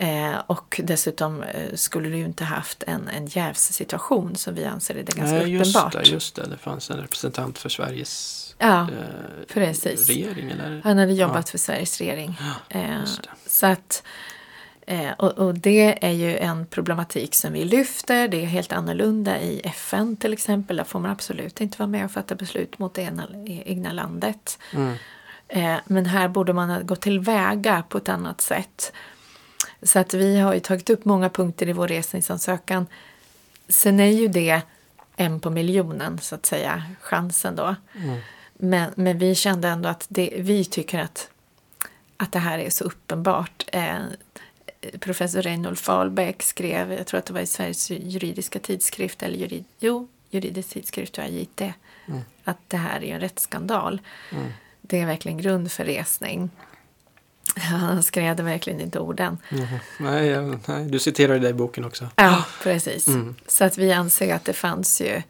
Eh, 0.00 0.34
och 0.46 0.80
dessutom 0.84 1.42
eh, 1.42 1.74
skulle 1.74 2.08
du 2.08 2.16
ju 2.16 2.24
inte 2.24 2.44
haft 2.44 2.82
en, 2.82 3.08
en 3.08 3.26
jävssituation 3.26 4.36
som 4.36 4.54
vi 4.54 4.64
anser 4.64 4.94
är 4.94 5.02
det 5.02 5.16
ganska 5.16 5.36
Nej, 5.36 5.50
just 5.50 5.76
uppenbart. 5.76 5.92
det, 5.92 6.10
just 6.10 6.34
det. 6.34 6.46
Det 6.46 6.56
fanns 6.56 6.90
en 6.90 6.96
representant 6.96 7.58
för 7.58 7.68
Sveriges 7.68 8.44
Ja, 8.58 8.80
eh, 8.80 9.60
regering. 10.06 10.50
Eller? 10.50 10.80
Han 10.84 10.98
hade 10.98 11.12
jobbat 11.12 11.50
för 11.50 11.58
Sveriges 11.58 11.98
regering. 11.98 12.38
Eh, 12.68 13.00
just 13.00 13.22
det. 13.22 13.28
så 13.46 13.66
att, 13.66 14.02
eh, 14.88 15.12
och, 15.18 15.38
och 15.38 15.54
det 15.54 16.06
är 16.06 16.12
ju 16.12 16.38
en 16.38 16.66
problematik 16.66 17.34
som 17.34 17.52
vi 17.52 17.64
lyfter. 17.64 18.28
Det 18.28 18.42
är 18.42 18.46
helt 18.46 18.72
annorlunda 18.72 19.40
i 19.40 19.60
FN 19.64 20.16
till 20.16 20.32
exempel. 20.32 20.76
Där 20.76 20.84
får 20.84 21.00
man 21.00 21.10
absolut 21.10 21.60
inte 21.60 21.78
vara 21.78 21.86
med 21.86 22.04
och 22.04 22.10
fatta 22.10 22.34
beslut 22.34 22.78
mot 22.78 22.94
det 22.94 23.02
ena, 23.02 23.28
egna 23.46 23.92
landet. 23.92 24.58
Mm. 24.72 24.94
Eh, 25.48 25.76
men 25.86 26.06
här 26.06 26.28
borde 26.28 26.52
man 26.52 26.70
ha 26.70 26.80
gått 26.80 27.00
tillväga 27.00 27.82
på 27.88 27.98
ett 27.98 28.08
annat 28.08 28.40
sätt. 28.40 28.92
Så 29.82 29.98
att 29.98 30.14
vi 30.14 30.38
har 30.38 30.54
ju 30.54 30.60
tagit 30.60 30.90
upp 30.90 31.04
många 31.04 31.30
punkter 31.30 31.68
i 31.68 31.72
vår 31.72 31.88
resningsansökan. 31.88 32.86
Sen 33.68 34.00
är 34.00 34.10
ju 34.10 34.28
det 34.28 34.60
en 35.16 35.40
på 35.40 35.50
miljonen 35.50 36.18
så 36.18 36.34
att 36.34 36.46
säga, 36.46 36.82
chansen 37.00 37.56
då. 37.56 37.74
Men, 38.54 38.90
men 38.94 39.18
vi 39.18 39.34
kände 39.34 39.68
ändå 39.68 39.88
att 39.88 40.06
det, 40.08 40.34
vi 40.38 40.64
tycker 40.64 40.98
att, 40.98 41.30
att 42.16 42.32
det 42.32 42.38
här 42.38 42.58
är 42.58 42.70
så 42.70 42.84
uppenbart. 42.84 43.64
Eh, 43.72 43.98
professor 45.00 45.42
Reinhold 45.42 45.78
Fahlbeck 45.78 46.42
skrev, 46.42 46.92
jag 46.92 47.06
tror 47.06 47.18
att 47.18 47.26
det 47.26 47.32
var 47.32 47.40
i 47.40 47.46
Sveriges 47.46 47.90
juridiska 47.90 48.58
tidskrift, 48.58 49.22
eller 49.22 49.38
jurid, 49.38 49.64
jo, 49.78 50.08
juridisk 50.30 50.68
tidskrift 50.68 51.14
tror 51.14 51.26
jag, 51.26 51.34
JT, 51.34 51.72
att 52.44 52.58
det 52.68 52.76
här 52.76 53.04
är 53.04 53.14
en 53.14 53.20
rättsskandal. 53.20 54.00
Det 54.80 55.00
är 55.00 55.06
verkligen 55.06 55.38
grund 55.38 55.72
för 55.72 55.84
resning. 55.84 56.50
Han 57.56 58.02
skrev 58.02 58.36
det 58.36 58.42
verkligen 58.42 58.80
inte 58.80 58.98
orden. 58.98 59.38
Mhm. 59.50 59.78
Nej, 59.98 60.26
jag, 60.26 60.58
nej, 60.66 60.84
du 60.84 60.98
citerar 60.98 61.38
det 61.38 61.48
i 61.48 61.54
boken 61.54 61.84
också. 61.84 62.08
Ja, 62.16 62.44
precis. 62.62 63.06
Mm. 63.06 63.34
Så 63.46 63.64
att 63.64 63.78
vi 63.78 63.92
anser 63.92 64.34
att 64.34 64.44
det 64.44 64.52
fanns 64.52 65.00
ju, 65.00 65.22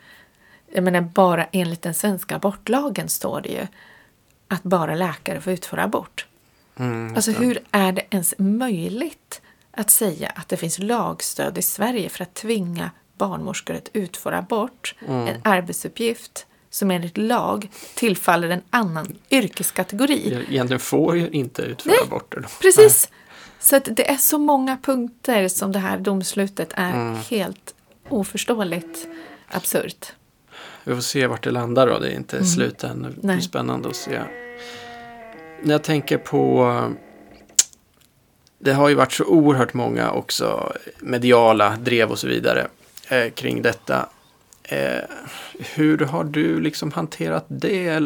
jag 0.72 0.84
menar 0.84 1.00
bara 1.00 1.46
enligt 1.52 1.82
den 1.82 1.94
svenska 1.94 2.36
abortlagen 2.36 3.08
står 3.08 3.40
det 3.40 3.48
ju 3.48 3.66
att 4.48 4.62
bara 4.62 4.94
läkare 4.94 5.40
får 5.40 5.52
utföra 5.52 5.82
abort. 5.82 6.26
Mm, 6.78 7.14
Alltså 7.16 7.30
hur 7.30 7.58
är 7.70 7.92
det 7.92 8.02
ens 8.10 8.34
möjligt 8.38 9.40
att 9.70 9.90
säga 9.90 10.28
att 10.34 10.48
det 10.48 10.56
finns 10.56 10.78
lagstöd 10.78 11.58
i 11.58 11.62
Sverige 11.62 12.08
för 12.08 12.22
att 12.22 12.34
tvinga 12.34 12.90
barnmorskor 13.18 13.74
att 13.76 13.88
utföra 13.92 14.38
abort, 14.38 14.94
Mm. 15.08 15.26
en 15.28 15.40
arbetsuppgift 15.44 16.46
som 16.70 16.90
enligt 16.90 17.16
lag 17.18 17.70
tillfaller 17.94 18.50
en 18.50 18.62
annan 18.70 19.14
yrkeskategori. 19.30 20.46
Egentligen 20.50 20.80
får 20.80 21.16
ju 21.16 21.28
inte 21.28 21.62
utföra 21.62 21.92
Nej, 21.92 22.02
aborter. 22.06 22.40
Då. 22.40 22.48
Precis! 22.62 23.08
Så 23.60 23.76
att 23.76 23.88
det 23.90 24.10
är 24.10 24.16
så 24.16 24.38
många 24.38 24.76
punkter 24.82 25.48
som 25.48 25.72
det 25.72 25.78
här 25.78 25.98
domslutet 25.98 26.72
är 26.74 26.92
Mm. 26.92 27.16
helt 27.30 27.74
oförståeligt 28.08 29.06
absurt. 29.48 30.12
Vi 30.84 30.94
får 30.94 31.00
se 31.02 31.26
vart 31.26 31.44
det 31.44 31.50
landar 31.50 31.86
då. 31.86 31.98
Det 31.98 32.08
är 32.08 32.14
inte 32.16 32.44
slut 32.44 32.84
än. 32.84 33.02
Det 33.02 33.08
blir 33.08 33.24
Mm. 33.24 33.36
Nej. 33.36 33.42
spännande 33.42 33.88
att 33.88 33.96
se. 33.96 34.20
När 35.62 35.74
jag 35.74 35.82
tänker 35.82 36.18
på... 36.18 36.92
Det 38.58 38.72
har 38.72 38.88
ju 38.88 38.94
varit 38.94 39.12
så 39.12 39.24
oerhört 39.24 39.74
många 39.74 40.10
också 40.10 40.72
mediala 41.00 41.76
drev 41.76 42.10
och 42.10 42.18
så 42.18 42.28
vidare 42.28 42.66
eh, 43.08 43.30
kring 43.30 43.62
detta. 43.62 44.08
Eh, 44.62 45.00
hur 45.74 45.98
har 45.98 46.24
du 46.24 46.60
liksom 46.60 46.92
hanterat 46.92 47.44
det? 47.48 48.02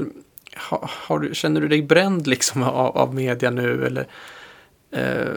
Har, 0.55 0.91
har 0.93 1.19
du, 1.19 1.35
känner 1.35 1.61
du 1.61 1.69
dig 1.69 1.83
bränd 1.83 2.27
liksom 2.27 2.63
av, 2.63 2.97
av 2.97 3.15
media 3.15 3.51
nu? 3.51 3.87
Eller, 3.87 4.07
eh, 4.91 5.35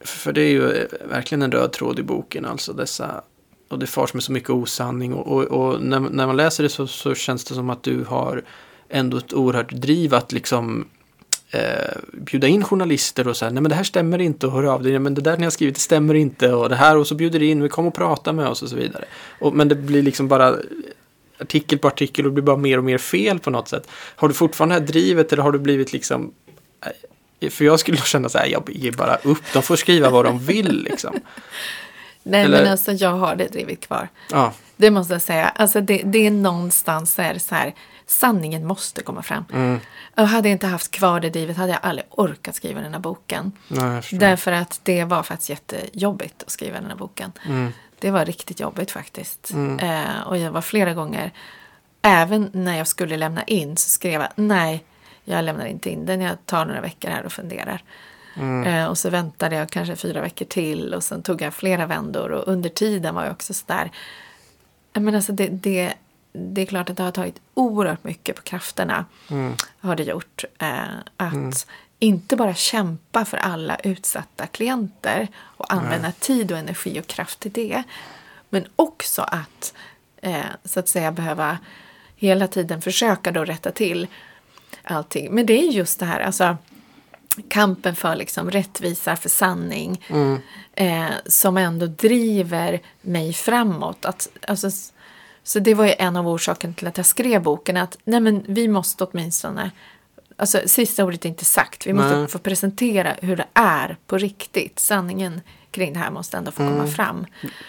för 0.00 0.32
det 0.32 0.40
är 0.42 0.50
ju 0.50 0.72
eh, 0.72 0.86
verkligen 1.08 1.42
en 1.42 1.52
röd 1.52 1.72
tråd 1.72 1.98
i 1.98 2.02
boken, 2.02 2.44
alltså 2.44 2.72
dessa 2.72 3.22
och 3.68 3.78
det 3.78 3.86
fars 3.86 4.14
med 4.14 4.22
så 4.22 4.32
mycket 4.32 4.50
osanning 4.50 5.14
och, 5.14 5.26
och, 5.26 5.44
och 5.44 5.82
när, 5.82 6.00
när 6.00 6.26
man 6.26 6.36
läser 6.36 6.62
det 6.62 6.68
så, 6.68 6.86
så 6.86 7.14
känns 7.14 7.44
det 7.44 7.54
som 7.54 7.70
att 7.70 7.82
du 7.82 8.04
har 8.04 8.42
ändå 8.92 9.16
ett 9.16 9.32
oerhört 9.32 9.72
driv 9.72 10.14
att 10.14 10.32
liksom 10.32 10.84
eh, 11.50 11.60
bjuda 12.12 12.46
in 12.46 12.64
journalister 12.64 13.28
och 13.28 13.36
säga 13.36 13.50
nej 13.50 13.62
men 13.62 13.70
det 13.70 13.74
här 13.76 13.84
stämmer 13.84 14.18
inte 14.18 14.46
och 14.46 14.52
hör 14.52 14.64
av 14.64 14.82
dig, 14.82 14.98
men 14.98 15.14
det 15.14 15.20
där 15.20 15.36
ni 15.36 15.44
har 15.44 15.50
skrivit 15.50 15.74
det 15.74 15.80
stämmer 15.80 16.14
inte 16.14 16.52
och 16.52 16.68
det 16.68 16.76
här 16.76 16.96
och 16.96 17.06
så 17.06 17.14
bjuder 17.14 17.38
du 17.38 17.46
in, 17.46 17.62
vi 17.62 17.68
kommer 17.68 17.88
och 17.88 17.94
prata 17.94 18.32
med 18.32 18.48
oss 18.48 18.62
och 18.62 18.68
så 18.68 18.76
vidare. 18.76 19.04
Och, 19.38 19.54
men 19.54 19.68
det 19.68 19.74
blir 19.74 20.02
liksom 20.02 20.28
bara 20.28 20.56
artikel 21.38 21.78
på 21.78 21.88
artikel 21.88 22.24
och 22.24 22.30
det 22.30 22.34
blir 22.34 22.44
bara 22.44 22.56
mer 22.56 22.78
och 22.78 22.84
mer 22.84 22.98
fel 22.98 23.38
på 23.38 23.50
något 23.50 23.68
sätt. 23.68 23.88
Har 23.92 24.28
du 24.28 24.34
fortfarande 24.34 24.74
det 24.74 24.80
här 24.80 24.86
drivet 24.86 25.32
eller 25.32 25.42
har 25.42 25.52
du 25.52 25.58
blivit 25.58 25.92
liksom 25.92 26.32
eh, 27.40 27.50
för 27.50 27.64
jag 27.64 27.80
skulle 27.80 27.96
känna 28.04 28.28
så 28.28 28.38
här, 28.38 28.46
jag 28.46 28.70
ger 28.72 28.92
bara 28.92 29.16
upp, 29.16 29.42
de 29.52 29.62
får 29.62 29.76
skriva 29.76 30.10
vad 30.10 30.24
de 30.24 30.38
vill 30.38 30.82
liksom. 30.82 31.14
Nej 32.22 32.44
Eller- 32.44 32.62
men 32.62 32.72
alltså 32.72 32.92
jag 32.92 33.10
har 33.10 33.36
det 33.36 33.52
drivit 33.52 33.86
kvar. 33.86 34.08
Ja, 34.30 34.52
Det 34.76 34.90
måste 34.90 35.12
jag 35.14 35.22
säga. 35.22 35.48
Alltså 35.48 35.80
det, 35.80 36.02
det 36.04 36.26
är 36.26 36.30
någonstans 36.30 37.18
är 37.18 37.34
det 37.34 37.40
så 37.40 37.54
här, 37.54 37.74
sanningen 38.12 38.66
måste 38.66 39.02
komma 39.02 39.22
fram. 39.22 39.44
mm, 39.52 39.80
Och 40.16 40.28
hade 40.28 40.48
jag 40.48 40.54
inte 40.54 40.66
haft 40.66 40.90
kvar 40.90 41.20
det 41.20 41.30
drivet 41.30 41.56
hade 41.56 41.72
jag 41.72 41.80
aldrig 41.82 42.06
orkat 42.10 42.54
skriva 42.54 42.80
den 42.80 42.92
här 42.92 43.00
boken. 43.00 43.52
nej. 43.68 44.02
Därför 44.12 44.52
att 44.52 44.80
det 44.82 45.04
var 45.04 45.22
faktiskt 45.22 45.50
jättejobbigt 45.50 46.42
att 46.42 46.50
skriva 46.50 46.80
den 46.80 46.90
här 46.90 46.96
boken. 46.96 47.32
Mm, 47.46 47.72
Det 47.98 48.10
var 48.10 48.24
riktigt 48.24 48.60
jobbigt 48.60 48.90
faktiskt. 48.90 49.50
Mm. 49.50 49.78
Eh, 49.78 50.20
och 50.26 50.36
jag 50.38 50.50
var 50.52 50.60
flera 50.62 50.94
gånger, 50.94 51.32
även 52.02 52.50
när 52.52 52.78
jag 52.78 52.86
skulle 52.86 53.16
lämna 53.16 53.42
in 53.44 53.76
så 53.76 53.88
skrev 53.88 54.20
jag 54.20 54.30
nej, 54.36 54.84
jag 55.24 55.44
lämnar 55.44 55.66
inte 55.66 55.90
in 55.90 56.06
den. 56.06 56.20
Jag 56.20 56.46
tar 56.46 56.64
några 56.64 56.80
veckor 56.80 57.08
här 57.10 57.24
och 57.24 57.32
funderar. 57.32 57.82
mm, 58.36 58.64
Eh, 58.66 58.86
och 58.86 58.98
så 58.98 59.10
väntade 59.10 59.56
jag 59.56 59.70
kanske 59.70 59.96
fyra 59.96 60.20
veckor 60.20 60.44
till 60.44 60.94
och 60.94 61.04
sen 61.04 61.22
tog 61.22 61.42
jag 61.42 61.54
flera 61.54 61.86
vändor 61.86 62.30
och 62.32 62.48
under 62.52 62.68
tiden 62.70 63.14
var 63.14 63.22
jag 63.24 63.32
också 63.32 63.54
sådär. 63.54 63.90
Men 64.94 65.14
alltså 65.14 65.32
det, 65.32 65.46
det, 65.48 65.92
det 66.32 66.62
är 66.62 66.66
klart 66.66 66.90
att 66.90 66.96
det 66.96 67.02
har 67.02 67.10
tagit 67.10 67.40
oerhört 67.54 68.04
mycket 68.04 68.36
på 68.36 68.42
krafterna. 68.42 69.04
mm, 69.30 69.54
Har 69.80 69.96
det 69.96 70.02
gjort. 70.02 70.44
Eh, 70.58 70.82
att 71.16 71.66
inte 71.98 72.36
bara 72.36 72.54
kämpa 72.54 73.24
för 73.24 73.36
alla 73.36 73.76
utsatta 73.76 74.46
klienter 74.46 75.28
och 75.38 75.72
använda 75.72 76.12
tid 76.12 76.52
och 76.52 76.58
energi 76.58 77.00
och 77.00 77.06
kraft 77.06 77.40
till 77.40 77.52
det. 77.52 77.82
Men 78.48 78.64
också 78.76 79.22
att 79.22 79.74
eh, 80.22 80.44
så 80.64 80.80
att 80.80 80.88
säga 80.88 81.12
behöva 81.12 81.58
hela 82.16 82.48
tiden 82.48 82.82
försöka 82.82 83.30
då 83.32 83.44
rätta 83.44 83.70
till 83.70 84.06
allting. 84.82 85.34
Men 85.34 85.46
det 85.46 85.52
är 85.52 85.72
just 85.72 85.98
det 86.00 86.06
här, 86.06 86.20
alltså 86.20 86.56
kampen 87.48 87.96
för 87.96 88.16
liksom 88.16 88.50
rättvisa, 88.50 89.16
för 89.16 89.28
sanning 89.28 90.04
mm, 90.08 90.40
eh, 90.74 91.10
som 91.26 91.56
ändå 91.56 91.86
driver 91.86 92.80
mig 93.00 93.32
framåt. 93.32 94.04
Att, 94.04 94.28
alltså, 94.48 94.70
så 95.44 95.58
det 95.58 95.74
var 95.74 95.84
ju 95.86 95.94
en 95.98 96.16
av 96.16 96.28
orsakerna 96.28 96.74
till 96.74 96.86
att 96.86 96.96
jag 96.96 97.06
skrev 97.06 97.42
boken. 97.42 97.76
Att 97.76 97.98
nej 98.04 98.20
men, 98.20 98.44
vi 98.48 98.68
måste 98.68 99.04
åtminstone, 99.04 99.70
alltså 100.36 100.60
sista 100.66 101.04
ordet 101.04 101.24
är 101.24 101.28
inte 101.28 101.44
sagt. 101.44 101.86
Vi 101.86 101.92
måste 101.92 102.16
Nej. 102.18 102.28
få 102.28 102.38
presentera 102.38 103.16
hur 103.22 103.36
det 103.36 103.46
är 103.54 103.96
på 104.06 104.18
riktigt. 104.18 104.78
Sanningen 104.78 105.40
kring 105.70 105.92
det 105.92 105.98
här 105.98 106.10
måste 106.10 106.36
ändå 106.36 106.50
få 106.50 106.56
komma 106.56 106.70
Mm. 106.74 106.88
fram. 106.90 107.26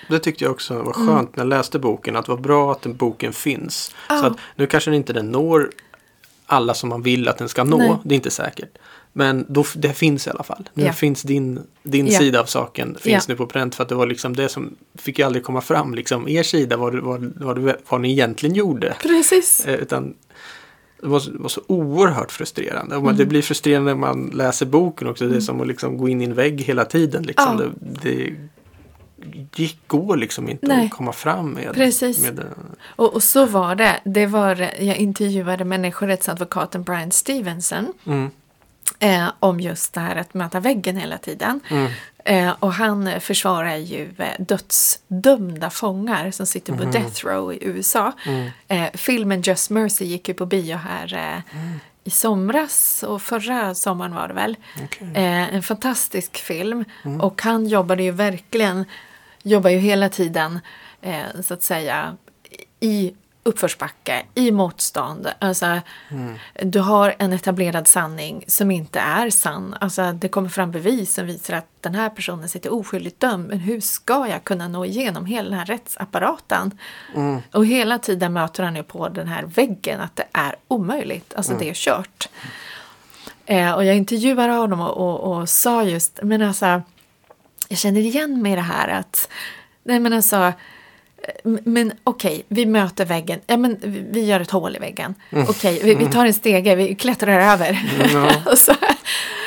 Det 0.10 0.20
tyckte 0.20 0.44
jag 0.44 0.52
också 0.52 0.82
var 0.82 0.94
skönt 0.94 1.36
när 1.36 1.44
jag 1.44 1.50
läste 1.50 1.80
boken. 1.80 2.16
Att 2.16 2.26
det 2.26 2.32
var 2.32 2.40
bra 2.40 2.72
att 2.72 2.82
den 2.82 2.96
boken 2.96 3.34
finns. 3.34 3.92
Ja. 4.10 4.18
Så 4.20 4.26
att 4.26 4.38
nu 4.56 4.68
kanske 4.68 4.90
den 4.90 4.98
inte 4.98 5.14
den 5.14 5.32
når 5.32 5.72
alla 6.46 6.74
som 6.74 6.90
man 6.90 7.02
vill 7.02 7.28
att 7.28 7.38
den 7.38 7.50
ska 7.50 7.64
nå. 7.64 7.78
Nej. 7.78 7.96
Det 8.04 8.14
är 8.14 8.16
inte 8.16 8.32
säkert. 8.32 8.78
Men 9.16 9.46
då, 9.50 9.66
det 9.76 9.94
finns 9.94 10.28
i 10.28 10.30
alla 10.30 10.44
fall. 10.44 10.70
Nu 10.74 10.84
Ja. 10.86 10.94
finns 10.94 11.22
din, 11.24 11.60
din 11.84 12.08
Ja. 12.08 12.20
sida 12.20 12.40
av 12.42 12.46
saken 12.46 12.98
finns 13.02 13.28
Ja. 13.28 13.34
nu 13.34 13.36
på 13.36 13.46
pränt. 13.48 13.76
För 13.76 13.84
att 13.84 13.90
det 13.90 13.96
var 13.96 14.06
liksom 14.08 14.36
det 14.36 14.50
som 14.50 14.76
fick 14.96 15.20
ju 15.20 15.26
aldrig 15.26 15.44
komma 15.44 15.62
fram. 15.62 15.94
Liksom 15.94 16.28
er 16.28 16.44
sida, 16.44 16.78
vad, 16.78 16.96
vad, 16.96 17.34
vad, 17.36 17.76
vad 17.90 18.02
ni 18.02 18.12
egentligen 18.12 18.56
gjorde. 18.56 18.94
Precis. 19.02 19.66
Eh, 19.66 19.74
utan 19.76 20.14
det 21.02 21.08
var, 21.08 21.22
var 21.40 21.50
så 21.50 21.62
oerhört 21.68 22.32
frustrerande. 22.32 22.96
Mm. 22.96 23.18
Det 23.18 23.26
blir 23.26 23.42
frustrerande 23.42 23.92
när 23.94 24.00
man 24.00 24.32
läser 24.34 24.66
boken 24.66 25.08
också. 25.08 25.28
Det 25.28 25.36
är 25.36 25.40
som 25.40 25.62
att 25.62 25.68
liksom 25.68 25.98
gå 25.98 26.10
in 26.10 26.22
i 26.22 26.26
en 26.26 26.34
vägg 26.34 26.62
hela 26.62 26.86
tiden. 26.86 27.24
Liksom. 27.24 27.60
Ja. 27.60 27.66
Det, 28.02 28.34
det 29.54 29.64
gick, 29.64 29.88
går 29.88 30.18
liksom 30.18 30.50
inte 30.50 30.68
Nej. 30.68 30.86
att 30.86 30.92
komma 30.92 31.12
fram 31.14 31.50
med. 31.50 31.74
Precis. 31.74 32.24
med 32.24 32.40
eh, 32.40 32.46
Och, 32.96 33.14
och 33.14 33.24
så 33.24 33.46
var 33.46 33.76
det. 33.76 34.00
det 34.06 34.26
var, 34.26 34.70
jag 34.80 34.98
intervjuade 34.98 35.66
människorättsadvokaten 35.66 36.84
Brian 36.84 37.12
Stevenson. 37.12 37.94
mm, 38.06 38.30
Eh, 39.00 39.28
om 39.40 39.60
just 39.60 39.94
det 39.94 40.00
här 40.00 40.16
att 40.16 40.34
möta 40.34 40.60
väggen 40.60 40.98
hela 40.98 41.18
tiden. 41.18 41.60
Mm. 41.70 41.92
Eh, 42.26 42.54
och 42.60 42.74
han 42.74 43.22
försvarar 43.22 43.76
ju 43.76 44.10
eh, 44.18 44.28
dödsdömda 44.40 45.70
fångar 45.70 46.32
som 46.32 46.46
sitter 46.46 46.74
på 46.74 46.84
Mhm. 46.84 46.92
death 46.92 47.26
row 47.26 47.54
i 47.54 47.58
USA. 47.62 48.12
Mm. 48.26 48.50
Eh, 48.68 48.90
filmen 48.94 49.42
Just 49.42 49.70
Mercy 49.70 50.06
gick 50.06 50.28
ju 50.28 50.34
på 50.34 50.46
bio 50.46 50.76
här 50.76 51.14
eh, 51.14 51.60
Mm. 51.60 51.80
i 52.04 52.10
somras 52.10 53.04
och 53.04 53.22
förra 53.22 53.76
sommaren 53.76 54.16
var 54.16 54.28
det 54.28 54.34
väl. 54.34 54.56
Okej. 54.84 55.08
Eh, 55.16 55.56
en 55.56 55.64
fantastisk 55.64 56.38
film 56.38 56.86
Mm. 57.06 57.22
och 57.22 57.42
han 57.42 57.68
jobbade 57.68 58.04
ju 58.04 58.12
verkligen, 58.12 58.86
jobbar 59.44 59.70
ju 59.70 59.78
hela 59.78 60.10
tiden 60.10 60.60
så 61.44 61.54
att 61.54 61.64
säga 61.64 62.18
i 62.80 63.14
uppförsbacke, 63.44 64.26
i 64.36 64.52
motstånd. 64.52 65.28
Alltså, 65.40 65.80
Mm. 66.10 66.36
Du 66.62 66.80
har 66.80 67.16
en 67.20 67.34
etablerad 67.34 67.88
sanning 67.88 68.44
som 68.48 68.72
inte 68.72 69.00
är 69.00 69.30
sann. 69.30 69.76
Alltså, 69.82 70.12
det 70.12 70.28
kommer 70.28 70.50
fram 70.50 70.72
bevis 70.72 71.14
som 71.14 71.26
visar 71.26 71.54
att 71.54 71.68
den 71.82 71.96
här 71.96 72.10
personen 72.10 72.50
sitter 72.50 72.74
oskyldigt 72.74 73.20
dömd. 73.20 73.48
Men 73.48 73.60
hur 73.60 73.80
ska 73.82 74.28
jag 74.28 74.44
kunna 74.44 74.68
nå 74.68 74.86
igenom 74.86 75.26
hela 75.26 75.50
den 75.50 75.60
här 75.60 75.66
rättsapparaten? 75.66 76.80
Mm. 77.16 77.42
Och 77.52 77.66
hela 77.66 78.00
tiden 78.00 78.34
möter 78.34 78.64
han 78.64 78.76
ju 78.76 78.84
på 78.84 79.10
den 79.10 79.28
här 79.28 79.44
väggen 79.44 80.02
att 80.02 80.16
det 80.16 80.28
är 80.32 80.56
omöjligt. 80.68 81.34
Alltså 81.34 81.54
det 81.54 81.70
är 81.70 81.74
kört. 81.74 82.30
Eh, 83.46 83.72
och 83.72 83.86
jag 83.86 83.96
intervjuade 83.96 84.54
honom 84.54 84.80
och, 84.82 84.98
och, 84.98 85.38
och 85.38 85.50
sa 85.50 85.84
just, 85.84 86.20
men 86.24 86.42
alltså, 86.42 86.82
jag 87.68 87.78
känner 87.80 88.02
igen 88.02 88.42
mig 88.42 88.52
i 88.52 88.56
det 88.56 88.62
här 88.62 88.88
att, 88.88 89.30
nej 89.84 90.00
men 90.00 90.14
alltså, 90.14 90.54
men 91.44 91.92
okej, 92.04 92.46
vi 92.48 92.66
möter 92.66 93.06
väggen, 93.06 93.40
ja 93.48 93.58
men 93.58 93.78
vi- 94.12 94.26
gör 94.26 94.40
ett 94.40 94.52
hål 94.52 94.76
i 94.76 94.80
väggen. 94.80 95.16
Okej, 95.50 95.80
vi, 95.84 95.96
vi 95.96 96.06
tar 96.06 96.26
en 96.26 96.34
stege, 96.34 96.76
vi 96.76 96.96
klättrar 96.96 97.40
över. 97.54 97.82
Ja. 98.14 98.32
Och 98.52 98.58
så, 98.58 98.72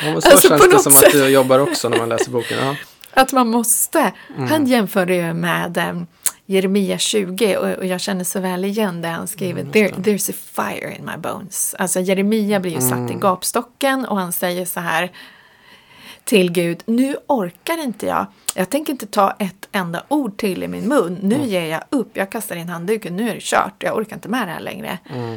Ja, 0.05 0.21
så 0.21 0.31
Alltså, 0.31 0.49
känns 0.49 0.63
det 0.71 0.79
som 0.79 0.93
sätt. 0.93 1.05
att 1.07 1.13
du 1.13 1.29
jobbar 1.29 1.59
också 1.59 1.89
när 1.89 1.99
man 1.99 2.09
läser 2.09 2.31
boken. 2.31 2.59
Ja. 2.67 2.77
Att 3.23 3.33
man 3.33 3.49
måste. 3.49 4.13
Mm. 4.37 4.51
Han 4.51 4.67
jämförde 4.67 5.15
ju 5.15 5.33
med 5.35 5.77
eh, 5.79 6.03
Jeremia 6.47 6.99
20 6.99 7.57
och, 7.57 7.69
och 7.69 7.87
jag 7.87 8.01
känner 8.01 8.25
så 8.25 8.41
väl 8.41 8.65
igen 8.65 9.03
det 9.03 9.09
han 9.09 9.27
skriver. 9.29 9.61
Mm, 9.61 9.73
There, 9.73 9.89
there's 9.89 10.31
a 10.31 10.35
fire 10.57 10.97
in 10.99 11.05
my 11.05 11.17
bones. 11.17 11.75
Alltså 11.79 12.01
Jeremia 12.01 12.61
blir 12.61 12.73
ju 12.73 12.81
satt 12.81 12.93
Mm. 12.93 13.11
i 13.13 13.15
gapstocken 13.15 14.05
och 14.07 14.17
han 14.21 14.33
säger 14.33 14.65
så 14.65 14.81
här 14.81 15.11
till 16.27 16.53
Gud, 16.53 16.83
nu 16.87 17.17
orkar 17.27 17.83
inte 17.85 18.07
jag. 18.07 18.27
Jag 18.55 18.71
tänker 18.71 18.93
inte 18.93 19.07
ta 19.07 19.31
ett 19.39 19.69
enda 19.73 20.03
ord 20.09 20.37
till 20.37 20.63
i 20.63 20.69
min 20.69 20.89
mun. 20.89 21.19
Nu 21.23 21.35
Mm. 21.35 21.49
ger 21.49 21.67
jag 21.67 21.83
upp. 21.91 22.17
Jag 22.17 22.31
kastar 22.31 22.57
in 22.57 22.69
handduken. 22.69 23.17
Nu 23.17 23.31
är 23.31 23.35
det 23.35 23.41
kört. 23.43 23.75
Jag 23.83 23.97
orkar 23.97 24.17
inte 24.17 24.29
med 24.29 24.49
det 24.49 24.53
här 24.53 24.61
längre. 24.61 24.99
Mm. 25.15 25.37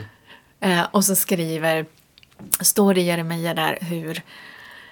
Eh, 0.59 0.85
och 0.91 1.05
så 1.05 1.15
skriver, 1.15 1.85
står 2.59 2.93
det 2.93 3.01
i 3.01 3.03
Jeremia 3.03 3.53
där 3.53 3.77
hur 3.81 4.21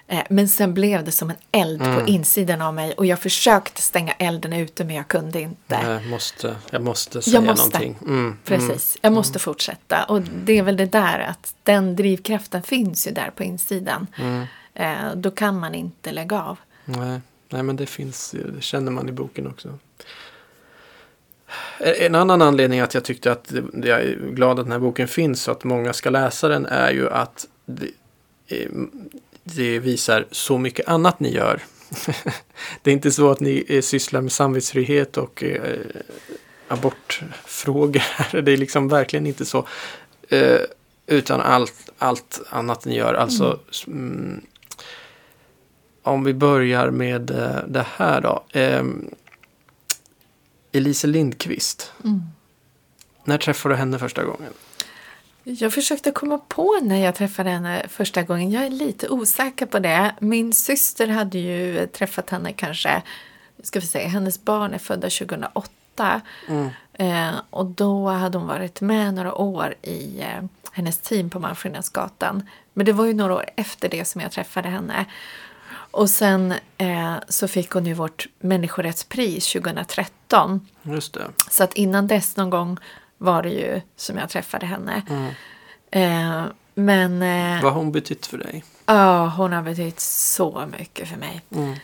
eh, 0.08 0.22
men 0.30 0.48
sen 0.48 0.74
blev 0.74 1.04
det 1.04 1.12
som 1.12 1.30
en 1.30 1.36
eld 1.52 1.82
Mm. 1.82 1.94
på 2.00 2.06
insidan 2.10 2.62
av 2.62 2.74
mig 2.74 2.92
och 2.92 3.06
jag 3.06 3.18
försökte 3.18 3.82
stänga 3.82 4.12
elden 4.12 4.52
ute 4.52 4.84
men 4.84 4.96
jag 4.96 5.08
kunde 5.08 5.40
inte. 5.40 5.78
Jag 5.84 6.06
måste, 6.06 6.56
jag 6.70 6.82
måste 6.82 7.22
säga 7.22 7.40
måste. 7.40 7.56
någonting. 7.64 7.96
Mm. 8.06 8.38
Precis, 8.44 8.98
jag 9.00 9.12
måste 9.12 9.38
fortsätta. 9.38 10.04
Och 10.04 10.20
det 10.22 10.58
är 10.58 10.62
väl 10.62 10.76
det 10.76 10.86
där 10.86 11.18
att 11.18 11.54
den 11.62 11.96
drivkraften 11.96 12.62
finns 12.62 13.06
ju 13.06 13.10
där 13.10 13.30
på 13.36 13.44
insidan. 13.44 14.06
Mm. 14.78 15.06
Eh, 15.06 15.16
då 15.16 15.30
kan 15.30 15.58
man 15.58 15.74
inte 15.74 16.12
lägga 16.12 16.42
av. 16.42 16.58
Nej. 16.84 17.20
Nej, 17.48 17.62
men 17.62 17.76
det 17.76 17.86
finns, 17.86 18.34
det 18.54 18.62
känner 18.62 18.92
man 18.92 19.08
i 19.08 19.12
boken 19.12 19.46
också. 19.46 19.78
En 21.78 22.14
annan 22.14 22.42
anledning 22.42 22.80
att 22.80 22.94
jag 22.94 23.04
tyckte 23.04 23.32
att 23.32 23.52
jag 23.72 24.00
är 24.00 24.30
glad 24.30 24.58
att 24.58 24.64
den 24.64 24.72
här 24.72 24.78
boken 24.78 25.08
finns 25.08 25.48
och 25.48 25.56
att 25.56 25.64
många 25.64 25.92
ska 25.92 26.10
läsa 26.10 26.48
den 26.48 26.66
är 26.66 26.90
ju 26.90 27.10
att 27.10 27.46
det, 27.66 27.90
eh, 28.46 28.70
det 29.44 29.78
visar 29.78 30.26
så 30.30 30.58
mycket 30.58 30.88
annat 30.88 31.20
ni 31.20 31.34
gör. 31.34 31.62
det 32.82 32.90
är 32.90 32.94
inte 32.94 33.10
så 33.10 33.30
att 33.30 33.40
ni 33.40 33.64
eh, 33.68 33.80
sysslar 33.80 34.20
med 34.20 34.32
samvetsfrihet 34.32 35.16
och 35.16 35.44
eh, 35.44 35.78
abortfrågor. 36.68 38.02
Det 38.42 38.52
är 38.52 38.56
liksom 38.56 38.88
verkligen 38.88 39.26
inte 39.26 39.44
så. 39.44 39.66
Eh, 40.28 40.60
utan 41.06 41.40
allt, 41.40 41.90
allt 41.98 42.40
annat 42.50 42.84
ni 42.84 42.96
gör. 42.96 43.14
Alltså, 43.14 43.60
mm, 43.86 44.40
om 46.08 46.24
vi 46.24 46.34
börjar 46.34 46.90
med 46.90 47.30
eh, 47.30 47.58
det 47.68 47.86
här 47.96 48.20
då. 48.20 48.44
Ehm, 48.52 49.10
Elise 50.72 51.06
Lindqvist. 51.06 51.92
Mm. 52.04 52.22
När 53.24 53.38
träffade 53.38 53.74
du 53.74 53.78
henne 53.78 53.98
första 53.98 54.24
gången? 54.24 54.52
Jag 55.42 55.72
försökte 55.72 56.10
komma 56.10 56.38
på 56.48 56.78
när 56.82 57.04
jag 57.04 57.14
träffade 57.14 57.50
henne 57.50 57.86
första 57.88 58.22
gången. 58.22 58.50
Jag 58.50 58.66
är 58.66 58.70
lite 58.70 59.08
osäker 59.08 59.66
på 59.66 59.78
det. 59.78 60.14
Min 60.20 60.52
syster 60.52 61.08
hade 61.08 61.38
ju 61.38 61.86
träffat 61.86 62.30
henne 62.30 62.52
kanske, 62.52 63.02
ska 63.62 63.80
vi 63.80 63.86
säga, 63.86 64.08
hennes 64.08 64.44
barn 64.44 64.74
är 64.74 64.78
födda 64.78 65.10
2008. 65.10 66.20
Mm. 66.48 66.68
Eh, 66.92 67.40
och 67.50 67.66
då 67.66 68.08
hade 68.08 68.38
hon 68.38 68.46
varit 68.46 68.80
med 68.80 69.14
några 69.14 69.34
år 69.34 69.74
i 69.82 70.20
eh, 70.20 70.44
hennes 70.72 70.98
team 70.98 71.30
på 71.30 71.40
Malmskillnadsgatan. 71.40 72.48
Men 72.72 72.86
det 72.86 72.92
var 72.92 73.04
ju 73.04 73.14
några 73.14 73.34
år 73.34 73.44
efter 73.56 73.88
det 73.88 74.04
som 74.04 74.20
jag 74.20 74.32
träffade 74.32 74.68
henne. 74.68 75.06
Och 75.90 76.10
sen 76.10 76.54
eh, 76.78 77.14
så 77.28 77.48
fick 77.48 77.70
hon 77.70 77.86
ju 77.86 77.94
vårt 77.94 78.26
människorättspris 78.38 79.52
2013. 79.52 80.68
Just 80.82 81.14
det. 81.14 81.24
Så 81.50 81.64
att 81.64 81.74
innan 81.74 82.06
dess 82.06 82.36
någon 82.36 82.50
gång 82.50 82.78
var 83.18 83.42
det 83.42 83.50
ju 83.50 83.80
som 83.96 84.16
jag 84.16 84.28
träffade 84.30 84.66
henne. 84.66 85.02
Mm. 85.10 85.32
Eh, 85.90 86.44
men 86.74 87.22
eh, 87.22 87.62
Vad 87.62 87.72
har 87.72 87.80
hon 87.80 87.92
betytt 87.92 88.26
för 88.26 88.38
dig? 88.38 88.64
ja, 88.86 89.28
hon 89.28 89.52
har 89.52 89.62
betytt 89.62 90.00
så 90.00 90.68
mycket 90.78 91.08
för 91.08 91.16
mig. 91.16 91.40
Mm. 91.50 91.74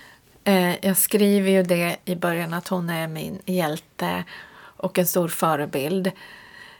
Eh, 0.44 0.86
jag 0.86 0.96
skriver 0.96 1.50
ju 1.50 1.62
det 1.62 1.96
i 2.05 2.14
början 2.14 2.55
att 2.55 2.68
hon 2.68 2.90
är 2.90 3.09
min 3.09 3.38
hjälte 3.44 4.24
och 4.76 4.98
en 4.98 5.07
stor 5.07 5.28
förebild. 5.28 6.11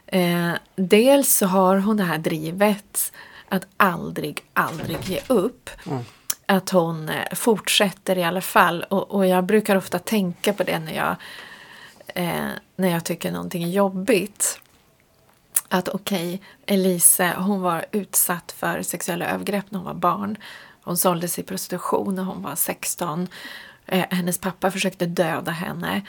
Eh, 0.07 0.51
dels 0.75 1.35
så 1.35 1.45
har 1.45 1.77
hon 1.77 1.97
det 1.97 2.03
här 2.03 2.17
drivet 2.17 3.11
att 3.49 3.67
aldrig, 3.77 4.41
aldrig 4.53 4.97
ge 5.03 5.21
upp. 5.27 5.69
Mm. 5.85 6.03
Att 6.45 6.69
hon 6.69 7.09
eh, 7.09 7.33
fortsätter 7.33 8.17
i 8.17 8.23
alla 8.23 8.41
fall. 8.41 8.83
Och, 8.83 9.11
och 9.11 9.27
jag 9.27 9.43
brukar 9.43 9.75
ofta 9.75 9.99
tänka 9.99 10.53
på 10.53 10.63
det 10.63 10.79
när 10.79 10.93
jag, 10.95 11.15
eh, 12.07 12.49
när 12.75 12.89
jag 12.89 13.03
tycker 13.03 13.31
någonting 13.31 13.63
är 13.63 13.69
jobbigt. 13.69 14.59
Att 15.67 15.89
okej, 15.89 16.41
Elise 16.65 17.33
hon 17.37 17.61
var 17.61 17.85
utsatt 17.91 18.51
för 18.51 18.81
sexuella 18.81 19.25
övergrepp 19.25 19.71
när 19.71 19.79
hon 19.79 19.85
var 19.85 19.93
barn. 19.93 20.37
Hon 20.81 20.97
såldes 20.97 21.39
i 21.39 21.43
prostitution 21.43 22.15
när 22.15 22.23
hon 22.23 22.41
var 22.41 22.55
16. 22.55 23.27
Eh, 23.85 24.05
hennes 24.09 24.37
pappa 24.37 24.71
försökte 24.71 25.05
döda 25.05 25.51
henne. 25.51 26.01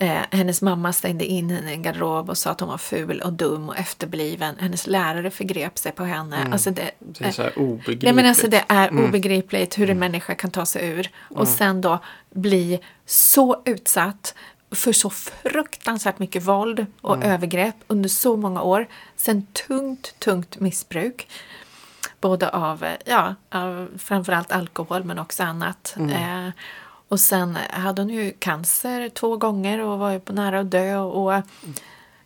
Eh, 0.00 0.20
hennes 0.30 0.62
mamma 0.62 0.92
stängde 0.92 1.24
in 1.24 1.50
henne 1.50 1.70
i 1.70 1.74
en 1.74 1.82
garderob 1.82 2.30
och 2.30 2.38
sa 2.38 2.50
att 2.50 2.60
hon 2.60 2.68
var 2.68 2.78
ful 2.78 3.20
och 3.20 3.32
dum 3.32 3.68
och 3.68 3.76
efterbliven. 3.78 4.54
Hennes 4.58 4.86
lärare 4.86 5.30
förgrep 5.30 5.78
sig 5.78 5.92
på 5.92 6.04
henne. 6.04 6.48
Alltså 6.52 6.70
det, 6.70 6.90
Det 6.98 7.24
är 7.24 7.30
så 7.30 7.42
här 7.42 7.58
obegripligt. 7.58 8.02
Nej 8.02 8.12
men 8.12 8.26
alltså 8.26 8.48
det 8.48 8.64
är 8.68 8.88
Mm. 8.88 9.04
obegripligt 9.04 9.78
hur 9.78 9.90
en 9.90 9.98
människa 9.98 10.34
kan 10.34 10.50
ta 10.50 10.66
sig 10.66 10.88
ur 10.88 11.10
och 11.30 11.48
sen 11.48 11.80
då 11.80 11.98
bli 12.34 12.80
så 13.06 13.62
utsatt 13.64 14.34
för 14.70 14.92
så 14.92 15.10
fruktansvärt 15.10 16.18
mycket 16.18 16.42
våld 16.42 16.86
och 17.00 17.16
Mm. 17.16 17.30
övergrepp 17.30 17.76
under 17.86 18.08
så 18.08 18.36
många 18.36 18.62
år. 18.62 18.86
Sen 19.16 19.46
tungt, 19.68 20.14
tungt 20.18 20.60
missbruk. 20.60 21.28
Både 22.20 22.48
av, 22.48 22.84
eh, 22.84 22.92
ja, 23.04 23.34
av 23.50 23.88
framförallt 23.98 24.52
alkohol 24.52 25.04
men 25.04 25.18
också 25.18 25.42
annat. 25.42 25.94
Mm. 25.96 26.46
Eh, 26.46 26.52
och 27.08 27.20
sen 27.20 27.58
hade 27.70 28.02
hon 28.02 28.08
ju 28.08 28.32
cancer 28.38 29.08
två 29.08 29.36
gånger 29.36 29.80
och 29.80 29.98
var 29.98 30.10
ju 30.10 30.20
på 30.20 30.32
nära 30.32 30.60
att 30.60 30.70
dö. 30.70 30.96
Och, 30.96 31.42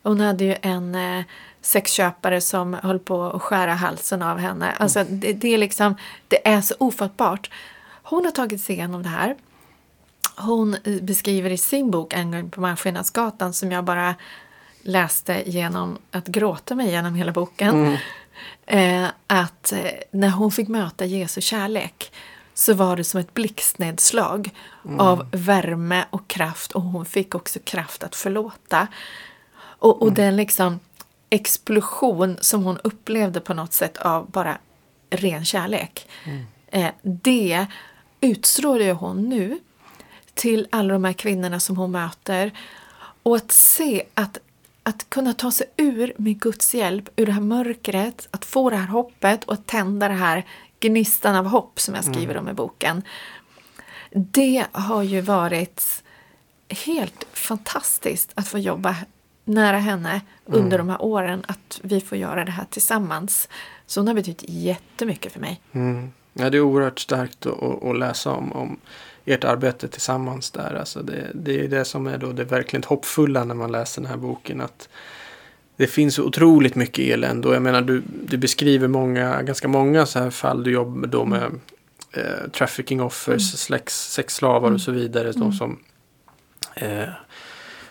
hon 0.02 0.20
hade 0.20 0.44
ju 0.44 0.56
en 0.62 0.94
eh, 0.94 1.24
sexköpare 1.60 2.40
som 2.40 2.74
höll 2.74 2.98
på 2.98 3.24
att 3.24 3.42
skära 3.42 3.74
halsen 3.74 4.22
av 4.22 4.38
henne. 4.38 4.70
Alltså 4.70 5.04
det, 5.08 5.32
det 5.32 5.54
är 5.54 5.58
liksom, 5.58 5.96
det 6.28 6.48
är 6.48 6.60
så 6.60 6.74
ofattbart. 6.78 7.50
Hon 8.02 8.24
har 8.24 8.32
tagit 8.32 8.60
sig 8.60 8.74
igenom 8.74 9.02
det 9.02 9.08
här. 9.08 9.36
Hon 10.36 10.76
eh, 10.84 11.02
beskriver 11.02 11.50
i 11.50 11.56
sin 11.56 11.90
bok 11.90 12.12
En 12.12 12.30
gång 12.30 12.50
på 12.50 12.60
Malmskillnadsgatan 12.60 13.52
som 13.52 13.72
jag 13.72 13.84
bara 13.84 14.14
läste 14.82 15.42
genom 15.46 15.98
att 16.10 16.26
gråta 16.26 16.74
mig 16.74 16.90
genom 16.90 17.14
hela 17.14 17.32
boken. 17.32 17.96
Eh, 18.66 19.06
att 19.26 19.72
när 20.10 20.30
hon 20.30 20.50
fick 20.50 20.68
möta 20.68 21.04
Jesu 21.04 21.40
kärlek 21.40 22.12
så 22.60 22.74
var 22.74 22.96
det 22.96 23.04
som 23.04 23.20
ett 23.20 23.34
blixtnedslag 23.34 24.50
av 24.98 25.26
värme 25.32 26.04
och 26.10 26.28
kraft 26.28 26.72
och 26.72 26.82
hon 26.82 27.06
fick 27.06 27.34
också 27.34 27.58
kraft 27.64 28.02
att 28.02 28.16
förlåta. 28.16 28.86
Och, 29.60 30.02
och 30.02 30.12
den 30.12 30.36
liksom 30.36 30.80
explosion 31.30 32.36
som 32.40 32.64
hon 32.64 32.78
upplevde 32.84 33.40
på 33.40 33.54
något 33.54 33.72
sätt 33.72 33.96
av 33.96 34.30
bara 34.30 34.58
ren 35.10 35.44
kärlek. 35.44 36.08
Eh, 36.66 36.90
det 37.02 37.66
utstrålar 38.20 38.84
ju 38.84 38.92
hon 38.92 39.28
nu 39.28 39.58
till 40.34 40.68
alla 40.72 40.92
de 40.92 41.04
här 41.04 41.12
kvinnorna 41.12 41.60
som 41.60 41.76
hon 41.76 41.90
möter. 41.90 42.52
Och 43.22 43.36
att 43.36 43.52
se 43.52 44.02
att, 44.14 44.38
att 44.82 45.10
kunna 45.10 45.34
ta 45.34 45.50
sig 45.50 45.66
ur 45.76 46.12
med 46.16 46.40
Guds 46.40 46.74
hjälp, 46.74 47.08
ur 47.16 47.26
det 47.26 47.32
här 47.32 47.40
mörkret, 47.40 48.28
att 48.30 48.44
få 48.44 48.70
det 48.70 48.76
här 48.76 48.88
hoppet 48.88 49.44
och 49.44 49.54
att 49.54 49.66
tända 49.66 50.08
det 50.08 50.14
här 50.14 50.46
gnistan 50.80 51.36
av 51.36 51.46
hopp 51.46 51.80
som 51.80 51.94
jag 51.94 52.04
skriver 52.04 52.36
om 52.36 52.48
i 52.48 52.52
boken. 52.52 53.02
Det 54.10 54.66
har 54.72 55.02
ju 55.02 55.20
varit 55.20 56.02
helt 56.68 57.26
fantastiskt 57.32 58.32
att 58.34 58.48
få 58.48 58.58
jobba 58.58 58.96
nära 59.44 59.78
henne 59.78 60.20
under 60.44 60.78
de 60.78 60.88
här 60.88 61.02
åren. 61.02 61.44
Att 61.48 61.80
vi 61.82 62.00
får 62.00 62.18
göra 62.18 62.44
det 62.44 62.50
här 62.50 62.66
tillsammans. 62.70 63.48
Så 63.86 64.00
hon 64.00 64.08
har 64.08 64.14
betytt 64.14 64.44
jättemycket 64.48 65.32
för 65.32 65.40
mig. 65.40 65.60
Mm. 65.72 66.12
Ja, 66.32 66.50
det 66.50 66.56
är 66.56 66.60
oerhört 66.60 67.00
starkt 67.00 67.46
att, 67.46 67.62
att, 67.62 67.84
att 67.84 67.98
läsa 67.98 68.30
om, 68.30 68.52
om 68.52 68.78
ert 69.24 69.44
arbete 69.44 69.88
tillsammans 69.88 70.50
där. 70.50 70.74
Alltså 70.74 71.02
det, 71.02 71.30
det 71.34 71.64
är 71.64 71.68
det 71.68 71.84
som 71.84 72.06
är 72.06 72.18
då 72.18 72.32
det 72.32 72.44
verkligen 72.44 72.84
hoppfulla 72.84 73.44
när 73.44 73.54
man 73.54 73.72
läser 73.72 74.02
den 74.02 74.10
här 74.10 74.16
boken. 74.16 74.60
Att 74.60 74.88
det 75.80 75.86
finns 75.86 76.18
otroligt 76.18 76.74
mycket 76.74 77.04
elände 77.04 77.48
och 77.48 77.54
jag 77.54 77.62
menar 77.62 77.82
du, 77.82 78.02
du 78.26 78.36
beskriver 78.36 78.88
många, 78.88 79.42
ganska 79.42 79.68
många 79.68 80.06
så 80.06 80.18
här 80.18 80.30
fall 80.30 80.64
du 80.64 80.70
jobbar 80.70 81.08
då 81.08 81.24
med 81.24 81.50
eh, 82.12 82.50
trafficking 82.52 83.02
offers, 83.02 83.70
mm. 83.70 83.80
sexslavar 83.86 84.68
mm. 84.68 84.74
och 84.74 84.80
så 84.80 84.92
vidare. 84.92 85.32
De 85.32 85.52
som 85.52 85.78
eh, 86.74 87.08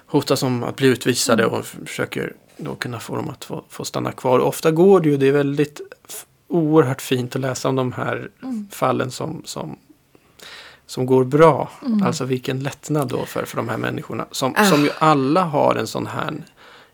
hotas 0.06 0.44
om 0.44 0.64
att 0.64 0.76
bli 0.76 0.88
utvisade 0.88 1.46
och 1.46 1.66
försöker 1.66 2.34
då 2.58 2.76
kunna 2.76 3.00
få 3.00 3.16
dem 3.16 3.30
att 3.30 3.46
få, 3.46 3.64
få 3.70 3.86
stanna 3.86 4.12
kvar. 4.12 4.40
Och 4.40 4.48
ofta 4.48 4.72
går 4.72 5.00
det 5.00 5.10
ju, 5.10 5.18
det 5.18 5.28
är 5.28 5.32
väldigt 5.32 5.82
oerhört 6.48 7.02
fint 7.02 7.36
att 7.36 7.42
läsa 7.42 7.70
om 7.70 7.76
de 7.76 7.92
här 7.92 8.30
mm. 8.44 8.68
fallen 8.72 9.12
som, 9.12 9.42
som, 9.46 9.78
som 10.86 11.06
går 11.06 11.24
bra. 11.24 11.72
Mm. 11.86 12.04
Alltså 12.04 12.26
vilken 12.26 12.64
lättnad 12.64 13.08
då 13.08 13.26
för, 13.26 13.46
för 13.46 13.58
de 13.58 13.70
här 13.70 13.78
människorna. 13.78 14.26
Som, 14.32 14.54
ah. 14.58 14.66
som 14.66 14.84
ju 14.84 14.90
alla 15.00 15.44
har 15.44 15.76
en 15.76 15.88
sån 15.88 16.08
här 16.08 16.34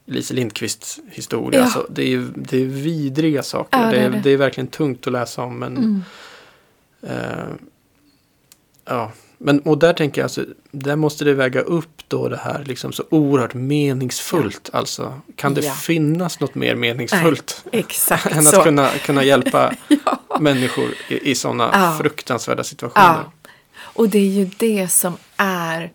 Lise 0.05 0.33
Lindqvists 0.33 0.99
historia. 1.11 1.59
Ja. 1.59 1.63
Alltså, 1.63 1.87
det, 1.89 2.13
är, 2.13 2.27
det 2.35 2.61
är 2.61 2.65
vidriga 2.65 3.43
saker. 3.43 3.79
Ja, 3.79 3.91
det, 3.91 3.97
är, 3.97 4.09
det, 4.09 4.19
det, 4.19 4.29
är, 4.29 4.37
verkligen 4.37 4.67
tungt 4.67 5.07
att 5.07 5.13
läsa 5.13 5.43
om. 5.43 5.59
Men, 5.59 5.77
mm. 5.77 6.03
uh, 7.03 7.55
ja. 8.85 9.11
men, 9.37 9.59
och 9.59 9.77
där 9.77 9.93
tänker 9.93 10.21
jag, 10.21 10.25
alltså, 10.25 10.45
där 10.71 10.95
måste 10.95 11.25
det 11.25 11.33
väga 11.33 11.61
upp 11.61 12.03
då 12.07 12.29
det 12.29 12.37
här 12.37 12.63
liksom 12.65 12.93
så 12.93 13.03
oerhört 13.09 13.53
meningsfullt. 13.53 14.69
Ja. 14.73 14.79
Alltså, 14.79 15.21
kan 15.35 15.53
det 15.53 15.75
finnas 15.75 16.39
något 16.39 16.55
mer 16.55 16.75
meningsfullt? 16.75 17.65
Nej, 17.71 17.85
än 18.31 18.47
att 18.47 18.63
kunna, 18.63 18.89
kunna 18.89 19.23
hjälpa 19.23 19.73
människor 20.39 20.89
i, 21.09 21.31
i 21.31 21.35
sådana 21.35 21.97
fruktansvärda 21.97 22.63
situationer. 22.63 23.23
Och 23.77 24.09
det 24.09 24.19
är 24.19 24.31
ju 24.31 24.49
det 24.57 24.87
som 24.87 25.17
är 25.37 25.91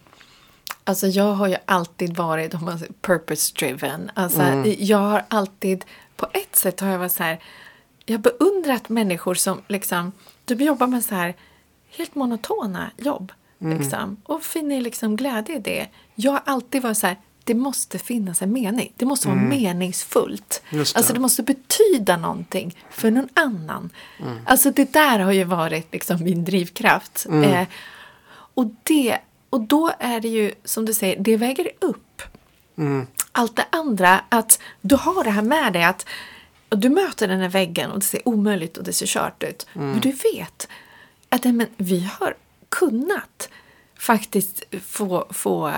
Alltså 0.91 1.07
jag 1.07 1.35
har 1.35 1.49
ju 1.49 1.57
alltid 1.65 2.17
varit 2.17 2.55
purpose 3.01 3.55
driven. 3.59 4.11
Alltså 4.15 4.41
mm. 4.41 4.75
jag 4.79 4.99
har 4.99 5.25
alltid, 5.29 5.85
på 6.17 6.27
ett 6.33 6.57
sätt 6.57 6.81
har 6.81 6.89
jag 6.89 6.99
varit 6.99 7.13
så 7.13 7.23
här, 7.23 7.41
jag 8.07 8.21
beundrat 8.21 8.89
människor 8.89 9.35
som 9.35 9.63
liksom, 9.69 10.13
du 10.45 10.55
jobbar 10.55 10.87
med 10.87 11.05
så 11.05 11.15
här 11.15 11.35
helt 11.91 12.15
monotona 12.15 12.91
jobb. 12.97 13.33
Mm. 13.61 13.79
Liksom, 13.79 14.17
och 14.25 14.43
finner 14.43 14.81
liksom 14.81 15.17
glädje 15.17 15.57
i 15.57 15.59
det. 15.59 15.89
Jag 16.15 16.33
har 16.33 16.43
alltid 16.45 16.83
varit 16.83 16.99
så 16.99 17.07
här, 17.07 17.17
det 17.45 17.55
måste 17.55 17.99
finnas 17.99 18.43
en 18.43 18.53
mening. 18.53 18.93
Det 18.97 19.05
måste 19.05 19.29
vara 19.29 19.39
mm. 19.39 19.49
meningsfullt. 19.49 20.63
Det. 20.71 20.79
Alltså 20.79 21.13
det 21.13 21.21
måste 21.21 21.43
betyda 21.43 22.17
någonting 22.17 22.77
för 22.91 23.11
någon 23.11 23.29
annan. 23.35 23.91
Mm. 24.19 24.39
Alltså 24.45 24.71
det 24.71 24.93
där 24.93 25.19
har 25.19 25.33
ju 25.33 25.45
varit 25.45 25.93
liksom 25.93 26.25
min 26.25 26.45
drivkraft. 26.45 27.27
Mm. 27.29 27.45
Eh, 27.45 27.67
och 28.55 28.67
det 28.83 29.19
och 29.51 29.61
då 29.61 29.93
är 29.99 30.21
det 30.21 30.29
ju, 30.29 30.53
som 30.65 30.85
du 30.85 30.95
säger, 30.95 31.21
det 31.21 31.37
väger 31.37 31.71
upp. 31.81 32.23
Mm. 32.79 33.07
Allt 33.33 33.57
det 33.57 33.65
andra, 33.71 34.21
att 34.29 34.61
du 34.81 34.97
har 34.97 35.25
det 35.25 35.31
här 35.31 35.43
med 35.43 35.73
dig 35.73 35.85
att 35.85 36.07
du 36.69 36.89
möter 36.89 37.29
den 37.29 37.41
här 37.41 37.49
väggen 37.49 37.91
och 37.91 37.99
det 37.99 38.05
ser 38.05 38.29
omöjligt 38.29 38.77
och 38.77 38.85
det 38.85 38.93
ser 38.93 39.07
kört 39.07 39.43
ut. 39.43 39.67
Mm. 39.73 39.91
Men 39.91 40.01
du 40.01 40.11
vet 40.11 40.69
att 41.29 41.45
men, 41.45 41.67
vi 41.77 42.11
har 42.21 42.35
kunnat 42.69 43.49
faktiskt 43.99 44.63
få, 44.87 45.27
få 45.31 45.73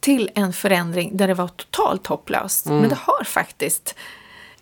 till 0.00 0.30
en 0.34 0.52
förändring 0.52 1.16
där 1.16 1.28
det 1.28 1.34
var 1.34 1.48
totalt 1.48 2.06
hopplöst. 2.06 2.66
Mm. 2.66 2.78
Men 2.78 2.88
det 2.88 2.98
har 3.00 3.24
faktiskt 3.24 3.94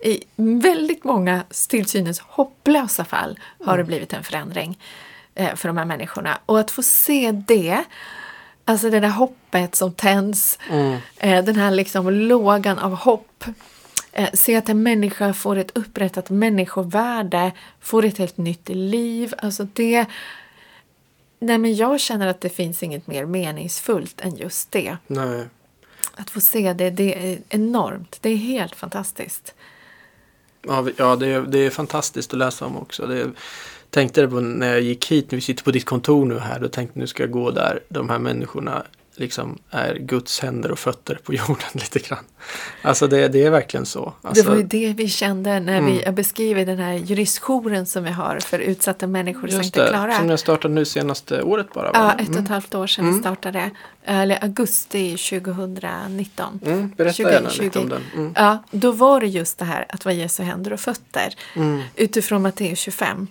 i 0.00 0.24
väldigt 0.36 1.04
många 1.04 1.42
till 1.68 1.86
synes 1.86 2.20
hopplösa 2.20 3.04
fall 3.04 3.38
har 3.64 3.76
det 3.76 3.82
mm. 3.82 3.86
blivit 3.86 4.12
en 4.12 4.24
förändring 4.24 4.78
eh, 5.34 5.54
för 5.54 5.68
de 5.68 5.76
här 5.76 5.84
människorna. 5.84 6.38
Och 6.46 6.60
att 6.60 6.70
få 6.70 6.82
se 6.82 7.32
det 7.32 7.84
Alltså 8.68 8.90
det 8.90 9.00
där 9.00 9.08
hoppet 9.08 9.74
som 9.74 9.92
tänds. 9.92 10.58
Mm. 10.70 10.98
Eh, 11.16 11.44
den 11.44 11.56
här 11.56 11.70
liksom 11.70 12.10
lågan 12.10 12.78
av 12.78 12.94
hopp. 12.94 13.44
Eh, 14.12 14.28
se 14.34 14.56
att 14.56 14.68
en 14.68 14.82
människa 14.82 15.34
får 15.34 15.56
ett 15.56 15.76
upprättat 15.76 16.30
människovärde. 16.30 17.52
Får 17.80 18.04
ett 18.04 18.18
helt 18.18 18.36
nytt 18.36 18.68
liv. 18.68 19.34
Alltså 19.38 19.66
det... 19.72 20.06
Nej 21.38 21.58
men 21.58 21.74
jag 21.76 22.00
känner 22.00 22.26
att 22.26 22.40
det 22.40 22.48
finns 22.48 22.82
inget 22.82 23.06
mer 23.06 23.26
meningsfullt 23.26 24.20
än 24.20 24.36
just 24.36 24.70
det. 24.70 24.96
Nej. 25.06 25.46
Att 26.14 26.30
få 26.30 26.40
se 26.40 26.72
det, 26.72 26.90
det 26.90 27.32
är 27.32 27.38
enormt. 27.48 28.18
Det 28.20 28.30
är 28.30 28.36
helt 28.36 28.74
fantastiskt. 28.74 29.54
Ja, 30.96 31.16
det 31.16 31.26
är, 31.26 31.40
det 31.40 31.58
är 31.58 31.70
fantastiskt 31.70 32.32
att 32.32 32.38
läsa 32.38 32.66
om 32.66 32.76
också. 32.76 33.06
Det 33.06 33.20
är, 33.20 33.30
tänkte 33.90 34.20
det 34.20 34.28
på 34.28 34.40
när 34.40 34.68
jag 34.68 34.80
gick 34.80 35.12
hit, 35.12 35.30
när 35.30 35.36
vi 35.36 35.42
sitter 35.42 35.64
på 35.64 35.70
ditt 35.70 35.84
kontor 35.84 36.26
nu 36.26 36.38
här, 36.38 36.60
då 36.60 36.68
tänkte 36.68 36.98
jag 36.98 37.00
nu 37.00 37.06
ska 37.06 37.22
jag 37.22 37.30
gå 37.30 37.50
där 37.50 37.80
de 37.88 38.08
här 38.08 38.18
människorna 38.18 38.82
liksom 39.18 39.58
är 39.70 39.94
Guds 39.94 40.40
händer 40.40 40.70
och 40.70 40.78
fötter 40.78 41.18
på 41.24 41.34
jorden 41.34 41.68
lite 41.72 41.98
grann. 41.98 42.24
Alltså 42.82 43.06
det, 43.06 43.28
det 43.28 43.44
är 43.44 43.50
verkligen 43.50 43.86
så. 43.86 44.12
Alltså, 44.22 44.42
det 44.42 44.48
var 44.48 44.56
ju 44.56 44.62
det 44.62 44.92
vi 44.92 45.08
kände 45.08 45.60
när 45.60 45.78
mm. 45.78 45.96
vi 45.96 46.12
beskriver 46.12 46.66
den 46.66 46.78
här 46.78 46.92
juristjouren 46.92 47.86
som 47.86 48.04
vi 48.04 48.10
har 48.10 48.40
för 48.40 48.58
utsatta 48.58 49.06
människor 49.06 49.48
i 49.48 49.52
Sankta 49.52 49.88
Clara. 49.88 50.18
Som 50.18 50.30
jag 50.30 50.40
startade 50.40 50.74
nu 50.74 50.84
senaste 50.84 51.42
året 51.42 51.72
bara. 51.72 51.90
Ja, 51.94 52.12
ett 52.12 52.18
och 52.18 52.22
ett 52.22 52.38
mm. 52.38 52.46
halvt 52.46 52.74
år 52.74 52.86
sedan 52.86 53.04
mm. 53.04 53.16
vi 53.16 53.22
startade. 53.22 53.70
Eller 54.04 54.44
augusti 54.44 55.16
2019. 55.16 56.60
Mm, 56.66 56.92
berätta 56.96 57.12
20, 57.12 57.30
gärna 57.30 57.50
20, 57.50 57.62
lite 57.64 57.78
om 57.78 57.88
den. 57.88 58.02
Mm. 58.14 58.32
Ja, 58.36 58.64
då 58.70 58.92
var 58.92 59.20
det 59.20 59.26
just 59.26 59.58
det 59.58 59.64
här 59.64 59.86
att 59.88 60.04
vara 60.04 60.14
Jesu 60.14 60.42
händer 60.42 60.72
och 60.72 60.80
fötter. 60.80 61.34
Mm. 61.56 61.82
Utifrån 61.96 62.42
Matteus 62.42 62.78
25. 62.78 63.26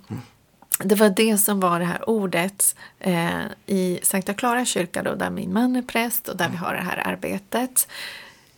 Mm 0.80 0.90
det 0.90 0.96
var 0.96 1.10
det 1.10 1.38
som 1.38 1.60
var 1.60 1.80
det 1.80 1.86
här 1.86 2.10
ordet 2.10 2.76
eh, 3.00 3.42
i 3.66 4.00
Sankta 4.04 4.34
Clara 4.34 4.66
kyrka 4.66 5.04
då, 5.04 5.16
där 5.16 5.30
min 5.30 5.54
man 5.54 5.76
är 5.76 5.82
präst 5.82 6.28
och 6.28 6.38
där 6.38 6.50
vi 6.50 6.58
har 6.58 6.74
det 6.74 6.82
här 6.82 7.08
arbetet. 7.08 7.88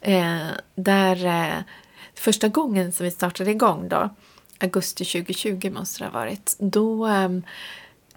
Eh, 0.02 0.48
där 0.76 1.26
eh, 1.26 1.64
första 2.16 2.48
gången 2.48 2.92
som 2.92 3.04
vi 3.04 3.12
startade 3.12 3.52
igång 3.52 3.90
då, 3.90 4.10
augusti 4.60 5.06
2020 5.06 5.72
måste 5.72 6.04
det 6.04 6.06
ha 6.06 6.20
varit, 6.20 6.56
då, 6.60 7.08
eh, 7.08 7.30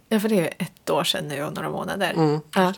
ja 0.09 0.21
för 0.21 0.29
det 0.29 0.41
är 0.41 0.55
ett 0.59 0.91
år 0.91 1.05
sedan 1.05 1.29
nu 1.29 1.45
och 1.45 1.55
några 1.55 1.71
månader. 1.71 2.13
Mm, 2.13 2.41
ja. 2.55 2.75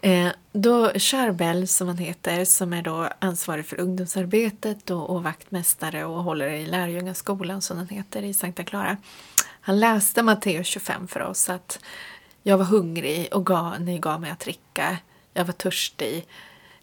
Eh, 0.00 0.28
då 0.52 0.92
Charbel, 0.94 1.68
som 1.68 1.88
han 1.88 1.98
heter, 1.98 2.44
som 2.44 2.72
är 2.72 2.82
då 2.82 3.08
ansvarig 3.18 3.66
för 3.66 3.80
ungdomsarbetet 3.80 4.90
och, 4.90 5.10
och 5.10 5.22
vaktmästare 5.22 6.04
och 6.04 6.24
håller 6.24 6.48
i 6.48 6.66
lärjungaskolan 6.66 7.62
som 7.62 7.76
den 7.76 7.88
heter 7.88 8.22
i 8.22 8.34
Sankta 8.34 8.64
Clara. 8.64 8.96
Han 9.64 9.80
läste 9.80 10.22
Matteus 10.22 10.66
25 10.66 11.08
för 11.08 11.20
oss 11.20 11.48
att 11.48 11.78
jag 12.42 12.58
var 12.58 12.64
hungrig 12.64 13.28
och 13.32 13.46
gav, 13.46 13.80
ni 13.80 13.98
gav 13.98 14.20
mig 14.20 14.30
att 14.30 14.40
dricka. 14.40 14.98
Jag 15.34 15.44
var 15.44 15.52
törstig. 15.52 16.26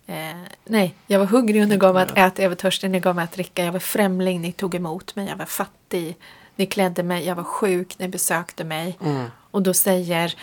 Eh, 0.05 0.37
nej, 0.65 0.95
jag 1.07 1.19
var 1.19 1.25
hungrig 1.25 1.61
och 1.61 1.69
ni 1.69 1.77
gav 1.77 1.93
mig 1.93 2.03
att 2.03 2.17
äta. 2.17 2.41
Jag 2.41 2.49
var 2.49 2.55
törstig, 2.55 2.91
ni 2.91 2.99
gav 2.99 3.15
mig 3.15 3.23
att 3.23 3.31
dricka. 3.31 3.65
Jag 3.65 3.71
var 3.71 3.79
främling, 3.79 4.41
ni 4.41 4.51
tog 4.51 4.75
emot 4.75 5.15
mig. 5.15 5.27
Jag 5.27 5.35
var 5.35 5.45
fattig, 5.45 6.17
ni 6.55 6.65
klädde 6.65 7.03
mig. 7.03 7.25
Jag 7.25 7.35
var 7.35 7.43
sjuk, 7.43 7.99
ni 7.99 8.07
besökte 8.07 8.63
mig. 8.63 8.97
Mm. 9.01 9.25
Och 9.51 9.61
då 9.61 9.73
säger 9.73 10.35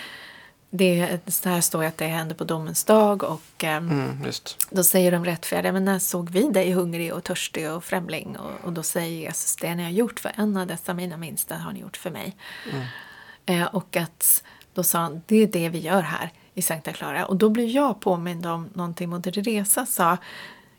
det, 0.76 1.20
så 1.26 1.48
här 1.48 1.60
står 1.60 1.84
att 1.84 1.98
det 1.98 2.06
hände 2.06 2.34
på 2.34 2.44
domens 2.44 2.84
dag 2.84 3.22
och 3.22 3.64
um, 3.64 3.68
mm, 3.68 4.32
då 4.70 4.84
säger 4.84 5.12
de 5.12 5.24
rättfärdiga, 5.24 5.72
men 5.72 5.84
när 5.84 5.98
såg 5.98 6.30
vi 6.30 6.42
dig 6.42 6.72
hungrig 6.72 7.14
och 7.14 7.24
törstig 7.24 7.70
och 7.70 7.84
främling? 7.84 8.36
Och, 8.36 8.64
och, 8.64 8.72
då 8.72 8.82
säger 8.82 9.18
Jesus, 9.20 9.56
det 9.56 9.74
ni 9.74 9.82
har 9.82 9.90
gjort 9.90 10.20
för 10.20 10.32
en 10.34 10.56
av 10.56 10.66
dessa 10.66 10.94
mina 10.94 11.16
minsta 11.16 11.54
har 11.54 11.72
ni 11.72 11.80
gjort 11.80 11.96
för 11.96 12.10
mig. 12.10 12.36
Mm. 12.72 12.86
Eh, 13.46 13.74
och 13.74 13.96
att 13.96 14.42
då 14.74 14.82
sa 14.82 14.98
han, 14.98 15.22
det 15.26 15.36
är 15.36 15.46
det 15.46 15.68
vi 15.68 15.78
gör 15.78 16.02
här 16.02 16.30
i 16.54 16.62
Sankta 16.62 16.92
Clara. 16.92 17.26
Och 17.26 17.36
då 17.36 17.48
blev 17.48 17.66
jag 17.66 18.00
påmind 18.00 18.46
om 18.46 18.68
någonting 18.74 19.08
Moder 19.08 19.32
Teresa 19.32 19.86
sa. 19.86 20.16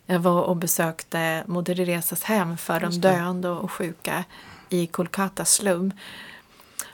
Jag 0.05 0.19
var 0.19 0.41
och 0.41 0.55
besökte 0.55 1.43
Moder 1.47 1.75
Teresas 1.75 2.23
hem 2.23 2.57
för 2.57 2.79
de 2.79 3.01
döende 3.01 3.49
och 3.49 3.71
sjuka 3.71 4.23
i 4.69 4.87
Kolkatas 4.87 5.53
slum. 5.53 5.93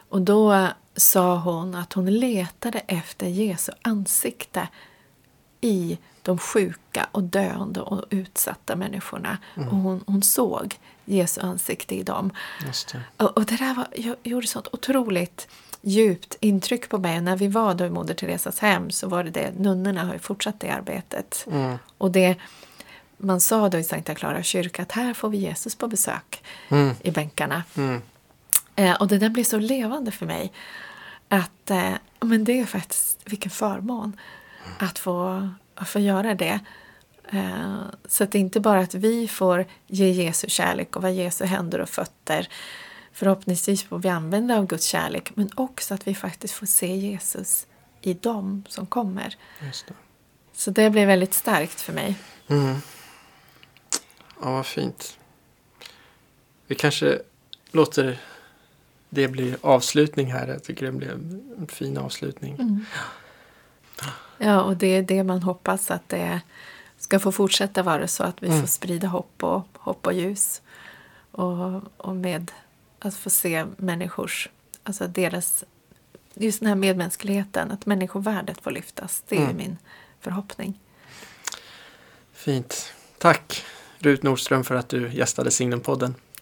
Och 0.10 0.22
då 0.22 0.68
sa 0.96 1.38
hon 1.38 1.76
att 1.76 1.94
hon 1.94 2.06
letade 2.06 2.80
efter 2.88 3.28
Jesu 3.28 3.72
ansikte 3.82 4.68
i 5.62 5.98
de 6.22 6.38
sjuka 6.38 7.08
och 7.12 7.24
döende 7.24 7.82
och 7.82 8.06
utsatta 8.10 8.76
människorna. 8.76 9.38
Mm. 9.56 9.70
Och 9.70 9.76
hon, 9.76 10.04
hon, 10.08 10.22
såg 10.22 10.76
Jesu 11.06 11.42
ansikte 11.42 11.96
i 11.96 12.04
dem. 12.04 12.32
Det. 12.62 13.24
Och, 13.24 13.38
och, 13.38 13.46
det 13.46 13.56
där 13.56 13.76
var, 13.76 13.88
jag, 13.96 14.16
gjorde 14.24 14.48
sånt 14.48 14.68
otroligt 14.72 15.48
djupt 15.82 16.38
intryck 16.40 16.90
på 16.90 16.98
mig. 16.98 17.22
När 17.22 17.36
vi 17.36 17.48
var 17.48 17.74
då 17.74 17.86
i 17.86 17.90
Moder 17.90 18.14
Teresas 18.14 18.60
hem 18.60 18.92
så 18.92 19.08
var 19.08 19.24
det 19.24 19.30
det, 19.30 19.60
nunnorna 19.60 20.04
har 20.04 20.14
ju 20.14 20.20
fortsatt 20.20 20.60
det 20.60 20.70
arbetet. 20.70 21.48
Mm. 21.52 21.78
Och 21.98 22.12
det 22.12 22.36
man 23.18 23.40
sa 23.40 23.70
då 23.70 23.78
i 23.78 23.84
Sankta 23.84 24.16
Clara 24.16 24.44
kyrka 24.44 24.82
att 24.82 24.92
här 24.92 25.14
får 25.14 25.30
vi 25.30 25.38
Jesus 25.38 25.76
på 25.76 25.88
besök 25.88 26.44
mm. 26.70 26.96
i 27.02 27.12
bänkarna. 27.12 27.64
Eh, 28.76 28.94
och 28.94 29.08
det 29.08 29.18
där 29.18 29.30
blir 29.30 29.44
så 29.44 29.60
levande 29.60 30.12
för 30.12 30.26
mig. 30.26 30.54
Att 31.30 31.72
eh, 31.72 31.94
men 32.20 32.44
det 32.44 32.60
är 32.60 32.66
faktiskt, 32.66 33.20
vilken 33.26 33.52
förmån 33.52 34.20
att 34.80 35.00
få, 35.00 35.50
att 35.76 35.90
få 35.90 36.00
göra 36.00 36.36
det. 36.36 36.60
Eh, 37.32 37.82
så 38.06 38.24
att 38.24 38.32
det 38.32 38.38
är 38.38 38.40
inte 38.40 38.60
bara 38.60 38.80
att 38.80 38.94
vi 38.94 39.28
får 39.28 39.66
ge 39.88 40.10
Jesu 40.10 40.50
kärlek 40.50 40.96
och 40.96 41.02
vara 41.02 41.12
Jesu 41.12 41.46
händer 41.46 41.82
och 41.82 41.90
fötter. 41.90 42.48
Förhoppningsvis 43.14 43.84
får 43.84 44.00
vi 44.00 44.10
använda 44.10 44.58
av 44.58 44.68
Guds 44.68 44.86
kärlek 44.86 45.32
men 45.36 45.50
också 45.56 45.94
att 45.94 46.08
vi 46.08 46.16
faktiskt 46.16 46.54
får 46.54 46.66
se 46.66 46.96
Jesus 46.96 47.68
i 48.02 48.14
dem 48.14 48.64
som 48.70 48.86
kommer. 48.86 49.38
Det. 49.60 49.94
Så 50.54 50.72
det 50.72 50.90
blev 50.90 51.08
väldigt 51.08 51.34
starkt 51.34 51.82
för 51.82 51.94
mig. 51.94 52.16
Mm. 52.48 52.76
Ja, 54.42 54.52
vad 54.52 54.66
fint. 54.66 55.18
Vi 56.68 56.76
kanske 56.76 57.22
låter 57.72 58.20
det 59.14 59.28
bli 59.28 59.56
avslutning 59.62 60.32
här. 60.32 60.48
Jag 60.48 60.64
tycker 60.64 60.86
det 60.86 60.92
blev 60.92 61.12
en 61.58 61.68
fin 61.68 61.98
avslutning. 61.98 62.54
Mm. 62.56 62.86
Ja, 64.38 64.62
och 64.62 64.78
det 64.78 64.88
är 64.88 65.02
det 65.04 65.24
man 65.24 65.44
hoppas 65.44 65.92
att 65.92 66.10
det 66.10 66.42
ska 66.98 67.20
få 67.20 67.32
fortsätta 67.32 67.84
vara 67.84 68.08
så 68.08 68.24
att 68.24 68.44
vi 68.44 68.48
Mm. 68.48 68.60
får 68.62 68.68
sprida 68.68 69.08
hopp 69.08 69.44
och, 69.44 69.68
hopp 69.74 70.08
och 70.08 70.14
ljus. 70.14 70.62
Och, 71.32 71.82
och 71.98 72.16
med 72.16 72.52
att 73.00 73.16
få 73.16 73.30
se 73.30 73.66
människors, 73.78 74.50
alltså 74.84 75.08
deras, 75.08 75.64
just 76.34 76.60
den 76.60 76.70
här 76.70 76.76
medmänskligheten, 76.76 77.72
att 77.72 77.86
människovärdet 77.86 78.62
får 78.62 78.72
lyftas. 78.72 79.24
Det 79.28 79.36
är 79.38 79.42
Mm. 79.44 79.58
min 79.58 79.78
förhoppning. 80.22 80.80
Fint. 82.34 82.94
Tack 83.18 83.66
Rut 84.00 84.24
Nordström 84.24 84.64
för 84.64 84.76
att 84.76 84.90
du 84.90 85.10
gästade 85.14 85.52
Signumpodden. 85.52 86.16